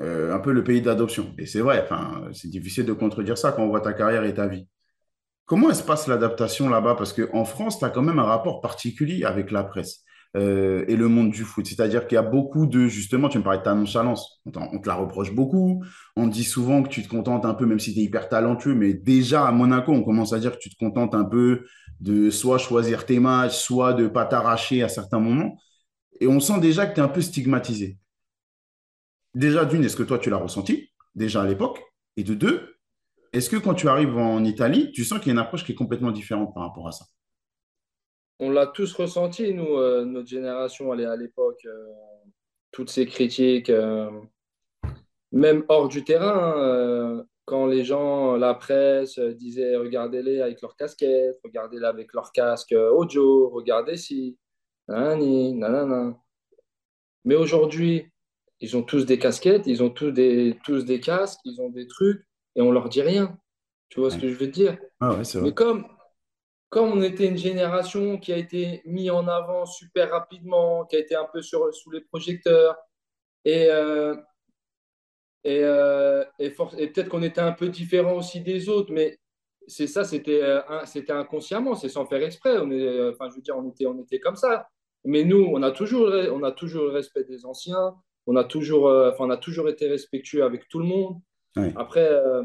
euh, 0.00 0.34
un 0.34 0.40
peu 0.40 0.52
le 0.52 0.64
pays 0.64 0.82
d'adoption. 0.82 1.32
Et 1.38 1.46
c'est 1.46 1.60
vrai, 1.60 1.88
c'est 2.32 2.50
difficile 2.50 2.84
de 2.86 2.92
contredire 2.92 3.38
ça 3.38 3.52
quand 3.52 3.62
on 3.62 3.68
voit 3.68 3.80
ta 3.80 3.92
carrière 3.92 4.24
et 4.24 4.34
ta 4.34 4.48
vie. 4.48 4.66
Comment 5.44 5.72
se 5.72 5.84
passe 5.84 6.08
l'adaptation 6.08 6.68
là-bas? 6.68 6.96
Parce 6.96 7.12
qu'en 7.12 7.44
France, 7.44 7.78
tu 7.78 7.84
as 7.84 7.90
quand 7.90 8.02
même 8.02 8.18
un 8.18 8.24
rapport 8.24 8.60
particulier 8.60 9.24
avec 9.24 9.52
la 9.52 9.62
presse. 9.62 10.02
Euh, 10.36 10.84
et 10.86 10.96
le 10.96 11.08
monde 11.08 11.30
du 11.30 11.44
foot. 11.44 11.66
C'est-à-dire 11.66 12.06
qu'il 12.06 12.16
y 12.16 12.18
a 12.18 12.22
beaucoup 12.22 12.66
de, 12.66 12.88
justement, 12.88 13.30
tu 13.30 13.38
me 13.38 13.42
parlais 13.42 13.58
de 13.58 13.64
ta 13.64 13.74
nonchalance, 13.74 14.42
on, 14.44 14.78
te 14.78 14.86
la 14.86 14.94
reproche 14.94 15.32
beaucoup, 15.32 15.82
on 16.14 16.26
dit 16.26 16.44
souvent 16.44 16.82
que 16.82 16.90
tu 16.90 17.02
te 17.02 17.08
contentes 17.08 17.46
un 17.46 17.54
peu, 17.54 17.64
même 17.64 17.78
si 17.78 17.94
tu 17.94 18.00
es 18.00 18.02
hyper 18.02 18.28
talentueux, 18.28 18.74
mais 18.74 18.92
déjà 18.92 19.46
à 19.46 19.52
Monaco, 19.52 19.92
on 19.92 20.02
commence 20.02 20.34
à 20.34 20.38
dire 20.38 20.52
que 20.52 20.58
tu 20.58 20.68
te 20.68 20.76
contentes 20.76 21.14
un 21.14 21.24
peu 21.24 21.64
de 22.00 22.28
soit 22.28 22.58
choisir 22.58 23.06
tes 23.06 23.18
matchs, 23.18 23.56
soit 23.56 23.94
de 23.94 24.08
pas 24.08 24.26
t'arracher 24.26 24.82
à 24.82 24.88
certains 24.90 25.20
moments, 25.20 25.56
et 26.20 26.26
on 26.26 26.38
sent 26.40 26.60
déjà 26.60 26.86
que 26.86 26.94
tu 26.94 27.00
es 27.00 27.02
un 27.02 27.08
peu 27.08 27.22
stigmatisé. 27.22 27.98
déjà, 29.34 29.64
d'une, 29.64 29.84
est-ce 29.84 29.96
que 29.96 30.02
toi, 30.02 30.18
tu 30.18 30.28
l'as 30.28 30.36
ressenti, 30.36 30.90
déjà 31.14 31.42
à 31.42 31.46
l'époque? 31.46 31.80
Et 32.18 32.24
de 32.24 32.34
deux, 32.34 32.76
est-ce 33.32 33.48
que 33.50 33.56
quand 33.56 33.74
tu 33.74 33.88
arrives 33.88 34.16
en 34.18 34.44
Italie, 34.44 34.92
tu 34.92 35.04
sens 35.04 35.18
qu'il 35.18 35.28
y 35.28 35.30
a 35.30 35.34
une 35.34 35.38
approche 35.38 35.64
qui 35.64 35.72
est 35.72 35.74
complètement 35.76 36.10
différente 36.10 36.54
par 36.54 36.64
rapport 36.64 36.88
à 36.88 36.92
ça? 36.92 37.06
On 38.38 38.50
l'a 38.50 38.66
tous 38.66 38.92
ressenti, 38.92 39.54
nous, 39.54 39.76
euh, 39.76 40.04
notre 40.04 40.28
génération, 40.28 40.92
à 40.92 41.16
l'époque, 41.16 41.64
euh, 41.64 41.86
toutes 42.70 42.90
ces 42.90 43.06
critiques, 43.06 43.70
euh, 43.70 44.10
même 45.32 45.64
hors 45.68 45.88
du 45.88 46.04
terrain, 46.04 46.54
hein, 46.56 47.24
quand 47.46 47.66
les 47.66 47.84
gens, 47.84 48.36
la 48.36 48.54
presse, 48.54 49.18
disaient 49.18 49.76
regardez-les 49.76 50.42
avec 50.42 50.60
leur 50.60 50.76
casquette, 50.76 51.38
regardez-les 51.44 51.86
avec 51.86 52.12
leur 52.12 52.32
casque 52.32 52.72
audio, 52.72 53.48
regardez 53.48 53.96
si, 53.96 54.36
nanani, 54.88 55.54
nanana. 55.54 56.16
Mais 57.24 57.36
aujourd'hui, 57.36 58.10
ils 58.60 58.76
ont 58.76 58.82
tous 58.82 59.06
des 59.06 59.18
casquettes, 59.18 59.66
ils 59.66 59.82
ont 59.82 59.90
tous 59.90 60.10
des, 60.10 60.58
tous 60.64 60.84
des 60.84 61.00
casques, 61.00 61.40
ils 61.44 61.60
ont 61.60 61.70
des 61.70 61.86
trucs, 61.86 62.26
et 62.54 62.62
on 62.62 62.72
leur 62.72 62.88
dit 62.88 63.02
rien. 63.02 63.38
Tu 63.88 64.00
vois 64.00 64.10
ce 64.10 64.18
que 64.18 64.28
je 64.28 64.34
veux 64.34 64.48
dire? 64.48 64.78
Ah 65.00 65.14
ouais, 65.14 65.22
vrai. 65.22 65.42
Mais 65.42 65.54
comme, 65.54 65.86
comme 66.68 66.92
on 66.92 67.02
était 67.02 67.26
une 67.26 67.36
génération 67.36 68.18
qui 68.18 68.32
a 68.32 68.36
été 68.36 68.82
mis 68.84 69.10
en 69.10 69.28
avant 69.28 69.66
super 69.66 70.10
rapidement, 70.10 70.84
qui 70.84 70.96
a 70.96 70.98
été 70.98 71.14
un 71.14 71.26
peu 71.32 71.42
sur, 71.42 71.72
sous 71.74 71.90
les 71.90 72.00
projecteurs, 72.00 72.76
et, 73.44 73.68
euh, 73.70 74.16
et, 75.44 75.60
euh, 75.62 76.24
et, 76.38 76.50
peut-être 76.50 77.08
qu'on 77.08 77.22
était 77.22 77.40
un 77.40 77.52
peu 77.52 77.68
différent 77.68 78.14
aussi 78.14 78.40
des 78.40 78.68
autres, 78.68 78.92
mais 78.92 79.18
c'est 79.68 79.86
ça, 79.86 80.04
c'était 80.04 80.42
euh, 80.42 80.60
c'était 80.84 81.12
inconsciemment, 81.12 81.74
c'est 81.74 81.88
sans 81.88 82.06
faire 82.06 82.22
exprès. 82.22 82.58
On 82.58 82.70
est, 82.70 83.08
enfin, 83.10 83.28
je 83.30 83.36
veux 83.36 83.42
dire, 83.42 83.56
on 83.56 83.68
était, 83.68 83.86
on 83.86 84.00
était 84.00 84.20
comme 84.20 84.36
ça. 84.36 84.68
Mais 85.04 85.24
nous, 85.24 85.44
on 85.52 85.62
a 85.62 85.70
toujours, 85.70 86.08
le- 86.08 86.32
on 86.32 86.42
a 86.42 86.52
toujours 86.52 86.84
le 86.84 86.90
respect 86.90 87.24
des 87.24 87.46
anciens, 87.46 87.94
on 88.26 88.36
a 88.36 88.44
toujours, 88.44 88.86
enfin, 88.86 89.26
on 89.26 89.30
a 89.30 89.36
toujours 89.36 89.68
été 89.68 89.88
respectueux 89.88 90.44
avec 90.44 90.68
tout 90.68 90.80
le 90.80 90.86
monde. 90.86 91.20
Après, 91.76 92.08
euh, 92.08 92.42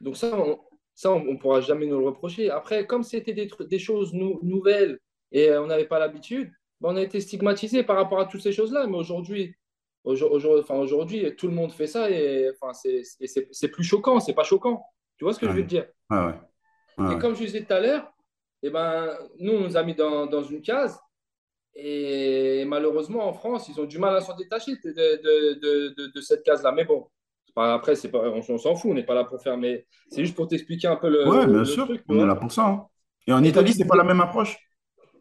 donc 0.00 0.16
ça, 0.16 0.36
on, 0.38 0.58
ça, 0.98 1.12
on, 1.12 1.24
on 1.28 1.36
pourra 1.36 1.60
jamais 1.60 1.86
nous 1.86 1.96
le 1.96 2.06
reprocher. 2.06 2.50
Après, 2.50 2.84
comme 2.84 3.04
c'était 3.04 3.32
des, 3.32 3.78
choses 3.78 4.12
nou- 4.12 4.40
nouvelles 4.42 4.98
et 5.30 5.48
euh, 5.48 5.62
on 5.62 5.68
n'avait 5.68 5.86
pas 5.86 6.00
l'habitude, 6.00 6.50
ben, 6.80 6.88
on 6.90 6.96
a 6.96 7.02
été 7.02 7.20
stigmatisé 7.20 7.84
par 7.84 7.94
rapport 7.94 8.18
à 8.18 8.24
toutes 8.26 8.40
ces 8.40 8.50
choses-là. 8.50 8.88
Mais 8.88 8.96
aujourd'hui, 8.96 9.54
enfin, 10.04 10.84
tout 11.36 11.46
le 11.46 11.54
monde 11.54 11.70
fait 11.70 11.86
ça 11.86 12.10
et 12.10 12.50
enfin, 12.50 12.72
c'est 12.72 13.68
plus 13.68 13.84
choquant, 13.84 14.18
c'est 14.18 14.34
pas 14.34 14.42
choquant. 14.42 14.84
Tu 15.16 15.22
vois 15.24 15.32
ce 15.32 15.38
que 15.38 15.46
je 15.46 15.52
veux 15.52 15.62
te 15.62 15.68
dire? 15.68 15.86
Ouais, 16.10 16.34
Et 16.98 17.02
ouais. 17.02 17.18
comme 17.20 17.36
je 17.36 17.44
disais 17.44 17.62
tout 17.62 17.72
à 17.72 17.78
l'heure, 17.78 18.12
eh 18.64 18.70
ben, 18.70 19.16
nous, 19.38 19.52
on 19.52 19.60
nous 19.60 19.76
a 19.76 19.84
mis 19.84 19.94
dans, 19.94 20.26
dans 20.26 20.42
une 20.42 20.62
case. 20.62 20.98
Et 21.76 22.64
malheureusement, 22.66 23.28
en 23.28 23.32
France, 23.32 23.68
ils 23.68 23.80
ont 23.80 23.84
du 23.84 24.00
mal 24.00 24.16
à 24.16 24.20
s'en 24.20 24.34
détacher 24.34 24.72
de, 24.82 24.90
de, 24.90 25.60
de, 25.62 25.94
de, 25.96 26.06
de 26.12 26.20
cette 26.20 26.42
case-là. 26.42 26.72
Mais 26.72 26.84
bon, 26.84 27.06
pas, 27.54 27.74
après, 27.74 27.96
c'est 27.96 28.10
pas, 28.10 28.20
on, 28.30 28.42
on 28.48 28.58
s'en 28.58 28.76
fout, 28.76 28.90
on 28.90 28.94
n'est 28.94 29.04
pas 29.04 29.14
là 29.14 29.24
pour 29.24 29.40
faire. 29.42 29.56
Mais 29.58 29.86
c'est 30.10 30.22
juste 30.24 30.36
pour 30.36 30.48
t'expliquer 30.48 30.88
un 30.88 30.96
peu 30.96 31.08
le, 31.10 31.24
Ouais, 31.24 31.46
bien 31.46 31.64
le 31.64 31.64
sûr, 31.64 31.86
truc, 31.86 32.02
on 32.08 32.18
est 32.20 32.26
là 32.26 32.34
pour 32.36 32.50
ça. 32.52 32.66
hein. 32.66 32.86
Et 33.26 33.32
en 33.32 33.44
Et 33.44 33.44
Italie, 33.44 33.72
c'est 33.74 33.86
pas 33.86 33.96
la 33.96 34.04
même 34.04 34.20
approche? 34.20 34.56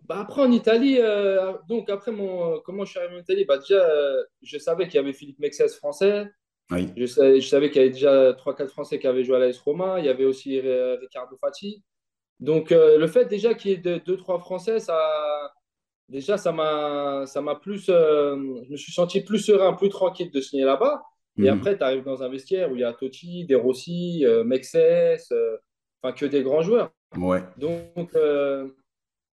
bah 0.08 0.20
après 0.22 0.42
en 0.42 0.52
Italie, 0.52 0.98
euh, 1.00 1.54
donc 1.68 1.90
après 1.90 2.12
mon, 2.12 2.60
comment 2.62 2.86
je 2.86 2.92
suis 2.92 3.00
arrivé 3.00 3.16
en 3.18 3.20
Italie, 3.22 3.46
bah 3.46 3.58
déjà, 3.58 3.76
euh, 3.76 4.24
je 4.42 4.58
savais 4.58 4.86
qu'il 4.88 4.96
y 4.96 5.00
avait 5.00 5.13
Philippe 5.13 5.40
Mexes 5.40 5.76
français. 5.78 6.28
Oui. 6.72 6.98
Je 6.98 7.06
savais, 7.08 7.42
je 7.42 7.48
savais 7.50 7.70
qu'il 7.72 7.82
y 7.82 7.86
avait 7.86 7.94
déjà 7.94 8.34
trois 8.36 8.56
quatre 8.56 8.72
Français 8.72 9.00
qui 9.00 9.08
avaient 9.08 9.24
joué 9.26 9.38
à 9.38 9.40
l'AS 9.40 9.60
Roma. 9.60 10.00
Il 10.00 10.06
y 10.06 10.10
avait 10.10 10.26
aussi 10.26 10.60
euh, 10.60 10.98
Riccardo 11.02 11.38
Fati. 11.38 11.84
Donc, 12.40 12.72
euh, 12.74 12.98
le 13.00 13.08
fait 13.08 13.26
déjà 13.26 13.54
qu'il 13.56 13.72
y 13.72 13.76
ait 13.76 13.78
deux, 13.78 14.00
deux, 14.02 14.18
trois 14.18 14.40
Français, 14.40 14.80
ça, 14.80 15.54
déjà, 16.10 16.38
ça 16.38 16.52
m'a, 16.52 17.26
ça 17.28 17.42
m'a 17.42 17.56
plus, 17.56 17.86
je 17.88 18.72
me 18.72 18.78
suis 18.78 18.92
senti 18.94 19.22
plus 19.22 19.40
serein, 19.40 19.74
plus 19.74 19.90
tranquille 19.90 20.32
de 20.32 20.42
signer 20.42 20.63
là-bas. 20.66 21.04
Et 21.38 21.43
Mhm. 21.43 21.58
après, 21.60 21.78
tu 21.78 21.84
arrives 21.84 22.04
dans 22.04 22.23
un 22.23 22.30
vestiaire 22.30 22.71
où 22.71 22.76
il 22.76 22.82
y 22.82 22.84
a 22.84 22.93
Totti, 22.93 23.45
De 23.45 23.56
Rossi, 23.56 24.26
euh, 24.26 24.43
Mexes, 24.43 24.76
euh, 25.32 25.58
enfin 26.02 26.13
que 26.13 26.26
des 26.26 26.41
grands 26.43 26.62
joueurs. 26.63 26.91
Ouais. 27.17 27.41
Donc, 27.58 28.15
euh, 28.15 28.67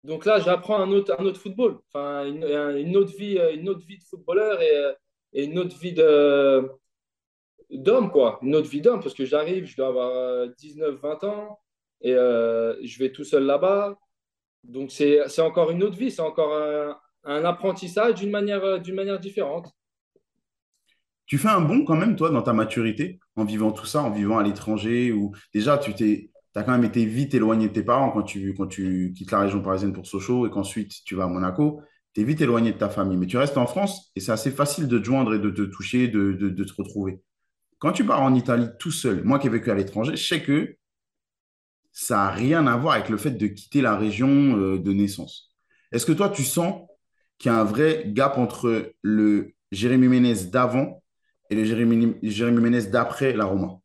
donc 0.04 0.24
là, 0.26 0.38
j'apprends 0.38 0.78
un 0.80 0.90
autre, 0.92 1.14
un 1.18 1.24
autre 1.24 1.40
football, 1.40 1.78
enfin 1.88 2.26
une, 2.26 2.44
un- 2.44 2.76
une 2.76 2.96
autre 2.96 3.16
vie, 3.16 3.38
une 3.54 3.68
autre 3.68 3.84
vie 3.86 3.98
de 3.98 4.04
footballeur 4.04 4.60
et, 4.60 4.92
et 5.32 5.44
une 5.44 5.58
autre 5.58 5.76
vie 5.78 5.92
de, 5.94 6.68
d'homme, 7.70 8.10
quoi. 8.10 8.38
Une 8.42 8.54
autre 8.54 8.68
vie 8.68 8.80
d'homme, 8.80 9.00
parce 9.00 9.14
que 9.14 9.24
j'arrive, 9.24 9.64
je 9.66 9.76
dois 9.76 9.88
avoir 9.88 10.10
euh, 10.14 10.48
19-20 10.58 11.24
ans 11.24 11.58
et 12.02 12.12
euh, 12.14 12.74
je 12.84 12.98
vais 12.98 13.10
tout 13.12 13.24
seul 13.24 13.44
là-bas. 13.44 13.98
Donc, 14.62 14.90
c'est, 14.92 15.20
encore 15.40 15.70
une 15.70 15.82
autre 15.82 15.96
vie, 15.96 16.10
c'est 16.10 16.22
encore 16.22 16.54
un, 16.54 16.98
un 17.24 17.44
apprentissage 17.44 18.14
d'une 18.16 18.30
manière, 18.30 18.80
d'une 18.80 18.94
manière 18.94 19.18
différente. 19.18 19.68
Tu 21.26 21.38
fais 21.38 21.48
un 21.48 21.60
bond 21.60 21.84
quand 21.84 21.96
même, 21.96 22.16
toi, 22.16 22.30
dans 22.30 22.42
ta 22.42 22.52
maturité, 22.52 23.18
en 23.36 23.44
vivant 23.44 23.72
tout 23.72 23.86
ça, 23.86 24.02
en 24.02 24.10
vivant 24.10 24.38
à 24.38 24.42
l'étranger, 24.42 25.12
ou 25.12 25.32
déjà, 25.54 25.78
tu 25.78 25.94
t'es, 25.94 26.30
t'as 26.52 26.62
quand 26.62 26.72
même 26.72 26.84
été 26.84 27.04
vite 27.06 27.34
éloigné 27.34 27.68
de 27.68 27.72
tes 27.72 27.82
parents 27.82 28.10
quand 28.10 28.22
tu, 28.22 28.54
quand 28.54 28.66
tu 28.66 29.12
quittes 29.16 29.30
la 29.30 29.40
région 29.40 29.62
parisienne 29.62 29.92
pour 29.92 30.06
Sochaux 30.06 30.46
et 30.46 30.50
qu'ensuite 30.50 30.92
tu 31.04 31.14
vas 31.14 31.24
à 31.24 31.28
Monaco. 31.28 31.80
Tu 32.14 32.20
es 32.20 32.24
vite 32.24 32.40
éloigné 32.40 32.72
de 32.72 32.78
ta 32.78 32.88
famille, 32.88 33.16
mais 33.16 33.26
tu 33.26 33.38
restes 33.38 33.58
en 33.58 33.66
France 33.66 34.12
et 34.14 34.20
c'est 34.20 34.32
assez 34.32 34.50
facile 34.50 34.86
de 34.86 34.98
te 34.98 35.04
joindre 35.04 35.34
et 35.34 35.38
de 35.38 35.50
te 35.50 35.62
toucher, 35.62 36.06
de 36.08 36.32
te 36.32 36.72
retrouver. 36.76 37.20
Quand 37.78 37.92
tu 37.92 38.04
pars 38.04 38.22
en 38.22 38.34
Italie 38.34 38.68
tout 38.78 38.90
seul, 38.90 39.24
moi 39.24 39.38
qui 39.38 39.46
ai 39.46 39.50
vécu 39.50 39.70
à 39.70 39.74
l'étranger, 39.74 40.16
je 40.16 40.26
sais 40.26 40.42
que 40.42 40.76
ça 41.92 42.16
n'a 42.16 42.30
rien 42.30 42.66
à 42.66 42.76
voir 42.76 42.94
avec 42.94 43.08
le 43.08 43.16
fait 43.16 43.32
de 43.32 43.46
quitter 43.46 43.80
la 43.80 43.96
région 43.96 44.58
euh, 44.58 44.78
de 44.78 44.92
naissance. 44.92 45.54
Est-ce 45.92 46.06
que 46.06 46.12
toi, 46.12 46.28
tu 46.28 46.42
sens 46.42 46.88
qu'il 47.38 47.52
y 47.52 47.54
a 47.54 47.60
un 47.60 47.64
vrai 47.64 48.04
gap 48.08 48.36
entre 48.36 48.94
le 49.02 49.52
Jérémy 49.70 50.08
Ménez 50.08 50.46
d'avant 50.50 51.03
Jérémy, 51.62 52.16
Jérémy 52.22 52.60
Ménez 52.60 52.86
d'après 52.86 53.32
la 53.32 53.44
Roma? 53.44 53.78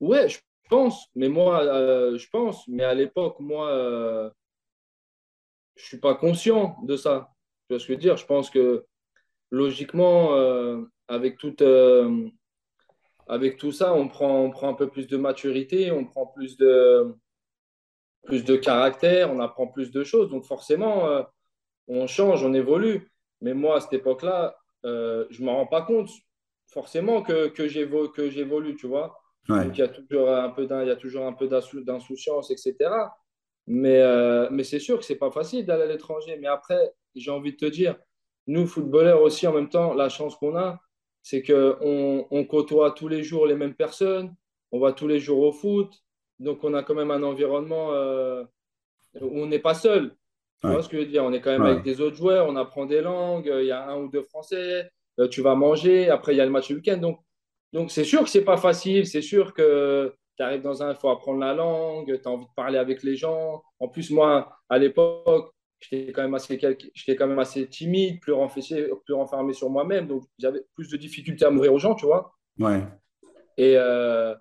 Ouais, 0.00 0.28
je 0.28 0.38
pense, 0.68 1.08
mais 1.14 1.28
moi, 1.28 1.62
euh, 1.62 2.16
je 2.16 2.28
pense, 2.30 2.66
mais 2.68 2.84
à 2.84 2.94
l'époque, 2.94 3.38
moi, 3.40 3.68
euh, 3.70 4.30
je 5.76 5.84
suis 5.84 5.98
pas 5.98 6.14
conscient 6.14 6.76
de 6.84 6.96
ça. 6.96 7.32
Tu 7.68 7.74
vois 7.74 7.80
ce 7.80 7.86
que 7.86 7.94
je 7.94 7.98
dire? 7.98 8.16
Je 8.16 8.26
pense 8.26 8.50
que 8.50 8.86
logiquement, 9.50 10.34
euh, 10.34 10.82
avec 11.08 11.38
tout, 11.38 11.54
euh, 11.62 12.28
avec 13.26 13.58
tout 13.58 13.72
ça, 13.72 13.92
on 13.92 14.08
prend, 14.08 14.40
on 14.42 14.50
prend 14.50 14.68
un 14.68 14.74
peu 14.74 14.88
plus 14.88 15.06
de 15.06 15.16
maturité, 15.16 15.90
on 15.90 16.04
prend 16.04 16.26
plus 16.26 16.56
de, 16.56 17.14
plus 18.24 18.44
de 18.44 18.56
caractère, 18.56 19.32
on 19.32 19.40
apprend 19.40 19.66
plus 19.66 19.90
de 19.90 20.02
choses. 20.02 20.30
Donc 20.30 20.44
forcément, 20.44 21.26
on 21.88 22.06
change, 22.06 22.44
on 22.44 22.54
évolue. 22.54 23.10
Mais 23.40 23.54
moi, 23.54 23.76
à 23.76 23.80
cette 23.80 23.92
époque-là, 23.94 24.56
je 24.84 25.40
ne 25.40 25.44
m'en 25.44 25.56
rends 25.56 25.66
pas 25.66 25.82
compte 25.82 26.10
forcément 26.70 27.22
que, 27.22 27.48
que 27.48 27.68
j'évo- 27.68 28.08
que 28.08 28.30
j'évolue, 28.30 28.76
tu 28.76 28.86
vois. 28.86 29.18
Ouais, 29.48 29.66
Donc 29.66 29.76
il 29.78 29.80
y 29.80 29.84
a 29.84 29.88
toujours 29.88 30.30
un 30.30 30.50
peu 30.50 30.66
d'in- 30.66 30.82
il 30.82 30.88
y 30.88 30.90
a 30.90 30.96
toujours 30.96 31.26
un 31.26 31.32
peu 31.32 31.48
d'insou- 31.48 31.82
d'insouciance, 31.84 32.50
etc. 32.50 33.14
Mais, 33.66 34.00
euh, 34.00 34.48
mais 34.50 34.64
c'est 34.64 34.78
sûr 34.80 34.98
que 34.98 35.04
c'est 35.04 35.16
pas 35.16 35.30
facile 35.30 35.66
d'aller 35.66 35.84
à 35.84 35.86
l'étranger. 35.86 36.36
Mais 36.40 36.48
après, 36.48 36.92
j'ai 37.14 37.30
envie 37.30 37.52
de 37.52 37.56
te 37.58 37.66
dire, 37.66 37.96
nous, 38.46 38.66
footballeurs 38.66 39.22
aussi, 39.22 39.46
en 39.46 39.52
même 39.52 39.68
temps, 39.68 39.94
la 39.94 40.08
chance 40.08 40.36
qu'on 40.36 40.56
a, 40.56 40.80
c'est 41.22 41.42
qu'on 41.42 42.26
on 42.30 42.44
côtoie 42.44 42.92
tous 42.92 43.08
les 43.08 43.22
jours 43.22 43.46
les 43.46 43.54
mêmes 43.54 43.74
personnes, 43.74 44.34
on 44.72 44.80
va 44.80 44.92
tous 44.92 45.06
les 45.08 45.20
jours 45.20 45.40
au 45.42 45.52
foot. 45.52 45.92
Donc 46.38 46.64
on 46.64 46.72
a 46.74 46.82
quand 46.82 46.94
même 46.94 47.10
un 47.10 47.22
environnement 47.22 47.92
euh, 47.92 48.44
où 49.20 49.40
on 49.42 49.46
n'est 49.46 49.58
pas 49.58 49.74
seul. 49.74 50.16
Tu 50.64 50.68
ouais, 50.68 50.74
vois 50.74 50.82
ce 50.82 50.88
que 50.88 50.96
je 50.96 51.02
veux 51.02 51.08
dire? 51.08 51.24
On 51.24 51.32
est 51.32 51.40
quand 51.40 51.50
même 51.50 51.64
ouais. 51.64 51.70
avec 51.70 51.82
des 51.84 52.00
autres 52.00 52.16
joueurs, 52.16 52.46
on 52.48 52.56
apprend 52.56 52.86
des 52.86 53.00
langues, 53.00 53.50
il 53.60 53.66
y 53.66 53.70
a 53.72 53.88
un 53.88 53.96
ou 54.02 54.08
deux 54.08 54.22
Français, 54.24 54.56
euh, 54.84 54.88
tu 55.30 55.42
vas 55.42 55.54
manger, 55.54 56.10
après 56.10 56.34
il 56.34 56.38
y 56.38 56.40
a 56.40 56.44
le 56.44 56.50
match 56.50 56.70
le 56.70 56.76
week-end. 56.76 56.98
Donc, 56.98 57.20
donc 57.72 57.90
c'est 57.90 58.04
sûr 58.04 58.22
que 58.24 58.30
c'est 58.30 58.44
pas 58.44 58.56
facile, 58.56 59.06
c'est 59.06 59.22
sûr 59.22 59.54
que 59.54 60.14
tu 60.36 60.42
arrives 60.42 60.62
dans 60.62 60.82
un, 60.82 60.90
il 60.92 60.96
faut 60.96 61.10
apprendre 61.10 61.40
la 61.40 61.54
langue, 61.54 62.20
tu 62.20 62.28
as 62.28 62.30
envie 62.30 62.46
de 62.46 62.54
parler 62.56 62.78
avec 62.78 63.02
les 63.02 63.16
gens. 63.16 63.62
En 63.78 63.88
plus, 63.88 64.10
moi, 64.10 64.50
à 64.68 64.78
l'époque, 64.78 65.52
j'étais 65.80 66.12
quand 66.12 66.22
même 66.22 66.34
assez, 66.34 66.58
quand 66.58 67.26
même 67.26 67.38
assez 67.38 67.68
timide, 67.68 68.20
plus 68.20 68.32
renfermé, 68.32 68.88
plus 69.04 69.14
renfermé 69.14 69.52
sur 69.52 69.70
moi-même, 69.70 70.06
donc 70.06 70.24
j'avais 70.38 70.62
plus 70.74 70.88
de 70.90 70.96
difficultés 70.96 71.44
à 71.44 71.50
m'ouvrir 71.50 71.72
aux 71.72 71.78
gens, 71.78 71.94
tu 71.94 72.06
vois. 72.06 72.34
Ouais. 72.58 72.82
Et, 73.56 73.74
euh, 73.76 74.34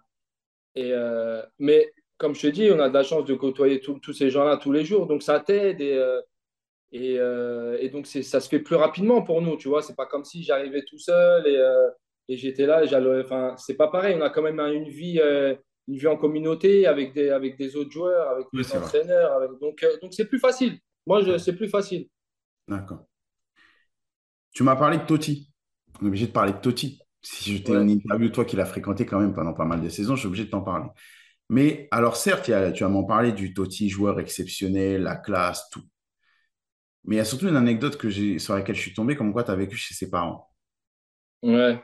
et, 0.75 0.91
euh, 0.93 1.41
mais 1.57 1.91
comme 2.17 2.35
je 2.35 2.41
te 2.41 2.47
dis, 2.47 2.69
on 2.71 2.79
a 2.79 2.89
de 2.89 2.93
la 2.93 3.03
chance 3.03 3.25
de 3.25 3.33
côtoyer 3.33 3.79
tous 3.79 3.99
tous 3.99 4.13
ces 4.13 4.29
gens-là 4.29 4.57
tous 4.57 4.71
les 4.71 4.83
jours, 4.85 5.07
donc 5.07 5.23
ça 5.23 5.39
t'aide 5.39 5.81
et, 5.81 5.93
euh, 5.93 6.21
et, 6.91 7.17
euh, 7.19 7.77
et 7.79 7.89
donc 7.89 8.07
ça 8.07 8.39
se 8.41 8.49
fait 8.49 8.59
plus 8.59 8.75
rapidement 8.75 9.21
pour 9.21 9.41
nous, 9.41 9.57
tu 9.57 9.67
vois. 9.67 9.81
C'est 9.81 9.95
pas 9.95 10.05
comme 10.05 10.25
si 10.25 10.43
j'arrivais 10.43 10.83
tout 10.85 10.97
seul 10.97 11.47
et, 11.47 11.57
euh, 11.57 11.89
et 12.27 12.37
j'étais 12.37 12.65
là, 12.65 12.81
enfin, 13.23 13.55
c'est 13.57 13.75
pas 13.77 13.87
pareil. 13.87 14.15
On 14.17 14.21
a 14.21 14.29
quand 14.29 14.41
même 14.41 14.59
une 14.59 14.89
vie, 14.89 15.19
euh, 15.21 15.55
une 15.87 15.97
vie 15.97 16.07
en 16.07 16.17
communauté 16.17 16.87
avec 16.87 17.13
des, 17.13 17.29
avec 17.29 17.57
des 17.57 17.75
autres 17.75 17.91
joueurs, 17.91 18.29
avec 18.29 18.47
Oui, 18.53 18.63
des 18.63 18.71
entraîneurs, 18.71 19.33
avec, 19.33 19.51
donc 19.59 19.85
donc 20.01 20.13
c'est 20.13 20.25
plus 20.27 20.39
facile. 20.39 20.79
Moi, 21.07 21.21
je, 21.23 21.37
c'est 21.37 21.55
plus 21.55 21.69
facile. 21.69 22.07
D'accord. 22.69 23.05
Tu 24.51 24.63
m'as 24.63 24.75
parlé 24.75 24.97
de 24.97 25.03
Totti. 25.05 25.51
On 26.01 26.05
est 26.05 26.07
obligé 26.07 26.27
de 26.27 26.31
parler 26.31 26.53
de 26.53 26.57
Totti. 26.59 26.99
Si 27.21 27.51
j'étais 27.51 27.75
en 27.75 27.87
Ouais. 27.87 27.87
interview, 27.87 28.29
toi 28.29 28.45
qui 28.45 28.55
l'as 28.55 28.65
fréquenté 28.65 29.05
quand 29.05 29.19
même 29.19 29.33
pendant 29.33 29.53
pas 29.53 29.65
mal 29.65 29.81
de 29.81 29.89
saisons, 29.89 30.15
je 30.15 30.21
suis 30.21 30.27
obligé 30.27 30.45
de 30.45 30.49
t'en 30.49 30.61
parler. 30.61 30.89
Mais 31.49 31.87
alors 31.91 32.15
certes, 32.17 32.49
a- 32.49 32.71
tu 32.71 32.83
vas 32.83 32.89
m'en 32.89 33.03
parler 33.05 33.31
du 33.33 33.53
Totti, 33.53 33.89
joueur 33.89 34.19
exceptionnel, 34.19 35.03
la 35.03 35.17
classe, 35.17 35.69
tout. 35.71 35.83
Mais 37.05 37.15
il 37.15 37.17
y 37.17 37.21
a 37.21 37.25
surtout 37.25 37.47
une 37.47 37.55
anecdote 37.55 37.97
que 37.97 38.09
j'ai, 38.09 38.39
sur 38.39 38.53
laquelle 38.55 38.75
je 38.75 38.81
suis 38.81 38.93
tombé, 38.93 39.15
comme 39.15 39.33
quoi 39.33 39.43
tu 39.43 39.51
as 39.51 39.55
vécu 39.55 39.75
chez 39.77 39.93
ses 39.93 40.09
parents. 40.09 40.49
Ouais. 41.41 41.83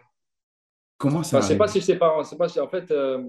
Comment 0.97 1.23
ça 1.23 1.37
Enfin, 1.37 1.47
c'est 1.47 1.57
pas 1.57 1.67
si 1.67 1.81
ses 1.81 1.97
parents, 1.97 2.23
c'est 2.23 2.37
pas 2.37 2.47
si, 2.47 2.59
en 2.59 2.67
fait, 2.67 2.89
euh, 2.91 3.23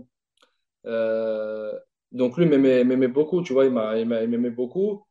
euh, 0.86 1.72
donc 2.12 2.36
lui 2.38 2.46
m'aimait 2.46 3.08
beaucoup, 3.08 3.42
tu 3.42 3.52
vois, 3.52 3.66
il 3.66 3.72
m'a, 3.72 3.98
il 3.98 4.06
m'a- 4.08 4.22
il 4.22 4.28
m'aimait 4.30 4.50
beaucoup. 4.50 5.06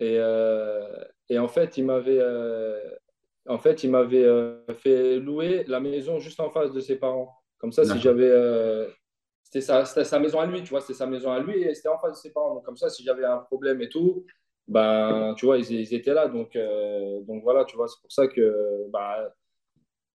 Et, 0.00 0.16
euh, 0.18 1.04
et 1.28 1.38
en 1.38 1.48
fait, 1.48 1.78
il 1.78 1.86
m'avait 1.86 2.20
en 3.48 3.58
fait, 3.58 3.84
il 3.84 3.90
m'avait 3.90 4.26
fait 4.78 5.18
louer 5.18 5.64
la 5.66 5.80
maison 5.80 6.20
juste 6.20 6.40
en 6.40 6.50
face 6.50 6.72
de 6.72 6.80
ses 6.80 6.96
parents. 6.96 7.34
Comme 7.58 7.72
ça, 7.72 7.84
si 7.84 8.00
j'avais. 8.00 8.30
c'était 9.44 9.60
sa, 9.60 9.84
c'était 9.84 10.04
sa 10.04 10.18
maison 10.18 10.40
à 10.40 10.46
lui, 10.46 10.62
tu 10.62 10.70
vois, 10.70 10.80
c'était 10.80 10.94
sa 10.94 11.06
maison 11.06 11.30
à 11.32 11.40
lui 11.40 11.62
et 11.62 11.74
c'était 11.74 11.88
en 11.88 11.98
face 11.98 12.12
de 12.12 12.16
ses 12.16 12.32
parents. 12.32 12.54
Donc, 12.54 12.64
comme 12.64 12.76
ça, 12.76 12.90
si 12.90 13.02
j'avais 13.04 13.24
un 13.24 13.38
problème 13.38 13.80
et 13.82 13.88
tout, 13.88 14.24
ben, 14.68 15.34
tu 15.36 15.46
vois, 15.46 15.58
ils, 15.58 15.70
ils 15.72 15.94
étaient 15.94 16.14
là. 16.14 16.28
Donc, 16.28 16.56
euh, 16.56 17.20
donc 17.22 17.42
voilà, 17.42 17.64
tu 17.64 17.76
vois, 17.76 17.88
c'est 17.88 18.00
pour 18.00 18.12
ça 18.12 18.28
que 18.28 18.86
bah, 18.90 19.32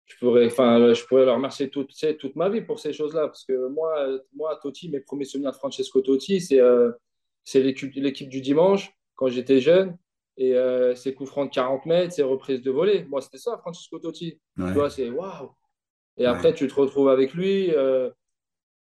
je 0.06 0.18
pourrais, 0.18 0.50
je 0.50 1.06
pourrais 1.08 1.26
leur 1.26 1.36
remercier 1.36 1.70
toute, 1.70 1.90
tu 1.90 1.96
sais, 1.98 2.16
toute 2.16 2.36
ma 2.36 2.50
vie 2.50 2.62
pour 2.62 2.80
ces 2.80 2.94
choses-là. 2.94 3.28
Parce 3.28 3.46
que 3.46 3.68
moi, 3.70 4.20
moi, 4.36 4.60
Totti, 4.62 4.90
mes 4.90 5.00
premiers 5.00 5.26
souvenirs 5.26 5.52
de 5.52 5.56
Francesco 5.58 6.02
Totti, 6.02 6.42
c'est 6.42 6.60
euh, 6.60 6.92
c'est 7.44 7.62
l'équipe 7.62 7.92
l'équipe 7.96 8.30
du 8.30 8.42
dimanche, 8.42 8.92
quand 9.16 9.28
j'étais 9.28 9.60
jeune. 9.60 9.98
Et 10.36 10.56
euh, 10.56 10.96
ses 10.96 11.14
coups 11.14 11.30
francs 11.30 11.50
de 11.50 11.54
40 11.54 11.86
mètres, 11.86 12.14
ses 12.14 12.24
reprises 12.24 12.62
de 12.64 12.72
volée. 12.72 13.06
Moi, 13.06 13.22
c'était 13.22 13.38
ça, 13.38 13.58
Francesco 13.60 14.00
Totti. 14.00 14.40
Tu 14.58 14.64
vois, 14.74 14.90
c'est 14.90 15.10
waouh. 15.10 15.52
Et 16.18 16.26
après, 16.26 16.54
tu 16.54 16.68
te 16.68 16.74
retrouves 16.74 17.10
avec 17.10 17.34
lui. 17.34 17.72
euh, 17.72 18.10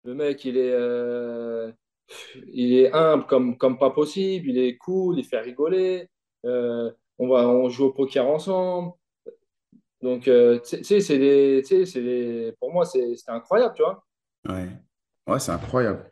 le 0.04 0.14
mec, 0.14 0.44
il 0.44 0.56
est, 0.56 0.72
euh, 0.72 1.72
il 2.52 2.74
est 2.74 2.92
humble 2.92 3.26
comme, 3.26 3.56
comme 3.56 3.78
pas 3.78 3.90
possible. 3.90 4.48
Il 4.50 4.58
est 4.58 4.76
cool, 4.76 5.18
il 5.18 5.24
fait 5.24 5.40
rigoler. 5.40 6.08
Euh, 6.44 6.90
on 7.18 7.28
va, 7.28 7.48
on 7.48 7.68
joue 7.68 7.86
au 7.86 7.92
poker 7.92 8.26
ensemble. 8.26 8.92
Donc, 10.00 10.28
euh, 10.28 10.60
tu 10.60 10.84
sais, 10.84 11.00
c'est 11.00 12.54
pour 12.60 12.72
moi, 12.72 12.84
c'est 12.84 13.14
incroyable, 13.28 13.74
tu 13.76 13.82
vois. 13.82 14.04
ouais. 14.48 14.68
Ouais, 15.26 15.38
c'est 15.38 15.52
incroyable. 15.52 16.10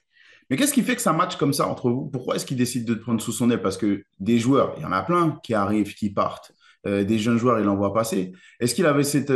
Mais 0.51 0.57
qu'est-ce 0.57 0.75
qui 0.75 0.83
fait 0.83 0.95
que 0.95 1.01
ça 1.01 1.13
match 1.13 1.37
comme 1.37 1.55
ça 1.55 1.67
entre 1.67 1.91
vous? 1.91 2.07
Pourquoi 2.07 2.37
est-ce 2.37 2.45
qu'il 2.45 2.57
décide 2.57 2.85
de 2.85 2.95
te 2.95 3.01
prendre 3.01 3.21
sous 3.21 3.33
son 3.33 3.51
aile? 3.51 3.63
Parce 3.63 3.79
que 3.79 4.05
des 4.21 4.39
joueurs, 4.39 4.75
il 4.77 4.83
y 4.83 4.87
en 4.87 4.93
a 4.93 5.03
plein 5.03 5.41
qui 5.43 5.55
arrivent, 5.55 5.95
qui 5.95 6.13
partent. 6.13 6.53
Euh, 6.87 7.03
des 7.03 7.19
jeunes 7.19 7.39
joueurs, 7.39 7.59
il 7.59 7.69
en 7.69 7.77
voit 7.77 7.95
passer. 7.95 8.33
Est-ce 8.61 8.75
qu'il 8.75 8.87
avait 8.87 9.05
cette... 9.05 9.33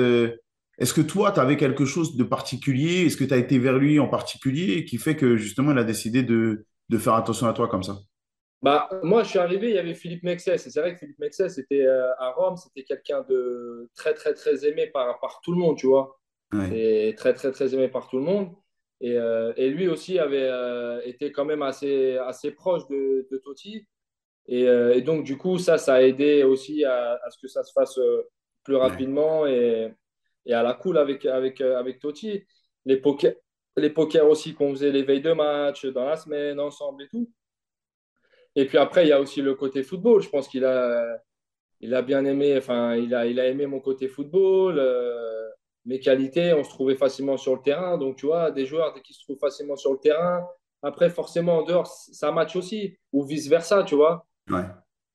Est-ce 0.80 0.94
que 0.94 1.02
toi, 1.02 1.32
tu 1.32 1.40
avais 1.40 1.56
quelque 1.56 1.84
chose 1.84 2.16
de 2.16 2.24
particulier? 2.24 3.06
Est-ce 3.06 3.16
que 3.16 3.24
tu 3.24 3.34
as 3.34 3.38
été 3.38 3.58
vers 3.58 3.78
lui 3.78 4.00
en 4.00 4.08
particulier 4.08 4.84
qui 4.84 4.98
fait 4.98 5.16
que 5.16 5.36
justement, 5.36 5.72
il 5.72 5.78
a 5.78 5.84
décidé 5.84 6.22
de, 6.22 6.66
de 6.88 6.98
faire 6.98 7.14
attention 7.14 7.46
à 7.48 7.52
toi 7.52 7.68
comme 7.68 7.82
ça? 7.82 7.98
Bah, 8.62 8.88
moi, 9.02 9.22
je 9.22 9.30
suis 9.30 9.38
arrivé, 9.38 9.70
il 9.70 9.74
y 9.74 9.78
avait 9.78 9.94
Philippe 9.94 10.22
Mexès. 10.22 10.54
Et 10.54 10.70
c'est 10.70 10.80
vrai 10.80 10.92
que 10.92 10.98
Philippe 10.98 11.18
Mexès 11.18 11.58
était 11.58 11.82
euh, 11.86 12.12
à 12.18 12.30
Rome, 12.32 12.56
c'était 12.56 12.84
quelqu'un 12.84 13.22
de 13.28 13.88
très, 13.94 14.12
très, 14.14 14.34
très 14.34 14.66
aimé 14.66 14.86
par, 14.88 15.18
par 15.20 15.40
tout 15.42 15.52
le 15.52 15.58
monde, 15.58 15.78
tu 15.78 15.86
vois. 15.86 16.18
Ouais, 16.52 16.68
C'est 16.68 17.14
très, 17.16 17.32
très, 17.34 17.52
très 17.52 17.74
aimé 17.74 17.88
par 17.88 18.08
tout 18.08 18.18
le 18.18 18.24
monde. 18.24 18.54
Et, 19.00 19.16
euh, 19.16 19.52
et 19.56 19.70
lui 19.70 19.88
aussi 19.88 20.18
avait 20.18 20.42
euh, 20.42 21.00
été 21.04 21.32
quand 21.32 21.46
même 21.46 21.62
assez, 21.62 22.18
assez 22.18 22.50
proche 22.50 22.86
de, 22.88 23.26
de 23.30 23.36
Totti. 23.38 23.86
Et, 24.46 24.62
et 24.64 25.02
donc, 25.02 25.24
du 25.24 25.38
coup, 25.38 25.58
ça, 25.58 25.78
ça 25.78 25.94
a 25.94 26.02
aidé 26.02 26.42
aussi 26.42 26.84
à, 26.84 27.12
à 27.24 27.30
ce 27.30 27.38
que 27.40 27.48
ça 27.48 27.62
se 27.62 27.72
fasse 27.72 27.98
plus 28.64 28.76
ouais, 28.82 28.98
rapidement 28.98 29.46
et, 29.46 29.94
et 30.46 30.54
à 30.54 30.62
la 30.62 30.74
cool 30.74 30.98
avec, 30.98 31.26
avec, 31.26 31.60
euh, 31.60 31.78
avec 31.78 31.98
Totti. 31.98 32.44
Les 32.86 32.96
pokers, 32.96 33.34
les 33.76 33.90
pokers 33.90 34.28
aussi 34.28 34.54
qu'on 34.54 34.70
faisait 34.70 34.90
les 34.90 35.02
veilles 35.02 35.20
de 35.20 35.32
match 35.32 35.86
dans 35.86 36.04
la 36.04 36.16
semaine 36.16 36.58
ensemble 36.60 37.04
et 37.04 37.08
tout. 37.08 37.30
Et 38.56 38.66
puis 38.66 38.78
après, 38.78 39.04
il 39.04 39.08
y 39.08 39.12
a 39.12 39.20
aussi 39.20 39.42
le 39.42 39.54
côté 39.54 39.82
football. 39.82 40.22
Je 40.22 40.28
pense 40.28 40.48
qu'il 40.48 40.64
a, 40.64 41.18
il 41.80 41.94
a 41.94 42.02
bien 42.02 42.24
aimé, 42.24 42.56
enfin, 42.56 42.96
il 42.96 43.14
a, 43.14 43.26
il 43.26 43.38
a 43.38 43.46
aimé 43.46 43.66
mon 43.66 43.80
côté 43.80 44.08
football, 44.08 44.78
euh, 44.78 45.48
mes 45.84 46.00
qualités. 46.00 46.52
On 46.52 46.64
se 46.64 46.70
trouvait 46.70 46.96
facilement 46.96 47.36
sur 47.36 47.54
le 47.54 47.62
terrain. 47.62 47.96
Donc, 47.96 48.16
tu 48.16 48.26
vois, 48.26 48.50
des 48.50 48.66
joueurs 48.66 48.94
qui 49.02 49.12
se 49.14 49.20
trouvent 49.20 49.38
facilement 49.38 49.76
sur 49.76 49.92
le 49.92 49.98
terrain. 49.98 50.44
Après, 50.82 51.10
forcément, 51.10 51.58
en 51.58 51.62
dehors, 51.62 51.86
ça 51.86 52.32
match 52.32 52.56
aussi, 52.56 52.96
ou 53.12 53.24
vice-versa, 53.24 53.84
tu 53.84 53.94
vois. 53.94 54.26
ouais, 54.48 54.64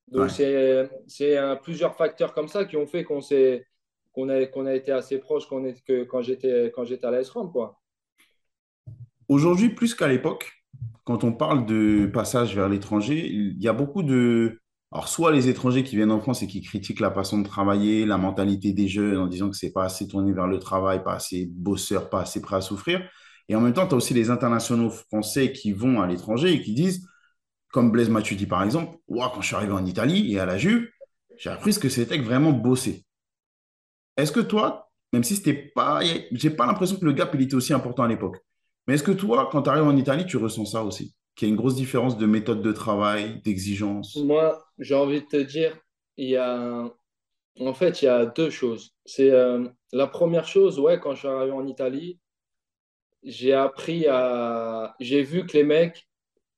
Donc, 0.08 0.30
ouais. 0.30 0.90
c'est 1.08 1.40
plusieurs 1.64 1.96
facteurs 1.96 2.34
comme 2.34 2.48
ça 2.48 2.66
qui 2.66 2.78
ont 2.78 2.86
fait 2.86 3.04
qu'on 3.04 3.22
s'est, 3.22 3.66
qu'on 4.16 4.30
a, 4.66 4.74
été 4.74 4.92
assez 4.92 5.18
proche 5.20 5.48
qu'on 5.48 5.62
que 5.86 6.04
quand 6.04 6.22
j'étais 6.22 7.06
à 7.06 7.12
l'AS 7.12 7.30
Rome. 7.30 7.52
Aujourd'hui, 9.28 9.70
plus 9.70 9.94
qu'à 9.94 10.08
l'époque, 10.08 10.54
quand 11.04 11.24
on 11.24 11.34
parle 11.34 11.66
de 11.66 12.06
passage 12.06 12.56
vers 12.56 12.70
l'étranger, 12.70 13.28
il 13.28 13.62
y 13.62 13.68
a 13.68 13.74
beaucoup 13.74 14.04
de... 14.04 14.60
Alors, 14.92 15.10
soit 15.10 15.32
les 15.32 15.50
étrangers 15.50 15.84
qui 15.84 15.98
viennent 15.98 16.12
en 16.12 16.22
France 16.22 16.42
et 16.44 16.48
qui 16.48 16.62
critiquent 16.62 17.02
la 17.02 17.12
façon 17.12 17.40
de 17.40 17.48
travailler, 17.48 18.06
la 18.06 18.18
mentalité 18.18 18.72
des 18.72 18.88
jeunes 18.88 19.18
en 19.18 19.28
disant 19.28 19.50
que 19.50 19.58
c'est 19.58 19.74
pas 19.74 19.84
assez 19.84 20.08
tourné 20.08 20.32
vers 20.32 20.48
le 20.48 20.60
travail, 20.60 21.04
pas 21.04 21.16
assez 21.16 21.48
bosseur, 21.52 22.10
pas 22.10 22.22
assez 22.22 22.42
prêt 22.42 22.56
à 22.56 22.62
souffrir. 22.62 23.02
Et 23.50 23.56
en 23.56 23.62
même 23.62 23.74
temps, 23.74 23.86
tu 23.88 23.94
as 23.94 23.98
aussi 23.98 24.14
les 24.14 24.30
internationaux 24.30 24.90
français 24.90 25.52
qui 25.52 25.74
vont 25.74 26.02
à 26.02 26.08
l'étranger 26.08 26.54
et 26.54 26.62
qui 26.62 26.74
disent, 26.74 27.06
comme 27.74 27.92
Blaise 27.92 28.10
Matuidi 28.10 28.46
par 28.46 28.64
exemple, 28.64 28.98
quand 29.10 29.42
je 29.42 29.48
suis 29.48 29.56
arrivé 29.56 29.74
en 29.74 29.86
Italie 29.86 30.34
et 30.34 30.40
à 30.40 30.46
la 30.46 30.58
Juve, 30.58 30.88
j'ai 31.38 31.50
appris 31.50 31.74
ce 31.74 31.80
que 31.80 31.90
c'était 31.90 32.18
que 32.18 32.24
vraiment 32.24 32.54
bosser. 32.54 33.06
Est-ce 34.18 34.32
que 34.32 34.40
toi, 34.40 34.90
même 35.14 35.24
si 35.24 35.36
c'était 35.36 35.54
pas, 35.54 36.02
j'ai 36.32 36.50
pas 36.50 36.66
l'impression 36.66 36.98
que 36.98 37.06
le 37.06 37.14
gap 37.14 37.34
il 37.34 37.42
était 37.42 37.56
aussi 37.56 37.74
important 37.74 38.04
à 38.04 38.08
l'époque. 38.08 38.38
Mais 38.88 38.96
est-ce 38.96 39.04
que 39.04 39.12
toi, 39.12 39.50
quand 39.52 39.64
tu 39.64 39.70
arrives 39.70 39.84
en 39.84 39.96
Italie, 39.96 40.26
tu 40.26 40.38
ressens 40.38 40.66
ça 40.66 40.84
aussi? 40.84 41.16
Qu'il 41.36 41.48
y 41.48 41.52
a 41.52 41.54
une 41.54 41.58
grosse 41.58 41.76
différence 41.76 42.18
de 42.18 42.26
méthode 42.26 42.62
de 42.62 42.72
travail, 42.72 43.42
d'exigence? 43.44 44.16
Moi, 44.18 44.64
j'ai 44.78 44.96
envie 44.96 45.22
de 45.22 45.26
te 45.26 45.38
dire, 45.38 45.78
il 46.18 46.30
y 46.30 46.38
a, 46.38 46.92
en 47.60 47.74
fait, 47.74 48.02
il 48.02 48.06
y 48.06 48.08
a 48.10 48.26
deux 48.26 48.50
choses. 48.50 48.92
C'est 49.06 49.32
euh, 49.32 49.68
la 49.92 50.08
première 50.08 50.48
chose, 50.48 50.80
ouais, 50.80 51.00
quand 51.00 51.14
je 51.14 51.20
suis 51.20 51.28
arrivé 51.28 51.52
en 51.52 51.66
Italie, 51.66 52.20
j'ai 53.24 53.54
appris 53.54 54.06
à, 54.08 54.96
j'ai 55.00 55.24
vu 55.24 55.46
que 55.46 55.58
les 55.58 55.64
mecs, 55.64 56.08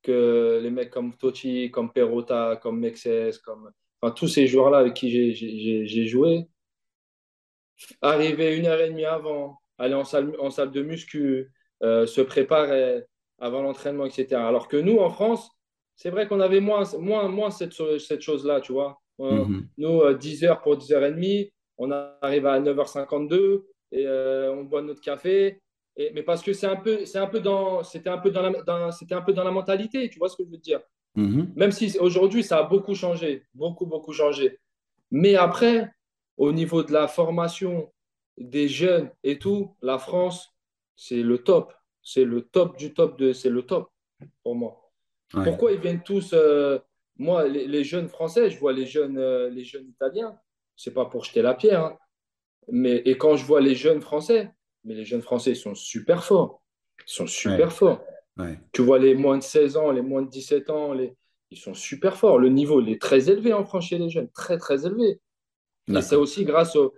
que 0.03 0.59
les 0.61 0.69
mecs 0.69 0.89
comme 0.89 1.15
Totti, 1.15 1.71
comme 1.71 1.91
Perrotta, 1.91 2.59
comme 2.61 2.79
Mexes, 2.79 3.37
comme, 3.45 3.71
enfin, 4.01 4.13
tous 4.13 4.27
ces 4.27 4.47
joueurs-là 4.47 4.79
avec 4.79 4.93
qui 4.95 5.33
j'ai 5.33 6.07
joué, 6.07 6.47
arriver 8.01 8.55
une 8.57 8.65
heure 8.65 8.79
et 8.79 8.89
demie 8.89 9.05
avant, 9.05 9.59
aller 9.77 9.93
en 9.93 10.03
salle, 10.03 10.33
en 10.39 10.49
salle 10.49 10.71
de 10.71 10.81
muscu, 10.81 11.51
euh, 11.83 12.05
se 12.05 12.21
préparer 12.21 13.03
avant 13.39 13.61
l'entraînement, 13.61 14.05
etc. 14.05 14.35
Alors 14.41 14.67
que 14.67 14.77
nous, 14.77 14.97
en 14.97 15.09
France, 15.09 15.49
c'est 15.95 16.09
vrai 16.09 16.27
qu'on 16.27 16.39
avait 16.39 16.59
moins, 16.59 16.83
moins, 16.99 17.27
moins 17.27 17.51
cette, 17.51 17.73
cette 17.99 18.21
chose-là, 18.21 18.61
tu 18.61 18.71
vois. 18.73 18.99
Euh, 19.19 19.45
Mhm, 19.45 19.67
nous, 19.77 20.01
euh, 20.01 20.13
10 20.13 20.43
heures 20.45 20.61
pour 20.61 20.77
10h30, 20.77 21.51
on 21.77 21.91
arrive 22.21 22.45
à 22.45 22.59
9h52 22.59 23.65
et 23.91 24.05
euh, 24.05 24.53
on 24.53 24.63
boit 24.63 24.81
notre 24.81 25.01
café. 25.01 25.59
Et, 25.95 26.11
mais 26.13 26.21
parce 26.21 26.43
que 26.43 26.53
c'est 26.53 26.67
un 26.67 26.75
peu, 26.75 27.05
c'est 27.05 27.17
un 27.17 27.25
peu 27.27 27.39
dans, 27.39 27.83
c'était 27.83 28.09
un 28.09 28.19
peu 28.19 28.29
dans 28.29 28.43
la, 28.43 28.91
c'était 28.91 29.15
un 29.15 29.21
peu 29.21 29.33
dans 29.33 29.43
la 29.43 29.49
mentalité, 29.51 30.07
tu 30.09 30.19
vois 30.19 30.29
ce 30.29 30.37
que 30.37 30.43
je 30.45 30.49
veux 30.51 30.57
dire. 30.57 30.81
mhm, 31.15 31.51
Même 31.55 31.71
si 31.71 31.97
aujourd'hui, 31.99 32.43
ça 32.43 32.59
a 32.59 32.63
beaucoup 32.63 32.93
changé, 32.93 33.43
beaucoup, 33.55 33.87
beaucoup 33.87 34.13
changé. 34.13 34.59
Mais 35.09 35.35
après, 35.35 35.89
au 36.37 36.51
niveau 36.51 36.83
de 36.83 36.93
la 36.93 37.07
formation 37.07 37.91
des 38.37 38.67
jeunes 38.67 39.11
et 39.23 39.39
tout, 39.39 39.75
la 39.81 39.97
France, 39.97 40.53
c'est 40.95 41.23
le 41.23 41.39
top. 41.39 41.73
C'est 42.03 42.23
le 42.23 42.41
top 42.41 42.77
du 42.77 42.93
top 42.93 43.17
de, 43.19 43.33
c'est 43.33 43.49
le 43.49 43.63
top 43.63 43.91
pour 44.43 44.55
moi. 44.55 44.91
ouais, 45.33 45.43
Pourquoi 45.43 45.71
ils 45.73 45.79
viennent 45.79 46.03
tous 46.03 46.31
euh, 46.33 46.79
Moi, 47.17 47.47
les, 47.47 47.67
les 47.67 47.83
jeunes 47.83 48.07
français, 48.07 48.49
je 48.49 48.59
vois 48.59 48.73
les 48.73 48.85
jeunes, 48.85 49.17
euh, 49.17 49.49
les 49.49 49.63
jeunes 49.63 49.87
italiens. 49.87 50.37
C'est 50.75 50.93
pas 50.93 51.05
pour 51.05 51.23
jeter 51.23 51.41
la 51.41 51.55
pierre, 51.55 51.83
hein, 51.83 51.97
mais 52.71 52.97
et 53.05 53.17
quand 53.17 53.35
je 53.35 53.45
vois 53.45 53.61
les 53.61 53.75
jeunes 53.75 54.01
français, 54.01 54.51
mais 54.83 54.93
les 54.93 55.05
jeunes 55.05 55.21
français, 55.21 55.51
ils 55.51 55.55
sont 55.55 55.75
super 55.75 56.23
forts. 56.23 56.61
Ils 57.07 57.11
sont 57.11 57.23
ouais, 57.23 57.29
super 57.29 57.71
forts. 57.73 58.01
ouais. 58.37 58.59
Tu 58.71 58.81
vois 58.83 58.99
les 58.99 59.15
moins 59.15 59.37
de 59.37 59.43
16 59.43 59.77
ans, 59.77 59.91
les 59.91 60.01
moins 60.01 60.21
de 60.21 60.29
17 60.29 60.69
ans, 60.69 60.93
les... 60.93 61.15
ils 61.51 61.57
sont 61.57 61.73
super 61.73 62.15
forts. 62.15 62.37
Le 62.39 62.49
niveau, 62.49 62.81
il 62.81 62.89
est 62.89 63.01
très 63.01 63.29
élevé 63.29 63.53
en 63.53 63.65
France 63.65 63.87
chez 63.87 63.97
les 63.97 64.09
jeunes, 64.09 64.29
très, 64.29 64.57
très 64.57 64.85
élevé. 64.85 65.19
Et 65.93 66.01
c'est 66.01 66.15
aussi 66.15 66.45
grâce 66.45 66.75
au, 66.75 66.93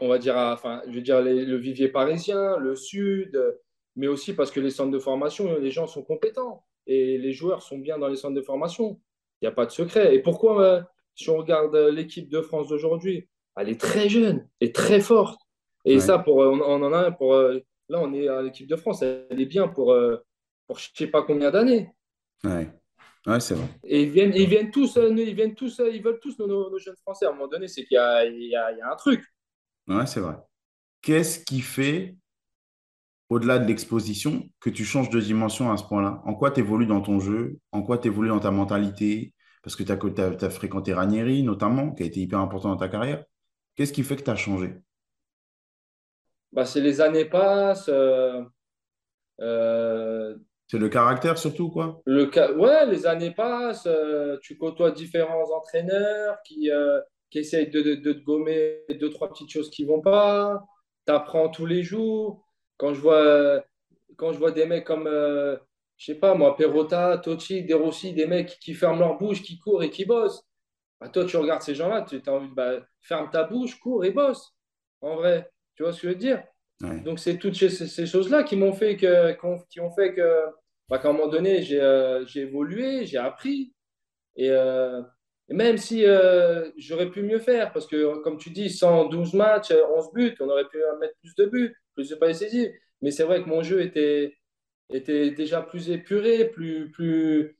on 0.00 0.08
va 0.08 0.18
dire, 0.18 0.36
à- 0.36 0.52
enfin, 0.54 0.82
je 0.88 0.92
veux 0.94 1.00
dire, 1.02 1.20
les- 1.22 1.44
le 1.44 1.56
vivier 1.56 1.88
parisien, 1.88 2.56
le 2.58 2.76
sud, 2.76 3.40
mais 3.96 4.06
aussi 4.08 4.34
parce 4.34 4.50
que 4.50 4.60
les 4.60 4.70
centres 4.70 4.90
de 4.90 4.98
formation, 4.98 5.58
les 5.58 5.70
gens 5.70 5.86
sont 5.86 6.02
compétents 6.02 6.64
et 6.86 7.18
les 7.18 7.32
joueurs 7.32 7.62
sont 7.62 7.78
bien 7.78 7.98
dans 7.98 8.08
les 8.08 8.16
centres 8.16 8.34
de 8.34 8.42
formation. 8.42 9.00
Il 9.40 9.44
n'y 9.46 9.48
a 9.48 9.52
pas 9.52 9.66
de 9.66 9.70
secret. 9.70 10.14
Et 10.14 10.20
pourquoi, 10.22 10.62
euh, 10.62 10.82
si 11.14 11.28
on 11.30 11.36
regarde 11.38 11.74
euh, 11.76 11.90
l'équipe 11.92 12.28
de 12.30 12.40
France 12.40 12.68
d'aujourd'hui, 12.68 13.28
elle 13.56 13.68
est 13.68 13.80
très 13.80 14.08
jeune 14.08 14.48
et 14.60 14.72
très 14.72 15.00
forte. 15.00 15.40
Et 15.84 16.00
Ouais, 16.00 16.00
ça, 16.00 16.18
pour, 16.18 16.42
euh, 16.42 16.50
on, 16.50 16.60
on 16.62 16.82
en 16.82 16.92
a 16.92 16.98
un 17.08 17.12
pour. 17.12 17.34
euh, 17.34 17.58
là, 17.88 18.00
on 18.02 18.12
est 18.14 18.28
à 18.28 18.42
l'équipe 18.42 18.66
de 18.68 18.76
France, 18.76 19.02
elle 19.02 19.40
est 19.40 19.46
bien 19.46 19.68
pour, 19.68 19.92
euh, 19.92 20.16
pour 20.66 20.78
je 20.78 20.90
ne 20.92 20.96
sais 20.96 21.06
pas 21.08 21.22
combien 21.22 21.50
d'années. 21.50 21.90
ouais, 22.44 22.70
ouais, 23.26 23.40
c'est 23.40 23.54
vrai. 23.54 23.68
Et 23.84 24.02
ils 24.04 24.10
viennent, 24.10 24.32
ils 24.34 24.48
viennent 24.48 24.70
tous, 24.70 24.96
euh, 24.96 25.10
ils 25.16 25.34
viennent 25.34 25.54
tous, 25.54 25.80
euh, 25.80 25.90
ils 25.90 26.02
veulent 26.02 26.20
tous 26.20 26.38
nos, 26.38 26.46
nos- 26.46 26.70
nos 26.70 26.78
jeunes 26.78 26.96
Français. 27.02 27.26
À 27.26 27.30
un 27.30 27.32
moment 27.32 27.48
donné, 27.48 27.68
c'est 27.68 27.84
qu'il 27.84 27.94
y 27.96 27.98
a, 27.98 28.24
y 28.26 28.48
y 28.50 28.56
un 28.56 28.96
truc. 28.96 29.24
Ouais, 29.86 30.06
c'est 30.06 30.20
vrai. 30.20 30.36
Qu'est-ce 31.02 31.40
qui 31.40 31.60
fait, 31.60 32.16
au-delà 33.28 33.58
de 33.58 33.66
l'exposition, 33.66 34.48
que 34.60 34.70
tu 34.70 34.84
changes 34.84 35.10
de 35.10 35.20
dimension 35.20 35.70
à 35.72 35.76
ce 35.76 35.84
point-là? 35.84 36.22
En 36.24 36.34
quoi 36.34 36.50
tu 36.50 36.60
évolues 36.60 36.86
dans 36.86 37.00
ton 37.02 37.20
jeu? 37.20 37.58
En 37.72 37.82
quoi 37.82 37.98
tu 37.98 38.08
évolues 38.08 38.28
dans 38.28 38.40
ta 38.40 38.50
mentalité? 38.50 39.34
Parce 39.62 39.76
que 39.76 39.82
tu 39.82 39.92
as, 40.44 40.50
fréquenté 40.50 40.92
Ranieri, 40.94 41.42
notamment, 41.42 41.92
qui 41.92 42.02
a 42.02 42.06
été 42.06 42.20
hyper 42.20 42.38
important 42.38 42.70
dans 42.70 42.76
ta 42.76 42.88
carrière. 42.88 43.24
Qu'est-ce 43.76 43.92
qui 43.92 44.02
fait 44.02 44.16
que 44.16 44.22
tu 44.22 44.30
as 44.30 44.36
changé? 44.36 44.74
bah, 46.52 46.64
c'est 46.64 46.80
les 46.80 47.00
années 47.00 47.24
passent. 47.26 47.90
C'est 50.66 50.78
le 50.78 50.88
caractère 50.88 51.38
surtout, 51.38 51.70
quoi. 51.70 52.00
Le 52.06 52.30
Ouais, 52.58 52.86
les 52.86 53.06
années 53.06 53.32
passent. 53.32 53.88
tu 54.42 54.56
côtoies 54.56 54.90
différents 54.92 55.50
entraîneurs 55.52 56.36
qui, 56.46 56.70
qui 57.30 57.38
essayent 57.38 57.70
de, 57.70 57.82
de, 57.82 57.94
de, 57.96 58.12
te 58.12 58.24
gommer 58.24 58.80
deux, 59.00 59.10
trois 59.10 59.28
petites 59.28 59.50
choses 59.50 59.70
qui 59.70 59.84
vont 59.84 60.00
pas. 60.00 60.64
Tu 61.06 61.12
apprends 61.12 61.48
tous 61.48 61.66
les 61.66 61.82
jours. 61.82 62.46
Quand 62.76 62.94
je 62.94 63.00
vois, 63.00 63.62
quand 64.16 64.32
je 64.32 64.38
vois 64.38 64.50
des 64.52 64.66
mecs 64.66 64.84
comme, 64.84 65.06
je 65.06 65.58
je 65.96 66.06
sais 66.12 66.18
pas 66.18 66.34
moi, 66.34 66.56
Perota, 66.56 67.18
Tochi, 67.18 67.64
De 67.64 67.74
Rossi, 67.74 68.12
des 68.12 68.26
mecs 68.26 68.58
qui 68.58 68.74
ferment 68.74 68.98
leur 68.98 69.18
bouche, 69.18 69.42
qui 69.42 69.58
courent 69.58 69.82
et 69.82 69.90
qui 69.90 70.04
bossent. 70.04 70.42
Bah, 71.00 71.08
toi, 71.08 71.24
tu 71.24 71.36
regardes 71.36 71.62
ces 71.62 71.74
gens-là, 71.74 72.02
tu 72.02 72.20
as 72.26 72.32
envie 72.32 72.48
de 72.48 72.54
bah, 72.54 72.80
ferme 73.00 73.30
ta 73.30 73.44
bouche, 73.44 73.78
cours 73.78 74.04
et 74.04 74.10
bosse. 74.10 74.54
En 75.00 75.16
vrai, 75.16 75.50
tu 75.74 75.82
vois 75.82 75.92
ce 75.92 76.00
que 76.00 76.08
je 76.08 76.12
veux 76.12 76.18
dire? 76.18 76.42
Donc, 77.04 77.18
c'est 77.18 77.38
toutes 77.38 77.54
ces, 77.56 78.06
choses-là 78.06 78.42
qui 78.42 78.56
m'ont 78.56 78.72
fait 78.72 78.96
que, 78.96 79.32
qui 79.68 79.80
ont 79.80 79.90
fait 79.90 80.14
que, 80.14 80.44
bah, 80.88 80.98
qu'à 80.98 81.08
un 81.08 81.12
moment 81.12 81.28
donné, 81.28 81.62
j'ai 81.62 81.80
euh, 81.80 82.24
évolué, 82.34 83.06
j'ai 83.06 83.18
appris. 83.18 83.72
Et, 84.36 84.50
euh, 84.50 85.02
même 85.48 85.78
si 85.78 86.04
euh, 86.06 86.70
j'aurais 86.76 87.10
pu 87.10 87.22
mieux 87.22 87.38
faire, 87.38 87.72
parce 87.72 87.86
que, 87.86 88.16
comme 88.22 88.38
tu 88.38 88.50
dis, 88.50 88.70
112 88.70 89.34
matchs, 89.34 89.72
11 89.72 90.12
buts, 90.12 90.34
on 90.40 90.48
aurait 90.48 90.68
pu 90.68 90.78
mettre 91.00 91.14
plus 91.20 91.34
de 91.36 91.46
buts, 91.46 91.76
plus 91.94 92.08
de 92.10 92.14
pas 92.16 92.28
décisifs. 92.28 92.72
Mais 93.02 93.10
c'est 93.10 93.24
vrai 93.24 93.42
que 93.42 93.48
mon 93.48 93.62
jeu 93.62 93.82
était, 93.82 94.36
était 94.90 95.30
déjà 95.30 95.62
plus 95.62 95.90
épuré, 95.90 96.46
plus, 96.46 96.90
plus, 96.92 97.58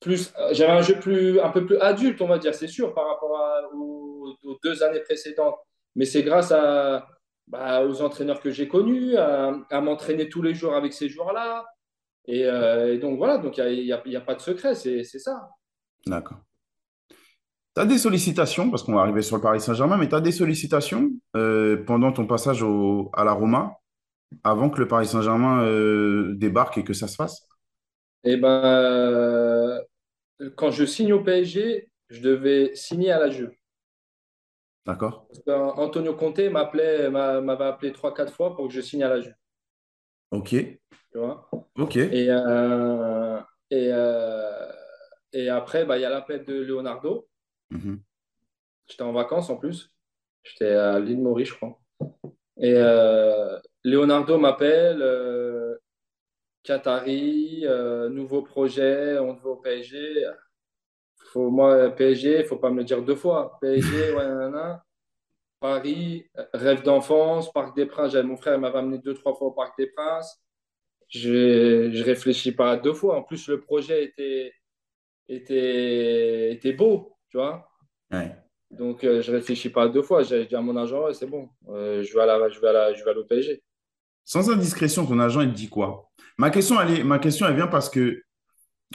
plus, 0.00 0.32
j'avais 0.52 0.72
un 0.72 0.82
jeu 0.82 0.98
plus, 1.00 1.40
un 1.40 1.50
peu 1.50 1.66
plus 1.66 1.78
adulte, 1.78 2.20
on 2.22 2.28
va 2.28 2.38
dire, 2.38 2.54
c'est 2.54 2.68
sûr, 2.68 2.94
par 2.94 3.08
rapport 3.08 3.32
aux, 3.74 4.36
deux 4.64 4.82
années 4.82 5.00
précédentes. 5.00 5.58
Mais 5.94 6.04
c'est 6.04 6.22
grâce 6.22 6.52
à, 6.52 7.08
aux 7.84 8.02
entraîneurs 8.02 8.40
que 8.40 8.50
j'ai 8.50 8.68
connus, 8.68 9.16
à, 9.16 9.80
m'entraîner 9.80 10.28
tous 10.28 10.42
les 10.42 10.54
jours 10.54 10.74
avec 10.74 10.92
ces 10.92 11.08
joueurs-là. 11.08 11.64
Et, 12.26 12.44
euh, 12.44 12.98
donc 12.98 13.16
voilà, 13.18 13.38
donc 13.38 13.58
il 13.58 13.84
n'y 13.84 13.92
a, 13.92 13.98
a, 13.98 14.20
pas 14.20 14.34
de 14.34 14.40
secret, 14.40 14.74
c'est 14.74 15.04
ça. 15.04 15.48
D'accord. 16.06 16.38
Tu 17.74 17.82
as 17.82 17.86
des 17.86 17.98
sollicitations, 17.98 18.70
parce 18.70 18.82
qu'on 18.82 18.94
va 18.94 19.02
arriver 19.02 19.22
sur 19.22 19.36
le 19.36 19.42
Paris 19.42 19.60
Saint-Germain, 19.60 19.96
mais 19.96 20.08
tu 20.08 20.14
as 20.14 20.20
des 20.20 20.32
sollicitations 20.32 21.10
euh, 21.36 21.84
pendant 21.84 22.12
ton 22.12 22.26
passage 22.26 22.62
au, 22.62 23.10
à 23.14 23.24
la 23.24 23.32
Roma, 23.32 23.76
avant 24.44 24.68
que 24.68 24.80
le 24.80 24.88
Paris 24.88 25.06
Saint-Germain 25.06 25.64
euh, 25.64 26.34
débarque 26.34 26.78
et 26.78 26.84
que 26.84 26.92
ça 26.92 27.08
se 27.08 27.16
fasse? 27.16 27.48
Eh 28.24 28.36
ben, 28.36 29.80
quand 30.56 30.70
je 30.70 30.84
signe 30.84 31.12
au 31.12 31.22
PSG, 31.22 31.88
je 32.10 32.20
devais 32.20 32.74
signer 32.74 33.12
à 33.12 33.20
la 33.20 33.30
Juve. 33.30 33.52
D'accord. 34.88 35.28
Antonio 35.46 36.14
Conte 36.14 36.40
m'appelait, 36.50 37.10
m'avait 37.10 37.64
appelé 37.64 37.92
3-4 37.92 38.32
fois 38.32 38.56
pour 38.56 38.68
que 38.68 38.72
je 38.72 38.80
signe 38.80 39.04
à 39.04 39.10
la 39.10 39.20
Juve. 39.20 39.34
Ok. 40.30 40.48
Tu 40.48 41.18
vois? 41.18 41.50
Ok. 41.76 41.96
Et, 41.96 42.28
euh, 42.30 43.38
et, 43.70 43.90
euh, 43.92 44.72
et 45.34 45.50
après, 45.50 45.84
bah, 45.84 45.98
il 45.98 46.00
y 46.00 46.06
a 46.06 46.10
l'appel 46.10 46.42
de 46.46 46.54
Leonardo. 46.54 47.28
Mhm. 47.70 48.00
J'étais 48.86 49.02
en 49.02 49.12
vacances 49.12 49.50
en 49.50 49.56
plus. 49.56 49.92
J'étais 50.42 50.72
à 50.72 50.98
l'île 50.98 51.20
Maurice, 51.20 51.48
je 51.48 51.54
crois. 51.54 51.78
Et 52.56 52.74
Leonardo 53.84 54.38
m'appelle 54.38 55.02
Qatari, 56.62 57.62
euh, 57.64 58.08
nouveau 58.08 58.40
projet, 58.42 59.18
on 59.18 59.34
veut 59.34 59.50
au 59.50 59.56
PSG. 59.56 60.26
Faut, 61.32 61.50
moi, 61.50 61.90
PSG, 61.90 62.30
il 62.30 62.38
ne 62.38 62.42
faut 62.44 62.56
pas 62.56 62.70
me 62.70 62.78
le 62.78 62.84
dire 62.84 63.02
deux 63.02 63.14
fois. 63.14 63.58
PSG, 63.60 64.12
ouais, 64.12 64.26
nanana. 64.26 64.84
Paris, 65.60 66.24
rêve 66.54 66.82
d'enfance, 66.82 67.52
Parc 67.52 67.74
des 67.76 67.86
Princes. 67.86 68.14
Mon 68.14 68.36
frère 68.36 68.58
m'avait 68.58 68.78
amené 68.78 68.98
deux, 68.98 69.14
trois 69.14 69.34
fois 69.34 69.48
au 69.48 69.50
Parc 69.50 69.76
des 69.78 69.88
Princes. 69.88 70.40
Je 71.08 71.88
ne 71.88 72.02
réfléchis 72.02 72.52
pas 72.52 72.76
deux 72.76 72.92
fois. 72.94 73.16
En 73.16 73.22
plus, 73.22 73.48
le 73.48 73.60
projet 73.60 74.04
était, 74.04 74.52
était, 75.28 76.52
était 76.52 76.72
beau, 76.72 77.16
tu 77.30 77.38
vois. 77.38 77.68
Donc, 78.70 79.04
euh, 79.04 79.22
je 79.22 79.32
ne 79.32 79.36
réfléchis 79.36 79.70
pas 79.70 79.88
deux 79.88 80.02
fois. 80.02 80.22
J'ai 80.22 80.46
dit 80.46 80.54
à 80.54 80.60
mon 80.60 80.76
agent, 80.76 81.12
c'est 81.14 81.26
bon, 81.26 81.48
euh, 81.68 82.02
je, 82.02 82.14
vais 82.14 82.20
à 82.20 82.26
la, 82.26 82.48
je, 82.48 82.60
vais 82.60 82.68
à 82.68 82.72
la, 82.72 82.94
je 82.94 83.02
vais 83.02 83.10
aller 83.10 83.20
au 83.20 83.24
PSG. 83.24 83.62
Sans 84.24 84.50
indiscrétion, 84.50 85.06
ton 85.06 85.18
agent, 85.18 85.40
il 85.40 85.50
te 85.50 85.56
dit 85.56 85.68
quoi? 85.68 86.10
Ma 86.36 86.50
question, 86.50 86.80
elle, 86.80 86.98
est, 86.98 87.04
ma 87.04 87.18
question, 87.18 87.46
elle 87.46 87.56
vient 87.56 87.66
parce 87.66 87.88
que, 87.88 88.22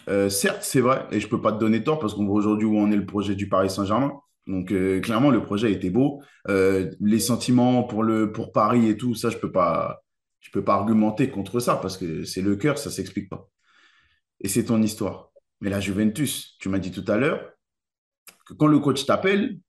euh, 0.09 0.29
certes, 0.29 0.63
c'est 0.63 0.81
vrai, 0.81 1.05
et 1.11 1.19
je 1.19 1.25
ne 1.25 1.29
peux 1.29 1.41
pas 1.41 1.51
te 1.51 1.59
donner 1.59 1.83
tort 1.83 1.99
parce 1.99 2.13
qu'on 2.13 2.25
voit 2.25 2.35
aujourd'hui 2.35 2.67
où 2.67 2.77
en 2.79 2.91
est 2.91 2.95
le 2.95 3.05
projet 3.05 3.35
du 3.35 3.47
Paris 3.47 3.69
Saint-Germain. 3.69 4.11
Donc, 4.47 4.71
euh, 4.71 4.99
clairement, 4.99 5.29
le 5.29 5.41
projet 5.41 5.71
était 5.71 5.89
beau. 5.89 6.21
Euh, 6.49 6.91
les 6.99 7.19
sentiments 7.19 7.83
pour, 7.83 8.03
le, 8.03 8.31
pour 8.31 8.51
Paris 8.51 8.89
et 8.89 8.97
tout, 8.97 9.15
ça, 9.15 9.29
je 9.29 9.37
ne 9.37 9.41
peux, 9.41 9.51
pas, 9.51 10.03
peux 10.51 10.63
pas 10.63 10.73
argumenter 10.73 11.29
contre 11.29 11.59
ça 11.59 11.77
parce 11.77 11.97
que 11.97 12.25
c'est 12.25 12.41
le 12.41 12.55
cœur, 12.55 12.77
ça 12.77 12.89
ne 12.89 12.93
s'explique 12.95 13.29
pas. 13.29 13.47
Et 14.41 14.49
c'est 14.49 14.65
ton 14.65 14.81
histoire. 14.81 15.31
Mais 15.61 15.69
la 15.69 15.79
Juventus, 15.79 16.57
tu 16.59 16.67
m'as 16.67 16.79
dit 16.79 16.91
tout 16.91 17.09
à 17.09 17.15
l'heure 17.15 17.51
que 18.45 18.53
quand 18.53 18.67
le 18.67 18.79
coach 18.79 19.05
t'appelle, 19.05 19.59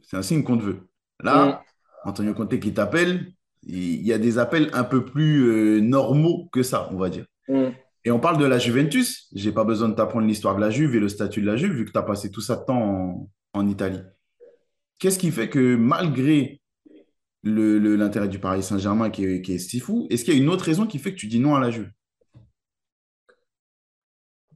c'est 0.00 0.16
un 0.16 0.22
signe 0.22 0.42
qu'on 0.42 0.56
te 0.56 0.62
veut. 0.62 0.88
Là, 1.22 1.62
Antonio 2.04 2.32
Conte 2.32 2.58
qui 2.58 2.72
t'appelle, 2.72 3.32
il 3.62 4.02
y 4.02 4.12
a 4.14 4.18
des 4.18 4.38
appels 4.38 4.70
un 4.72 4.84
peu 4.84 5.04
plus 5.04 5.82
normaux 5.82 6.48
que 6.52 6.62
ça, 6.62 6.88
on 6.90 6.96
va 6.96 7.10
dire. 7.10 7.26
Mm. 7.48 7.68
Et 8.04 8.10
on 8.10 8.20
parle 8.20 8.38
de 8.38 8.44
la 8.44 8.58
Juventus. 8.58 9.28
Je 9.34 9.48
n'ai 9.48 9.54
pas 9.54 9.64
besoin 9.64 9.88
de 9.88 9.94
t'apprendre 9.94 10.26
l'histoire 10.26 10.56
de 10.56 10.60
la 10.60 10.70
Juve 10.70 10.94
et 10.96 11.00
le 11.00 11.08
statut 11.08 11.40
de 11.40 11.46
la 11.46 11.56
Juve, 11.56 11.72
vu 11.72 11.84
que 11.84 11.92
tu 11.92 11.98
as 11.98 12.02
passé 12.02 12.30
tout 12.30 12.40
ça 12.40 12.56
de 12.56 12.64
temps 12.64 13.28
en, 13.52 13.68
Italie. 13.68 14.00
Qu'est-ce 14.98 15.18
qui 15.18 15.30
fait 15.30 15.48
que 15.48 15.76
malgré 15.76 16.60
l'intérêt 17.44 18.28
du 18.28 18.38
Paris 18.38 18.62
Saint-Germain 18.62 19.10
qui 19.10 19.24
est, 19.24 19.42
qui 19.42 19.54
est, 19.54 19.58
si 19.58 19.80
fou, 19.80 20.06
est-ce 20.10 20.24
qu'il 20.24 20.34
y 20.34 20.36
a 20.36 20.40
une 20.40 20.48
autre 20.48 20.64
raison 20.64 20.86
qui 20.86 20.98
fait 20.98 21.12
que 21.12 21.18
tu 21.18 21.26
dis 21.26 21.40
non 21.40 21.54
à 21.54 21.60
la 21.60 21.70
Juve? 21.70 21.90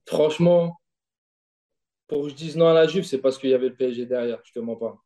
Franchement, 0.06 0.80
pour 2.06 2.22
que 2.22 2.28
je 2.28 2.34
dise 2.34 2.56
non 2.56 2.68
à 2.68 2.74
la 2.74 2.86
Juve, 2.86 3.04
c'est 3.04 3.18
parce 3.18 3.38
qu'il 3.38 3.50
y 3.50 3.54
avait 3.54 3.68
le 3.68 3.74
PSG 3.74 4.06
derrière, 4.06 4.40
je 4.44 4.52
te 4.52 4.58
mens 4.60 4.76
pas. 4.76 4.96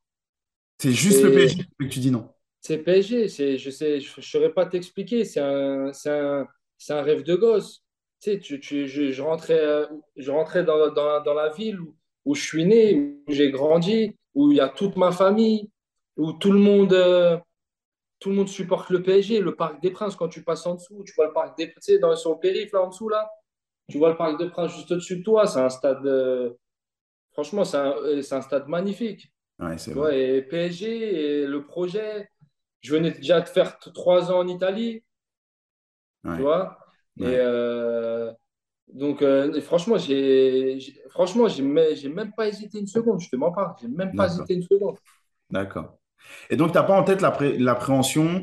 C'est 0.79 0.93
juste 0.93 1.23
le 1.23 1.33
PSG 1.33 1.65
que 1.79 1.85
tu 1.87 2.01
dis 2.01 2.11
non 2.11 2.31
c'est 2.61 2.79
PSG, 2.79 3.59
je 3.59 3.71
sais, 3.71 4.01
je 4.01 4.13
ne 4.19 4.23
saurais 4.23 4.53
pas 4.53 4.67
t'expliquer, 4.67 5.25
c'est 5.25 5.41
un, 5.41 5.91
un, 6.07 6.47
un, 6.91 7.03
rêve 7.03 7.23
de 7.23 7.35
gosse. 7.35 7.83
Tu 8.21 8.33
sais, 8.33 8.39
tu, 8.39 8.61
tu, 8.61 8.87
je, 8.87 9.13
je, 9.13 9.23
rentrais, 9.23 9.89
je 10.17 10.31
rentrais 10.31 10.63
dans, 10.63 10.93
dans, 10.93 11.23
dans 11.23 11.35
la 11.35 11.49
ville 11.49 11.81
où, 11.81 11.97
où, 12.27 12.35
je 12.35 12.43
suis 12.43 12.67
né, 12.67 12.95
où 13.27 13.33
j'ai 13.33 13.51
grandi, 13.51 14.15
où 14.35 14.53
il 14.53 14.59
y 14.59 14.61
a 14.61 14.69
toute 14.69 14.97
ma 14.97 15.11
famille, 15.11 15.71
où 16.19 16.33
tout 16.35 16.53
le 16.53 16.59
monde, 16.59 16.93
euh, 16.93 17.39
tout 18.19 18.29
le 18.29 18.37
monde 18.37 18.49
supporte 18.49 18.91
le 18.91 19.03
PSG, 19.03 19.41
le 19.41 19.55
Parc 19.55 19.81
des 19.81 19.91
Princes, 19.91 20.17
quand 20.17 20.29
tu 20.29 20.43
passes 20.43 20.67
en 20.67 20.75
dessous, 20.75 21.03
tu 21.07 21.15
vois 21.15 21.29
le 21.29 21.33
Parc 21.33 21.57
des 21.57 21.69
Princes, 21.69 21.87
tu 21.87 21.93
sais, 21.93 21.99
dans, 21.99 22.15
sur 22.15 22.33
le 22.33 22.39
périph', 22.39 22.73
là 22.75 22.83
en 22.83 22.89
dessous, 22.89 23.09
là, 23.09 23.27
tu 23.89 23.97
vois 23.97 24.11
le 24.11 24.17
Parc 24.19 24.39
des 24.39 24.51
Princes 24.51 24.77
juste 24.77 24.93
au-dessus 24.93 25.21
de 25.21 25.23
toi, 25.23 25.47
c'est 25.47 25.61
un 25.61 25.71
stade, 25.71 26.05
euh, 26.05 26.51
franchement, 27.33 27.65
c'est 27.65 27.79
un, 27.79 27.95
un, 27.97 28.43
stade 28.43 28.69
magnifique. 28.69 29.33
Ouais, 29.59 29.79
c'est 29.79 29.93
vrai. 29.93 30.37
et 30.37 30.43
PSG, 30.43 31.43
et 31.43 31.47
le 31.47 31.65
projet, 31.65 32.29
je 32.83 32.95
venais 32.95 33.13
déjà 33.13 33.41
de 33.41 33.49
faire 33.49 33.79
trois 33.79 34.31
ans 34.31 34.41
en 34.41 34.49
Italie. 34.49 35.03
Tu 36.23 36.43
vois 36.43 36.80
Et 37.21 37.37
euh, 37.39 38.33
donc, 38.93 39.23
euh, 39.23 39.61
franchement, 39.61 39.99
j'ai, 39.99 40.79
franchement, 41.11 41.49
j'ai, 41.49 41.63
même 41.63 42.33
pas 42.37 42.49
hésité 42.49 42.79
une 42.79 42.87
seconde. 42.87 43.21
Je 43.21 43.29
te 43.29 43.37
mens 43.37 43.53
pas. 43.53 43.77
J'ai 43.81 43.89
même 43.89 44.15
pas 44.15 44.27
hésité 44.27 44.55
une 44.55 44.63
seconde. 44.63 44.97
D'accord. 45.51 45.99
Et 46.49 46.57
donc, 46.57 46.73
tu 46.73 46.79
n'as 46.79 46.85
pas 46.85 46.99
en 46.99 47.05
tête 47.05 47.21
l'appréhension 47.21 48.43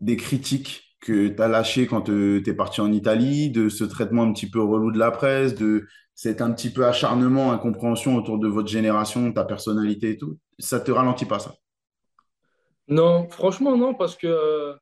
des 0.00 0.16
critiques 0.16 0.96
que 1.00 1.28
tu 1.28 1.42
as 1.42 1.48
lâchées 1.48 1.86
quand 1.86 2.02
tu 2.02 2.42
es 2.46 2.54
parti 2.54 2.80
en 2.80 2.92
Italie, 2.92 3.50
de 3.50 3.68
ce 3.68 3.84
traitement 3.84 4.22
un 4.22 4.32
petit 4.32 4.48
peu 4.48 4.62
relou 4.62 4.90
de 4.90 4.98
la 4.98 5.10
presse, 5.10 5.54
de 5.54 5.86
cet 6.14 6.40
un 6.40 6.52
petit 6.52 6.72
peu 6.72 6.86
acharnement, 6.86 7.52
incompréhension 7.52 8.16
autour 8.16 8.38
de 8.38 8.48
votre 8.48 8.68
génération, 8.68 9.32
ta 9.32 9.44
personnalité 9.44 10.10
et 10.10 10.16
tout? 10.16 10.38
Ça 10.58 10.80
te 10.80 10.90
ralentit 10.90 11.26
pas, 11.26 11.40
ça? 11.40 11.54
Non, 12.88 13.28
franchement, 13.28 13.76
non, 13.76 13.94
parce 13.94 14.16
que, 14.16 14.26
euh, 14.26 14.74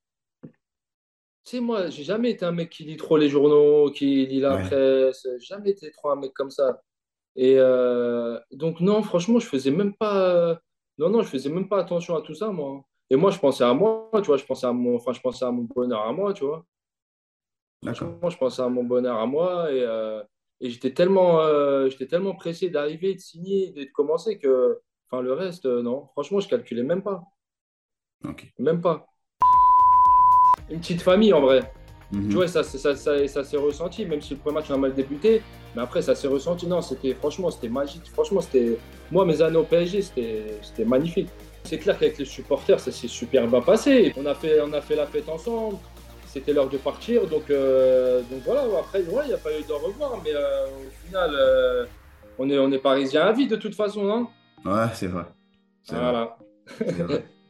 sais, 1.50 1.60
moi, 1.60 1.88
j'ai 1.90 2.04
jamais 2.04 2.30
été 2.30 2.44
un 2.44 2.52
mec 2.52 2.70
qui 2.70 2.84
lit 2.84 2.96
trop 2.96 3.16
les 3.16 3.28
journaux, 3.28 3.90
qui 3.90 4.26
lit 4.26 4.40
la 4.40 4.58
presse, 4.58 5.26
jamais 5.40 5.70
été 5.70 5.90
trop 5.90 6.10
un 6.10 6.16
mec 6.16 6.32
comme 6.34 6.50
ça. 6.50 6.82
Et 7.36 7.54
euh, 7.58 8.38
donc, 8.52 8.80
non, 8.80 9.02
franchement, 9.02 9.38
je 9.38 9.46
faisais 9.46 9.70
même 9.70 9.94
pas, 9.94 10.60
non, 10.98 11.10
non, 11.10 11.22
je 11.22 11.28
faisais 11.28 11.50
même 11.50 11.68
pas 11.68 11.80
attention 11.80 12.16
à 12.16 12.22
tout 12.22 12.34
ça, 12.34 12.50
moi. 12.50 12.82
Et 13.10 13.16
moi, 13.16 13.30
je 13.30 13.38
pensais 13.38 13.64
à 13.64 13.74
moi, 13.74 14.08
tu 14.16 14.26
vois, 14.26 14.36
je 14.36 14.44
pensais 14.44 14.66
à 14.66 14.72
mon, 14.72 14.96
enfin, 14.96 15.12
je 15.12 15.20
pensais 15.20 15.44
à 15.44 15.50
mon 15.50 15.64
bonheur 15.64 16.02
à 16.02 16.12
moi, 16.12 16.32
tu 16.34 16.44
vois. 16.44 16.64
Franchement, 17.84 18.30
je 18.30 18.38
pensais 18.38 18.62
à 18.62 18.68
mon 18.68 18.84
bonheur 18.84 19.16
à 19.18 19.26
moi 19.26 19.70
et, 19.72 19.82
euh, 19.82 20.22
et 20.60 20.70
j'étais 20.70 20.92
tellement, 20.94 21.40
j'étais 21.88 22.06
tellement 22.06 22.34
pressé 22.34 22.70
d'arriver, 22.70 23.14
de 23.14 23.20
signer, 23.20 23.72
de 23.72 23.84
commencer 23.92 24.38
que, 24.38 24.80
enfin, 25.10 25.22
le 25.22 25.32
reste, 25.32 25.66
non, 25.66 26.06
franchement, 26.12 26.40
je 26.40 26.48
calculais 26.48 26.84
même 26.84 27.02
pas. 27.02 27.22
Même 28.58 28.80
pas. 28.80 29.11
Une 30.72 30.80
petite 30.80 31.02
famille 31.02 31.32
en 31.32 31.40
vrai. 31.40 31.60
Mhm. 32.12 32.28
Tu 32.28 32.34
vois, 32.36 32.48
ça, 32.48 32.62
ça, 32.62 32.94
ça, 32.94 33.28
ça 33.28 33.44
s'est 33.44 33.56
ressenti, 33.56 34.04
même 34.04 34.20
si 34.20 34.34
le 34.34 34.40
premier 34.40 34.56
match 34.56 34.66
on 34.70 34.74
a 34.74 34.78
mal 34.78 34.94
débuté. 34.94 35.42
Mais 35.74 35.82
après, 35.82 36.02
ça 36.02 36.14
s'est 36.14 36.28
ressenti. 36.28 36.66
Non, 36.66 36.82
c'était 36.82 37.14
franchement, 37.14 37.50
c'était 37.50 37.68
magique. 37.68 38.02
Franchement, 38.12 38.40
c'était. 38.40 38.78
Moi, 39.10 39.24
mes 39.24 39.40
années 39.40 39.56
au 39.56 39.64
PSG, 39.64 40.02
c'était 40.02 40.84
magnifique. 40.84 41.28
C'est 41.64 41.78
clair 41.78 41.98
qu'avec 41.98 42.18
les 42.18 42.24
supporters, 42.24 42.80
ça 42.80 42.90
s'est 42.90 43.08
super 43.08 43.46
bien 43.46 43.60
passé. 43.60 44.12
On 44.16 44.26
a 44.26 44.34
fait, 44.34 44.60
on 44.60 44.72
a 44.72 44.80
fait 44.80 44.96
la 44.96 45.06
fête 45.06 45.28
ensemble. 45.28 45.76
C'était 46.26 46.52
l'heure 46.52 46.68
de 46.68 46.78
partir. 46.78 47.26
Donc, 47.26 47.50
euh, 47.50 48.22
donc 48.30 48.40
voilà, 48.44 48.62
après, 48.78 49.02
il 49.02 49.28
n'y 49.28 49.34
a 49.34 49.38
pas 49.38 49.50
eu 49.58 49.62
de 49.62 49.72
revoir. 49.72 50.20
Mais 50.24 50.34
euh, 50.34 50.66
au 50.66 51.06
final, 51.06 51.30
euh, 51.34 51.86
on, 52.38 52.50
est, 52.50 52.58
on 52.58 52.70
est 52.72 52.78
parisien 52.78 53.22
à 53.22 53.32
vie 53.32 53.46
de 53.46 53.56
toute 53.56 53.74
façon. 53.74 54.10
Hein 54.10 54.28
ouais, 54.64 54.88
c'est 54.94 55.06
vrai. 55.06 55.24
Voilà. 55.88 56.36
Vrai. 56.80 57.24